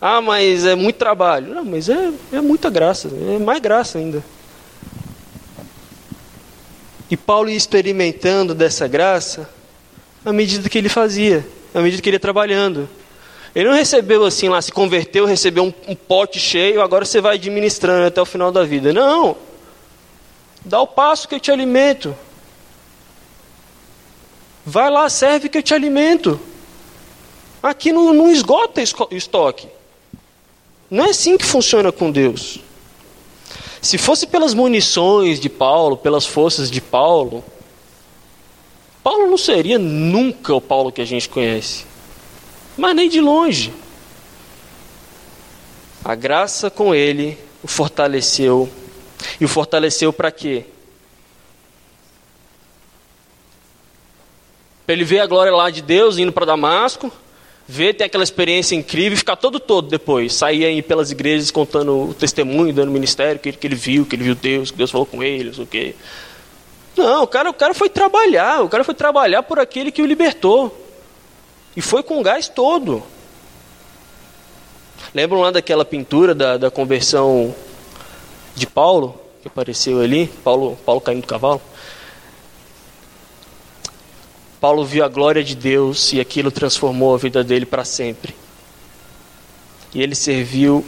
Ah, 0.01 0.22
mas 0.22 0.64
é 0.64 0.74
muito 0.74 0.96
trabalho. 0.96 1.55
Não, 1.55 1.64
mas 1.64 1.88
é, 1.90 2.11
é 2.32 2.40
muita 2.40 2.70
graça, 2.70 3.09
é 3.09 3.38
mais 3.38 3.61
graça 3.61 3.98
ainda. 3.98 4.24
E 7.11 7.16
Paulo 7.16 7.51
ia 7.51 7.57
experimentando 7.57 8.55
dessa 8.55 8.88
graça 8.88 9.48
à 10.25 10.33
medida 10.33 10.68
que 10.68 10.79
ele 10.79 10.89
fazia, 10.89 11.47
à 11.75 11.81
medida 11.81 12.03
que 12.03 12.09
ele 12.09 12.16
ia 12.16 12.21
trabalhando. 12.21 12.89
Ele 13.55 13.68
não 13.68 13.75
recebeu 13.75 14.25
assim 14.25 14.49
lá, 14.49 14.62
se 14.62 14.71
converteu, 14.71 15.25
recebeu 15.25 15.64
um, 15.64 15.75
um 15.89 15.95
pote 15.95 16.39
cheio, 16.39 16.81
agora 16.81 17.05
você 17.05 17.21
vai 17.21 17.35
administrando 17.35 18.07
até 18.07 18.21
o 18.21 18.27
final 18.27 18.53
da 18.53 18.64
vida. 18.64 18.93
Não. 18.93 19.37
Dá 20.64 20.81
o 20.81 20.87
passo 20.87 21.27
que 21.27 21.35
eu 21.35 21.41
te 21.41 21.51
alimento. 21.51 22.14
Vai 24.64 24.91
lá, 24.91 25.09
serve 25.09 25.49
que 25.49 25.59
eu 25.59 25.62
te 25.62 25.75
alimento. 25.75 26.39
Aqui 27.62 27.93
não, 27.93 28.12
não 28.12 28.31
esgota 28.31 28.81
estoque. 29.11 29.68
Não 30.91 31.07
é 31.07 31.11
assim 31.11 31.37
que 31.37 31.45
funciona 31.45 31.91
com 31.91 32.11
Deus. 32.11 32.61
Se 33.81 33.97
fosse 33.97 34.27
pelas 34.27 34.55
munições 34.55 35.41
de 35.41 35.49
Paulo, 35.49 35.97
pelas 35.97 36.27
forças 36.27 36.71
de 36.71 36.81
Paulo, 36.81 37.43
Paulo 39.03 39.30
não 39.30 39.38
seria 39.38 39.78
nunca 39.78 40.55
o 40.55 40.61
Paulo 40.61 40.92
que 40.92 41.01
a 41.01 41.05
gente 41.05 41.28
conhece. 41.28 41.86
Mas 42.76 42.94
nem 42.94 43.09
de 43.09 43.20
longe. 43.20 43.72
A 46.05 46.14
graça 46.14 46.70
com 46.70 46.94
ele 46.94 47.38
o 47.62 47.68
fortaleceu. 47.68 48.68
E 49.40 49.44
o 49.44 49.48
fortaleceu 49.48 50.12
para 50.12 50.30
quê? 50.30 50.64
Para 54.86 54.94
ele 54.94 55.05
ver 55.05 55.20
a 55.20 55.26
glória 55.26 55.53
lá 55.53 55.70
de 55.70 55.82
Deus 55.82 56.18
indo 56.18 56.32
para 56.32 56.46
Damasco 56.46 57.12
ver, 57.70 57.94
ter 57.94 58.05
aquela 58.05 58.24
experiência 58.24 58.74
incrível 58.74 59.12
e 59.14 59.16
ficar 59.16 59.36
todo 59.36 59.61
todo 59.61 59.88
depois. 59.88 60.34
Sair 60.34 60.64
aí 60.64 60.82
pelas 60.82 61.12
igrejas 61.12 61.53
contando 61.53 62.11
o 62.11 62.14
testemunho, 62.14 62.72
dando 62.72 62.90
ministério, 62.90 63.38
que, 63.40 63.53
que 63.53 63.66
ele 63.66 63.76
viu, 63.76 64.05
que 64.05 64.16
ele 64.16 64.24
viu 64.24 64.34
Deus, 64.34 64.72
que 64.72 64.76
Deus 64.76 64.90
falou 64.90 65.07
com 65.07 65.22
ele, 65.22 65.44
não 65.44 65.55
sei 65.55 65.64
o 65.64 65.66
quê. 65.66 65.94
Não, 67.01 67.22
o 67.22 67.26
cara, 67.26 67.48
o 67.48 67.55
cara 67.55 67.72
foi 67.72 67.88
trabalhar, 67.88 68.62
o 68.62 68.68
cara 68.68 68.84
foi 68.84 68.94
trabalhar 68.94 69.42
por 69.42 69.59
aquele 69.59 69.90
que 69.90 70.03
o 70.03 70.07
libertou. 70.07 70.76
E 71.74 71.80
foi 71.80 72.03
com 72.03 72.22
gás 72.22 72.46
todo. 72.46 73.03
Lembram 75.14 75.40
lá 75.40 75.51
daquela 75.51 75.84
pintura 75.84 76.34
da, 76.34 76.59
da 76.59 76.70
conversão 76.70 77.55
de 78.55 78.66
Paulo, 78.66 79.18
que 79.40 79.48
apareceu 79.48 80.01
ali, 80.01 80.26
Paulo, 80.44 80.76
Paulo 80.84 81.01
caindo 81.01 81.22
do 81.22 81.26
cavalo? 81.26 81.62
Paulo 84.61 84.84
viu 84.84 85.03
a 85.03 85.09
glória 85.09 85.42
de 85.42 85.57
Deus 85.57 86.12
e 86.12 86.20
aquilo 86.20 86.51
transformou 86.51 87.14
a 87.14 87.18
vida 87.18 87.42
dele 87.42 87.64
para 87.64 87.82
sempre. 87.82 88.36
E 89.94 90.03
ele 90.03 90.14
serviu 90.14 90.84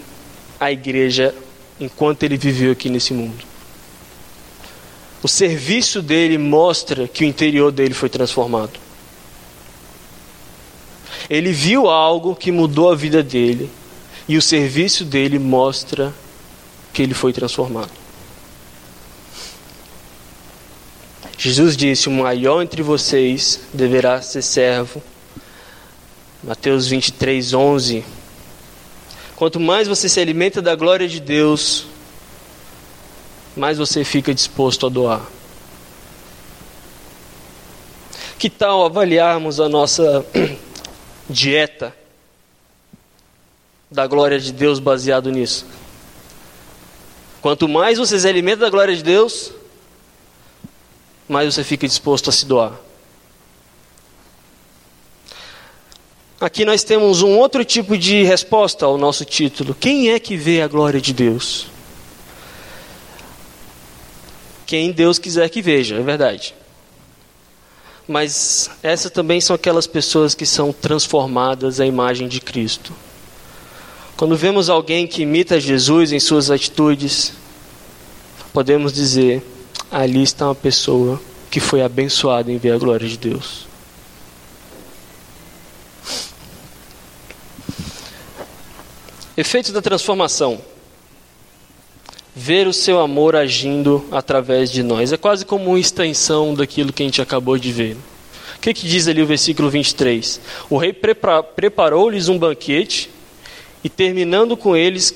a 0.61 0.71
igreja 0.71 1.35
enquanto 1.81 2.23
ele 2.23 2.37
viveu 2.37 2.73
aqui 2.73 2.91
nesse 2.91 3.15
mundo. 3.15 3.52
O 5.23 5.29
serviço 5.29 6.03
dele 6.03 6.37
mostra 6.37 7.07
que 7.07 7.25
o 7.25 7.27
interior 7.27 7.71
dele 7.71 7.95
foi 7.95 8.09
transformado. 8.09 8.73
Ele 11.31 11.53
viu 11.53 11.89
algo 11.89 12.35
que 12.35 12.51
mudou 12.51 12.91
a 12.91 12.97
vida 12.97 13.23
dele, 13.23 13.71
e 14.29 14.37
o 14.37 14.43
serviço 14.43 15.05
dele 15.05 15.39
mostra 15.39 16.13
que 16.93 17.03
ele 17.03 17.15
foi 17.15 17.33
transformado. 17.33 17.91
Jesus 21.39 21.77
disse: 21.77 22.09
O 22.09 22.13
maior 22.13 22.63
entre 22.63 22.83
vocês 22.83 23.61
deverá 23.73 24.21
ser 24.21 24.43
servo. 24.43 25.03
Mateus 26.43 26.89
23, 26.89 27.55
11. 27.55 28.05
Quanto 29.37 29.59
mais 29.59 29.89
você 29.89 30.09
se 30.09 30.21
alimenta 30.21 30.61
da 30.61 30.75
glória 30.75 31.09
de 31.09 31.19
Deus, 31.19 31.87
mais 33.57 33.79
você 33.79 34.05
fica 34.05 34.35
disposto 34.35 34.87
a 34.87 34.89
doar. 34.89 35.23
Que 38.39 38.51
tal 38.51 38.85
avaliarmos 38.85 39.61
a 39.61 39.69
nossa 39.69 40.25
dieta 41.29 41.95
da 43.91 44.07
glória 44.07 44.41
de 44.41 44.53
Deus 44.53 44.79
baseado 44.79 45.31
nisso? 45.31 45.67
Quanto 47.41 47.69
mais 47.69 47.99
você 47.99 48.19
se 48.19 48.29
alimenta 48.29 48.59
da 48.59 48.71
glória 48.71 48.97
de 48.97 49.03
Deus, 49.03 49.53
mais 51.29 51.53
você 51.53 51.65
fica 51.65 51.87
disposto 51.87 52.31
a 52.31 52.33
se 52.33 52.47
doar. 52.47 52.73
Aqui 56.41 56.65
nós 56.65 56.83
temos 56.83 57.23
um 57.23 57.39
outro 57.39 57.65
tipo 57.65 57.97
de 57.97 58.25
resposta 58.25 58.85
ao 58.85 58.99
nosso 58.99 59.25
título. 59.25 59.75
Quem 59.75 60.11
é 60.11 60.19
que 60.19 60.37
vê 60.37 60.61
a 60.61 60.67
glória 60.67 61.01
de 61.01 61.13
Deus? 61.13 61.69
Quem 64.73 64.91
Deus 64.91 65.19
quiser 65.19 65.51
que 65.51 65.61
veja, 65.61 65.97
é 65.97 66.01
verdade. 66.01 66.55
Mas 68.09 68.71
essas 68.83 69.13
também 69.13 69.39
são 69.39 69.55
aquelas 69.55 69.87
pessoas 69.87 70.35
que 70.35 70.47
são 70.47 70.73
transformadas 70.73 71.79
à 71.79 71.85
imagem 71.85 72.27
de 72.27 72.41
Cristo. 72.41 72.91
Quando 74.17 74.35
vemos 74.35 74.71
alguém 74.71 75.07
que 75.07 75.21
imita 75.21 75.61
Jesus 75.61 76.11
em 76.11 76.19
suas 76.19 76.51
atitudes, 76.51 77.35
podemos 78.51 78.95
dizer: 78.95 79.43
ali 79.91 80.23
está 80.23 80.47
uma 80.47 80.55
pessoa 80.55 81.21
que 81.51 81.61
foi 81.61 81.83
abençoada 81.83 82.51
em 82.51 82.57
ver 82.57 82.73
a 82.73 82.79
glória 82.79 83.07
de 83.07 83.19
Deus. 83.19 83.67
Efeitos 89.37 89.71
da 89.71 89.83
transformação. 89.83 90.72
Ver 92.35 92.67
o 92.67 92.73
seu 92.73 92.99
amor 92.99 93.37
agindo 93.37 94.05
através 94.11 94.71
de 94.71 94.83
nós. 94.83 95.13
É 95.13 95.17
quase 95.17 95.45
como 95.45 95.71
uma 95.71 95.79
extensão 95.79 96.55
daquilo 96.55 96.93
que 96.93 97.03
a 97.03 97.07
gente 97.07 97.21
acabou 97.21 97.59
de 97.59 97.71
ver. 97.71 97.97
O 98.57 98.61
que, 98.61 98.73
que 98.73 98.87
diz 98.87 99.09
ali 99.09 99.21
o 99.21 99.27
versículo 99.27 99.69
23? 99.69 100.41
O 100.71 100.77
rei 100.77 100.93
preparou-lhes 100.93 102.29
um 102.29 102.39
banquete 102.39 103.11
e, 103.85 103.89
terminando 103.89 104.57
com 104.57 104.77
eles 104.77 105.15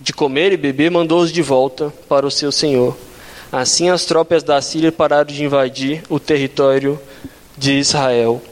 de 0.00 0.12
comer 0.12 0.52
e 0.52 0.56
beber, 0.56 0.90
mandou-os 0.90 1.32
de 1.32 1.42
volta 1.42 1.92
para 2.08 2.26
o 2.26 2.30
seu 2.30 2.52
senhor. 2.52 2.96
Assim 3.50 3.88
as 3.88 4.04
tropas 4.04 4.42
da 4.42 4.60
Síria 4.60 4.92
pararam 4.92 5.32
de 5.32 5.42
invadir 5.42 6.02
o 6.08 6.20
território 6.20 7.00
de 7.56 7.72
Israel. 7.72 8.42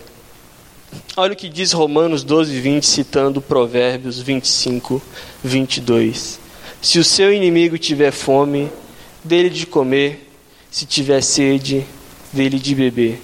Olha 1.16 1.32
o 1.32 1.36
que 1.36 1.48
diz 1.48 1.72
Romanos 1.72 2.24
12, 2.24 2.58
20, 2.58 2.84
citando 2.86 3.40
Provérbios 3.40 4.20
25, 4.20 5.00
22. 5.44 6.45
Se 6.86 7.00
o 7.00 7.04
seu 7.04 7.32
inimigo 7.32 7.76
tiver 7.76 8.12
fome, 8.12 8.70
dele 9.24 9.50
de 9.50 9.66
comer. 9.66 10.30
se 10.70 10.86
tiver 10.86 11.20
sede 11.20 11.84
dele 12.32 12.60
de 12.60 12.76
beber. 12.76 13.20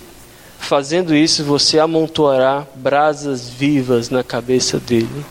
Fazendo 0.58 1.14
isso, 1.14 1.44
você 1.44 1.78
amontoará 1.78 2.66
brasas 2.74 3.48
vivas 3.48 4.10
na 4.10 4.24
cabeça 4.24 4.80
dele. 4.80 5.24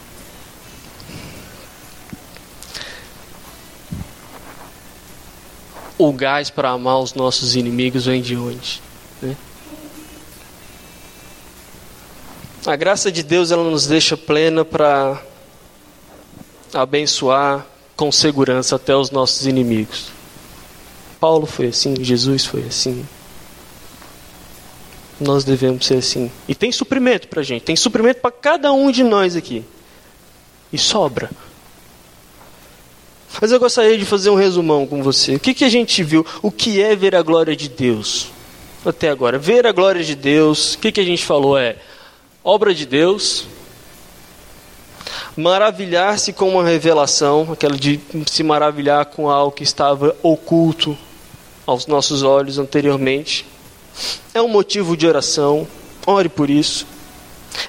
O 5.97 6.13
gás 6.13 6.49
para 6.49 6.69
amar 6.69 6.99
os 6.99 7.13
nossos 7.13 7.57
inimigos 7.57 8.05
vem 8.05 8.21
de 8.21 8.37
onde? 8.37 8.81
Né? 9.21 9.35
A 12.65 12.77
graça 12.77 13.11
de 13.11 13.23
Deus 13.23 13.51
ela 13.51 13.69
nos 13.69 13.87
deixa 13.87 14.15
plena 14.15 14.63
para 14.63 15.21
abençoar 16.73 17.67
com 18.01 18.11
segurança 18.11 18.77
até 18.77 18.95
os 18.95 19.11
nossos 19.11 19.45
inimigos. 19.45 20.07
Paulo 21.19 21.45
foi 21.45 21.67
assim, 21.67 21.93
Jesus 22.03 22.43
foi 22.43 22.63
assim. 22.63 23.05
Nós 25.19 25.43
devemos 25.43 25.85
ser 25.85 25.97
assim. 25.97 26.31
E 26.47 26.55
tem 26.55 26.71
suprimento 26.71 27.27
para 27.27 27.43
gente, 27.43 27.61
tem 27.61 27.75
suprimento 27.75 28.19
para 28.19 28.31
cada 28.31 28.73
um 28.73 28.89
de 28.89 29.03
nós 29.03 29.35
aqui. 29.35 29.63
E 30.73 30.79
sobra. 30.79 31.29
Mas 33.39 33.51
eu 33.51 33.59
gostaria 33.59 33.95
de 33.95 34.03
fazer 34.03 34.31
um 34.31 34.35
resumão 34.35 34.87
com 34.87 35.03
você. 35.03 35.35
O 35.35 35.39
que, 35.39 35.53
que 35.53 35.63
a 35.63 35.69
gente 35.69 36.01
viu? 36.01 36.25
O 36.41 36.49
que 36.49 36.81
é 36.81 36.95
ver 36.95 37.15
a 37.15 37.21
glória 37.21 37.55
de 37.55 37.69
Deus? 37.69 38.29
Até 38.83 39.09
agora. 39.09 39.37
Ver 39.37 39.67
a 39.67 39.71
glória 39.71 40.03
de 40.03 40.15
Deus, 40.15 40.73
o 40.73 40.79
que, 40.79 40.91
que 40.91 41.01
a 41.01 41.05
gente 41.05 41.23
falou? 41.23 41.55
É 41.55 41.75
obra 42.43 42.73
de 42.73 42.87
Deus, 42.87 43.45
maravilhar-se 45.35 46.33
com 46.33 46.49
uma 46.49 46.63
revelação, 46.63 47.51
aquela 47.51 47.75
de 47.75 47.99
se 48.27 48.43
maravilhar 48.43 49.05
com 49.05 49.29
algo 49.29 49.51
que 49.51 49.63
estava 49.63 50.15
oculto 50.21 50.97
aos 51.65 51.87
nossos 51.87 52.23
olhos 52.23 52.57
anteriormente. 52.57 53.45
É 54.33 54.41
um 54.41 54.47
motivo 54.47 54.97
de 54.97 55.07
oração, 55.07 55.67
ore 56.05 56.29
por 56.29 56.49
isso. 56.49 56.85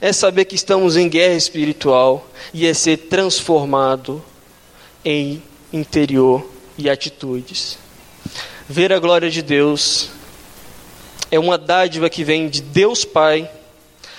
É 0.01 0.13
saber 0.13 0.45
que 0.45 0.55
estamos 0.55 0.97
em 0.97 1.09
guerra 1.09 1.35
espiritual 1.35 2.27
e 2.53 2.67
é 2.67 2.75
ser 2.75 2.97
transformado 2.97 4.23
em 5.05 5.43
interior 5.73 6.47
e 6.79 6.89
atitudes. 6.89 7.79
Ver 8.69 8.93
a 8.93 8.99
glória 8.99 9.31
de 9.31 9.43
Deus 9.43 10.11
é 11.31 11.39
uma 11.39 11.59
dádiva 11.59 12.09
que 12.09 12.23
vem 12.25 12.49
de 12.49 12.61
Deus 12.61 13.05
Pai 13.05 13.51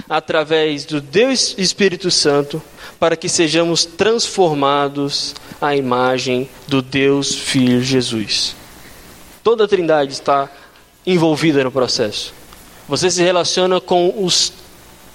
através 0.09 0.85
do 0.85 0.99
Deus 0.99 1.55
Espírito 1.57 2.11
Santo 2.11 2.61
para 3.03 3.17
que 3.17 3.27
sejamos 3.27 3.83
transformados 3.83 5.35
à 5.59 5.75
imagem 5.75 6.49
do 6.69 6.81
Deus 6.81 7.35
Filho 7.35 7.83
Jesus. 7.83 8.55
Toda 9.43 9.65
a 9.65 9.67
Trindade 9.67 10.13
está 10.13 10.49
envolvida 11.05 11.61
no 11.65 11.69
processo. 11.69 12.33
Você 12.87 13.11
se 13.11 13.21
relaciona 13.21 13.81
com 13.81 14.23
os, 14.23 14.53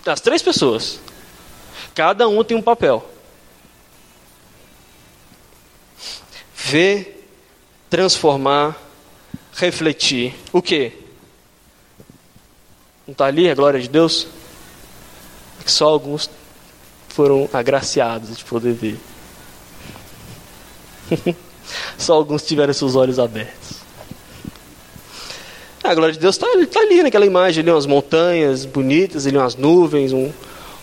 as 0.04 0.20
três 0.20 0.42
pessoas. 0.42 1.00
Cada 1.94 2.28
um 2.28 2.44
tem 2.44 2.58
um 2.58 2.60
papel. 2.60 3.08
Ver, 6.54 7.26
transformar, 7.88 8.76
refletir. 9.54 10.34
O 10.52 10.60
que? 10.60 10.92
Não 13.06 13.12
está 13.12 13.24
ali 13.24 13.48
a 13.48 13.54
glória 13.54 13.80
de 13.80 13.88
Deus? 13.88 14.26
Só 15.64 15.88
alguns 15.88 16.28
foram 17.18 17.50
agraciados 17.52 18.36
de 18.36 18.44
poder 18.44 18.74
ver. 18.74 18.96
só 21.98 22.14
alguns 22.14 22.44
tiveram 22.44 22.72
seus 22.72 22.94
olhos 22.94 23.18
abertos. 23.18 23.78
A 25.82 25.92
glória 25.96 26.12
de 26.12 26.20
Deus 26.20 26.36
está 26.36 26.46
tá 26.70 26.78
ali 26.78 27.02
naquela 27.02 27.26
imagem, 27.26 27.62
ali 27.62 27.72
umas 27.72 27.86
montanhas 27.86 28.64
bonitas, 28.64 29.26
ali 29.26 29.36
umas 29.36 29.56
nuvens, 29.56 30.12
um, 30.12 30.30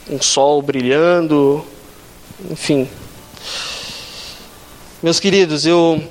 um 0.09 0.21
sol 0.21 0.61
brilhando, 0.61 1.65
enfim. 2.51 2.89
Meus 5.01 5.21
queridos, 5.21 5.65
eu 5.65 6.03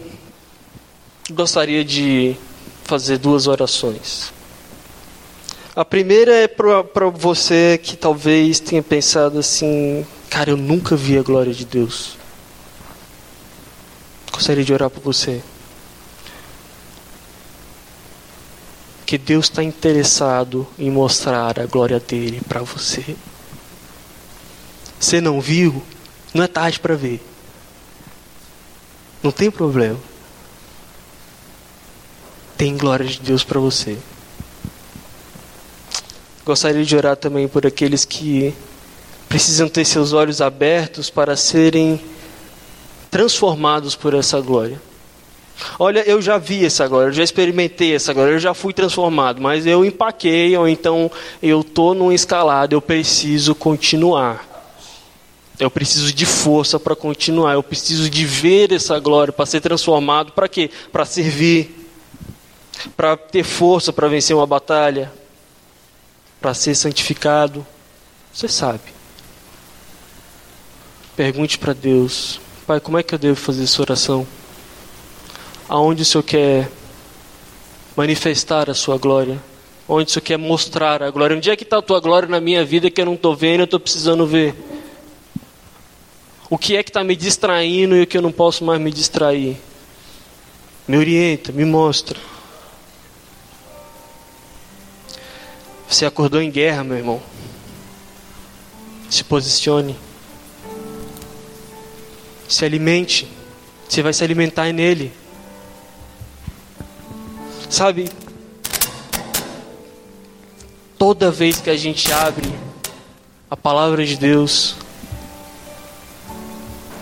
gostaria 1.33 1.85
de 1.85 2.35
fazer 2.85 3.19
duas 3.19 3.47
orações. 3.47 4.33
A 5.77 5.85
primeira 5.85 6.33
é 6.33 6.47
para 6.47 7.09
você 7.13 7.81
que 7.83 7.97
talvez 7.97 8.61
tenha 8.61 8.81
pensado 8.81 9.41
assim: 9.41 10.07
cara, 10.35 10.51
eu 10.51 10.57
nunca 10.57 10.97
vi 10.97 11.17
a 11.17 11.23
glória 11.23 11.55
de 11.55 11.65
Deus. 11.65 12.19
Gostaria 14.33 14.65
de 14.65 14.73
orar 14.73 14.91
por 14.91 15.01
você. 15.01 15.41
que 19.07 19.19
Deus 19.19 19.45
está 19.45 19.63
interessado 19.63 20.67
em 20.77 20.91
mostrar 20.91 21.61
a 21.61 21.67
glória 21.67 22.01
dele 22.01 22.41
para 22.49 22.63
você. 22.63 23.15
Você 24.99 25.21
não 25.21 25.41
viu? 25.41 25.85
Não 26.33 26.43
é 26.43 26.49
tarde 26.49 26.81
para 26.81 26.97
ver. 26.97 27.23
Não 29.23 29.31
tem 29.31 29.53
problema. 29.53 30.01
Tem 32.57 32.77
glória 32.77 33.07
de 33.07 33.21
Deus 33.21 33.45
para 33.45 33.61
você. 33.61 33.97
Gostaria 36.45 36.85
de 36.85 36.97
orar 36.97 37.17
também 37.17 37.47
por 37.47 37.65
aqueles 37.65 38.05
que 38.05 38.53
precisam 39.35 39.69
ter 39.69 39.85
seus 39.85 40.13
olhos 40.13 40.41
abertos 40.41 41.11
para 41.11 41.35
serem 41.35 42.01
transformados 43.11 43.97
por 43.97 44.15
essa 44.15 44.41
glória. 44.41 44.81
Olha, 45.77 46.09
eu 46.09 46.23
já 46.23 46.39
vi 46.39 46.65
essa 46.65 46.87
glória, 46.87 47.09
eu 47.09 47.13
já 47.13 47.25
experimentei 47.25 47.97
essa 47.97 48.13
glória, 48.13 48.35
eu 48.35 48.39
já 48.39 48.55
fui 48.55 48.73
transformado, 48.73 49.43
mas 49.43 49.67
eu 49.67 49.85
empaquei, 49.85 50.57
ou 50.57 50.69
então 50.69 51.11
eu 51.43 51.63
estou 51.63 51.97
num 51.97 52.13
escalado, 52.13 52.77
eu 52.77 52.81
preciso 52.81 53.57
continuar. 53.57 54.71
Eu 55.59 55.69
preciso 55.69 56.13
de 56.13 56.27
força 56.27 56.79
para 56.79 56.95
continuar, 56.95 57.55
eu 57.55 57.63
preciso 57.65 58.09
de 58.09 58.25
ver 58.25 58.71
essa 58.71 59.01
glória 59.01 59.33
para 59.33 59.47
ser 59.47 59.61
transformado, 59.61 60.31
para 60.31 60.47
quê? 60.47 60.71
Para 60.93 61.05
servir, 61.05 61.89
para 62.97 63.17
ter 63.17 63.43
força 63.43 63.93
para 63.93 64.07
vencer 64.07 64.37
uma 64.37 64.47
batalha, 64.47 65.13
para 66.41 66.55
ser 66.55 66.77
santificado. 66.77 67.67
Você 68.33 68.47
sabe. 68.47 68.95
Pergunte 71.17 71.59
para 71.59 71.73
Deus, 71.73 72.41
Pai, 72.67 72.81
como 72.81 72.99
é 72.99 73.03
que 73.03 73.15
eu 73.15 73.19
devo 73.19 73.37
fazer 73.37 73.65
essa 73.65 73.83
oração? 73.83 74.27
aonde 75.69 76.03
o 76.03 76.05
Senhor 76.05 76.23
quer 76.23 76.71
manifestar 77.97 78.69
a 78.69 78.75
sua 78.75 78.99
glória, 78.99 79.41
onde 79.89 80.09
o 80.09 80.13
Senhor 80.13 80.23
quer 80.23 80.39
mostrar 80.39 81.03
a 81.03 81.11
glória. 81.11 81.37
Onde 81.37 81.51
é 81.51 81.57
que 81.57 81.65
está 81.65 81.79
a 81.79 81.83
tua 81.83 82.01
glória 82.01 82.29
na 82.29 82.41
minha 82.41 82.65
vida 82.65 82.91
que 82.91 83.01
eu 83.01 83.07
não 83.07 83.15
estou 83.15 83.35
vendo, 83.35 83.61
eu 83.61 83.65
estou 83.65 83.81
precisando 83.81 84.27
ver? 84.27 84.55
O 86.51 86.59
que 86.59 86.77
é 86.77 86.83
que 86.83 86.91
está 86.91 87.03
me 87.03 87.17
distraindo 87.17 87.97
e 87.97 88.03
o 88.03 88.07
que 88.07 88.17
eu 88.17 88.23
não 88.23 88.33
posso 88.33 88.65
mais 88.65 88.81
me 88.81 88.91
distrair? 88.91 89.57
Me 90.87 90.97
orienta, 90.97 91.51
me 91.51 91.65
mostra. 91.65 92.19
Você 95.89 96.05
acordou 96.05 96.41
em 96.41 96.51
guerra, 96.51 96.85
meu 96.85 96.97
irmão. 96.97 97.23
Se 99.09 99.25
posicione. 99.25 99.97
Se 102.55 102.65
alimente. 102.65 103.27
Você 103.89 104.01
vai 104.01 104.13
se 104.13 104.23
alimentar 104.23 104.73
nele. 104.73 105.13
Sabe, 107.69 108.09
toda 110.97 111.33
vez 111.33 111.61
que 111.61 111.69
a 111.69 111.77
gente 111.77 112.13
abre 112.13 112.49
a 113.51 113.57
palavra 113.57 114.07
de 114.07 114.17
Deus, 114.17 114.77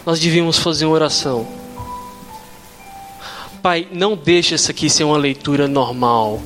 nós 0.06 0.18
devíamos 0.18 0.58
fazer 0.58 0.86
uma 0.86 0.94
oração. 0.94 1.46
Pai, 3.62 3.86
não 3.92 4.16
deixe 4.16 4.54
essa 4.54 4.72
aqui 4.72 4.88
ser 4.88 5.04
uma 5.04 5.18
leitura 5.18 5.68
normal. 5.68 6.40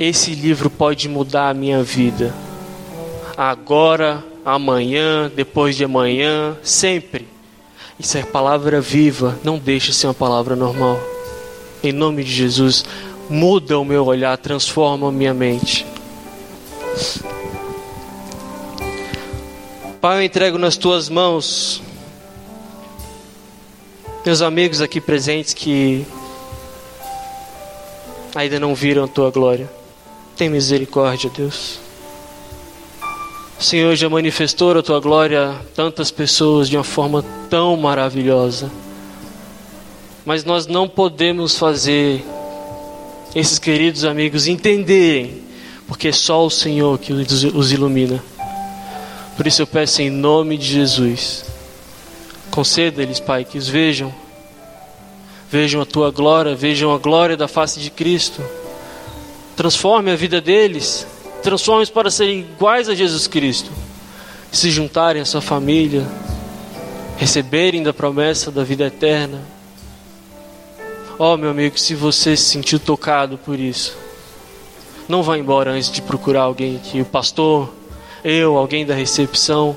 Esse 0.00 0.34
livro 0.34 0.68
pode 0.68 1.08
mudar 1.08 1.50
a 1.50 1.54
minha 1.54 1.84
vida. 1.84 2.34
Agora, 3.36 4.24
amanhã, 4.44 5.30
depois 5.32 5.76
de 5.76 5.84
amanhã, 5.84 6.56
sempre. 6.60 7.33
Isso 7.98 8.18
é 8.18 8.22
palavra 8.22 8.80
viva, 8.80 9.38
não 9.44 9.58
deixe 9.58 9.92
ser 9.92 10.08
uma 10.08 10.14
palavra 10.14 10.56
normal. 10.56 10.98
Em 11.82 11.92
nome 11.92 12.24
de 12.24 12.32
Jesus, 12.32 12.84
muda 13.30 13.78
o 13.78 13.84
meu 13.84 14.04
olhar, 14.06 14.36
transforma 14.36 15.08
a 15.08 15.12
minha 15.12 15.32
mente. 15.32 15.86
Pai, 20.00 20.18
eu 20.18 20.22
entrego 20.22 20.58
nas 20.58 20.76
tuas 20.76 21.08
mãos 21.08 21.82
meus 24.24 24.40
amigos 24.40 24.80
aqui 24.80 25.02
presentes 25.02 25.52
que 25.52 26.06
ainda 28.34 28.58
não 28.58 28.74
viram 28.74 29.04
a 29.04 29.08
tua 29.08 29.30
glória. 29.30 29.70
Tem 30.34 30.48
misericórdia, 30.48 31.30
Deus. 31.30 31.83
Senhor 33.62 33.94
já 33.96 34.08
manifestou 34.08 34.76
a 34.76 34.82
tua 34.82 35.00
glória 35.00 35.50
a 35.50 35.54
tantas 35.74 36.10
pessoas 36.10 36.68
de 36.68 36.76
uma 36.76 36.84
forma 36.84 37.24
tão 37.48 37.76
maravilhosa. 37.76 38.70
Mas 40.24 40.44
nós 40.44 40.66
não 40.66 40.88
podemos 40.88 41.56
fazer 41.56 42.24
esses 43.34 43.58
queridos 43.58 44.04
amigos 44.04 44.46
entenderem, 44.46 45.42
porque 45.86 46.08
é 46.08 46.12
só 46.12 46.44
o 46.44 46.50
Senhor 46.50 46.98
que 46.98 47.12
os 47.12 47.72
ilumina. 47.72 48.22
Por 49.36 49.46
isso 49.46 49.62
eu 49.62 49.66
peço 49.66 50.02
em 50.02 50.10
nome 50.10 50.56
de 50.56 50.66
Jesus, 50.66 51.44
conceda-lhes, 52.50 53.18
Pai, 53.18 53.44
que 53.44 53.58
os 53.58 53.68
vejam, 53.68 54.14
vejam 55.50 55.80
a 55.80 55.86
tua 55.86 56.10
glória, 56.10 56.54
vejam 56.54 56.94
a 56.94 56.98
glória 56.98 57.36
da 57.36 57.48
face 57.48 57.80
de 57.80 57.90
Cristo. 57.90 58.42
Transforme 59.56 60.10
a 60.10 60.16
vida 60.16 60.40
deles, 60.40 61.06
transforme-os 61.44 61.90
para 61.90 62.10
serem 62.10 62.40
iguais 62.40 62.88
a 62.88 62.94
Jesus 62.94 63.26
Cristo, 63.26 63.70
se 64.50 64.70
juntarem 64.70 65.20
à 65.20 65.26
sua 65.26 65.42
família, 65.42 66.02
receberem 67.18 67.82
da 67.82 67.92
promessa 67.92 68.50
da 68.50 68.64
vida 68.64 68.86
eterna. 68.86 69.42
Oh, 71.18 71.36
meu 71.36 71.50
amigo, 71.50 71.78
se 71.78 71.94
você 71.94 72.34
se 72.34 72.44
sentiu 72.44 72.80
tocado 72.80 73.36
por 73.36 73.60
isso, 73.60 73.94
não 75.06 75.22
vá 75.22 75.36
embora 75.36 75.72
antes 75.72 75.92
de 75.92 76.00
procurar 76.00 76.44
alguém 76.44 76.76
aqui, 76.76 77.02
o 77.02 77.04
pastor, 77.04 77.70
eu, 78.24 78.56
alguém 78.56 78.86
da 78.86 78.94
recepção, 78.94 79.76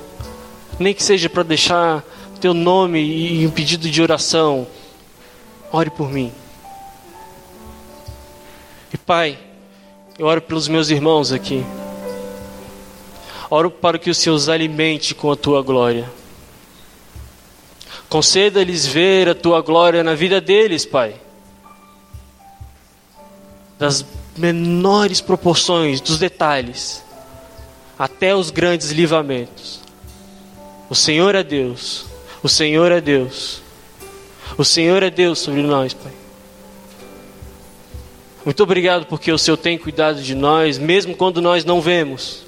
nem 0.78 0.94
que 0.94 1.02
seja 1.02 1.28
para 1.28 1.42
deixar 1.42 2.02
teu 2.40 2.54
nome 2.54 2.98
e 2.98 3.46
um 3.46 3.50
pedido 3.50 3.90
de 3.90 4.00
oração. 4.00 4.66
Ore 5.70 5.90
por 5.90 6.10
mim. 6.10 6.32
E 8.90 8.96
Pai, 8.96 9.38
eu 10.18 10.26
oro 10.26 10.42
pelos 10.42 10.66
meus 10.66 10.90
irmãos 10.90 11.30
aqui. 11.30 11.64
Oro 13.48 13.70
para 13.70 13.98
que 13.98 14.10
o 14.10 14.14
Senhor 14.14 14.34
os 14.34 14.48
alimente 14.48 15.14
com 15.14 15.30
a 15.30 15.36
tua 15.36 15.62
glória. 15.62 16.10
Conceda-lhes 18.08 18.84
ver 18.84 19.28
a 19.28 19.34
tua 19.34 19.60
glória 19.60 20.02
na 20.02 20.14
vida 20.14 20.40
deles, 20.40 20.84
Pai. 20.84 21.14
Das 23.78 24.04
menores 24.36 25.20
proporções, 25.20 26.00
dos 26.00 26.18
detalhes, 26.18 27.04
até 27.96 28.34
os 28.34 28.50
grandes 28.50 28.90
livramentos. 28.90 29.80
O 30.90 30.96
Senhor 30.96 31.34
é 31.36 31.44
Deus. 31.44 32.06
O 32.42 32.48
Senhor 32.48 32.90
é 32.90 33.00
Deus. 33.00 33.62
O 34.56 34.64
Senhor 34.64 35.02
é 35.02 35.10
Deus 35.10 35.38
sobre 35.38 35.62
nós, 35.62 35.94
Pai. 35.94 36.17
Muito 38.44 38.62
obrigado 38.62 39.06
porque 39.06 39.32
o 39.32 39.38
Senhor 39.38 39.56
tem 39.56 39.76
cuidado 39.76 40.22
de 40.22 40.34
nós, 40.34 40.78
mesmo 40.78 41.14
quando 41.14 41.42
nós 41.42 41.64
não 41.64 41.80
vemos. 41.80 42.46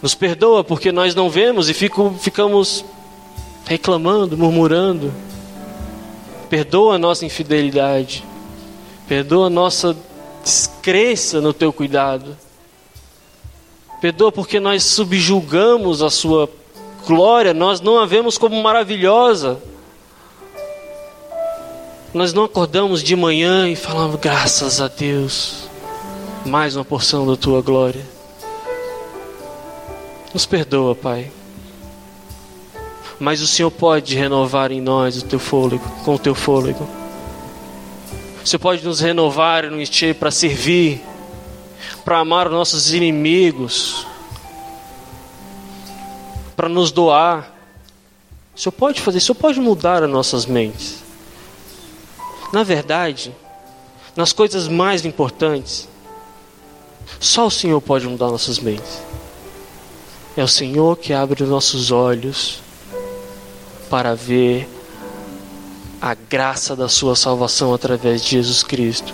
Nos 0.00 0.14
perdoa 0.14 0.62
porque 0.62 0.92
nós 0.92 1.14
não 1.14 1.28
vemos 1.28 1.68
e 1.68 1.74
fico, 1.74 2.14
ficamos 2.20 2.84
reclamando, 3.64 4.36
murmurando. 4.36 5.12
Perdoa 6.48 6.94
a 6.94 6.98
nossa 6.98 7.26
infidelidade. 7.26 8.24
Perdoa 9.08 9.46
a 9.46 9.50
nossa 9.50 9.96
descrença 10.44 11.40
no 11.40 11.52
teu 11.52 11.72
cuidado. 11.72 12.36
Perdoa 14.00 14.30
porque 14.30 14.60
nós 14.60 14.84
subjulgamos 14.84 16.02
a 16.02 16.10
sua 16.10 16.48
glória, 17.06 17.52
nós 17.52 17.80
não 17.80 17.98
a 17.98 18.06
vemos 18.06 18.38
como 18.38 18.62
maravilhosa. 18.62 19.60
Nós 22.14 22.32
não 22.32 22.44
acordamos 22.44 23.02
de 23.02 23.14
manhã 23.14 23.68
e 23.68 23.76
falamos 23.76 24.18
graças 24.18 24.80
a 24.80 24.88
Deus, 24.88 25.68
mais 26.46 26.74
uma 26.74 26.84
porção 26.84 27.26
da 27.26 27.36
tua 27.36 27.60
glória. 27.60 28.02
Nos 30.32 30.46
perdoa, 30.46 30.94
Pai. 30.94 31.30
Mas 33.20 33.42
o 33.42 33.46
Senhor 33.46 33.70
pode 33.70 34.14
renovar 34.14 34.72
em 34.72 34.80
nós 34.80 35.18
o 35.18 35.26
teu 35.26 35.38
fôlego, 35.38 35.84
com 36.02 36.14
o 36.14 36.18
teu 36.18 36.34
fôlego. 36.34 36.88
O 38.42 38.46
Senhor 38.46 38.60
pode 38.60 38.82
nos 38.82 39.00
renovar 39.00 39.66
e 39.66 39.70
nos 39.70 39.80
encher 39.80 40.14
para 40.14 40.30
servir, 40.30 41.02
para 42.06 42.20
amar 42.20 42.46
os 42.46 42.52
nossos 42.54 42.94
inimigos, 42.94 44.06
para 46.56 46.70
nos 46.70 46.90
doar. 46.90 47.52
O 48.56 48.58
Senhor 48.58 48.72
pode 48.72 49.02
fazer, 49.02 49.18
o 49.18 49.20
Senhor 49.20 49.34
pode 49.34 49.60
mudar 49.60 50.02
as 50.02 50.08
nossas 50.08 50.46
mentes. 50.46 51.07
Na 52.52 52.62
verdade, 52.62 53.34
nas 54.16 54.32
coisas 54.32 54.68
mais 54.68 55.04
importantes, 55.04 55.88
só 57.20 57.46
o 57.46 57.50
Senhor 57.50 57.80
pode 57.80 58.06
mudar 58.06 58.28
nossas 58.28 58.58
mentes. 58.58 59.00
É 60.36 60.42
o 60.42 60.48
Senhor 60.48 60.96
que 60.96 61.12
abre 61.12 61.42
os 61.42 61.48
nossos 61.48 61.90
olhos 61.90 62.60
para 63.90 64.14
ver 64.14 64.68
a 66.00 66.14
graça 66.14 66.76
da 66.76 66.88
Sua 66.88 67.16
salvação 67.16 67.74
através 67.74 68.22
de 68.22 68.30
Jesus 68.30 68.62
Cristo. 68.62 69.12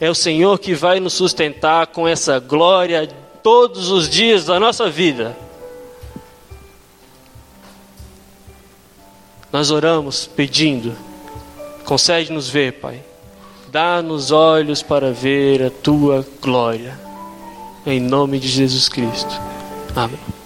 É 0.00 0.10
o 0.10 0.14
Senhor 0.14 0.58
que 0.58 0.74
vai 0.74 1.00
nos 1.00 1.12
sustentar 1.12 1.86
com 1.88 2.08
essa 2.08 2.38
glória 2.38 3.08
todos 3.42 3.90
os 3.90 4.08
dias 4.08 4.44
da 4.44 4.58
nossa 4.58 4.90
vida. 4.90 5.36
Nós 9.52 9.70
oramos 9.70 10.26
pedindo 10.26 10.96
Concede-nos 11.84 12.48
ver, 12.48 12.72
Pai. 12.74 13.02
Dá-nos 13.68 14.30
olhos 14.30 14.82
para 14.82 15.10
ver 15.12 15.62
a 15.62 15.70
tua 15.70 16.26
glória. 16.40 16.98
Em 17.86 17.98
nome 18.00 18.38
de 18.38 18.48
Jesus 18.48 18.88
Cristo. 18.88 19.40
Amém. 19.96 20.41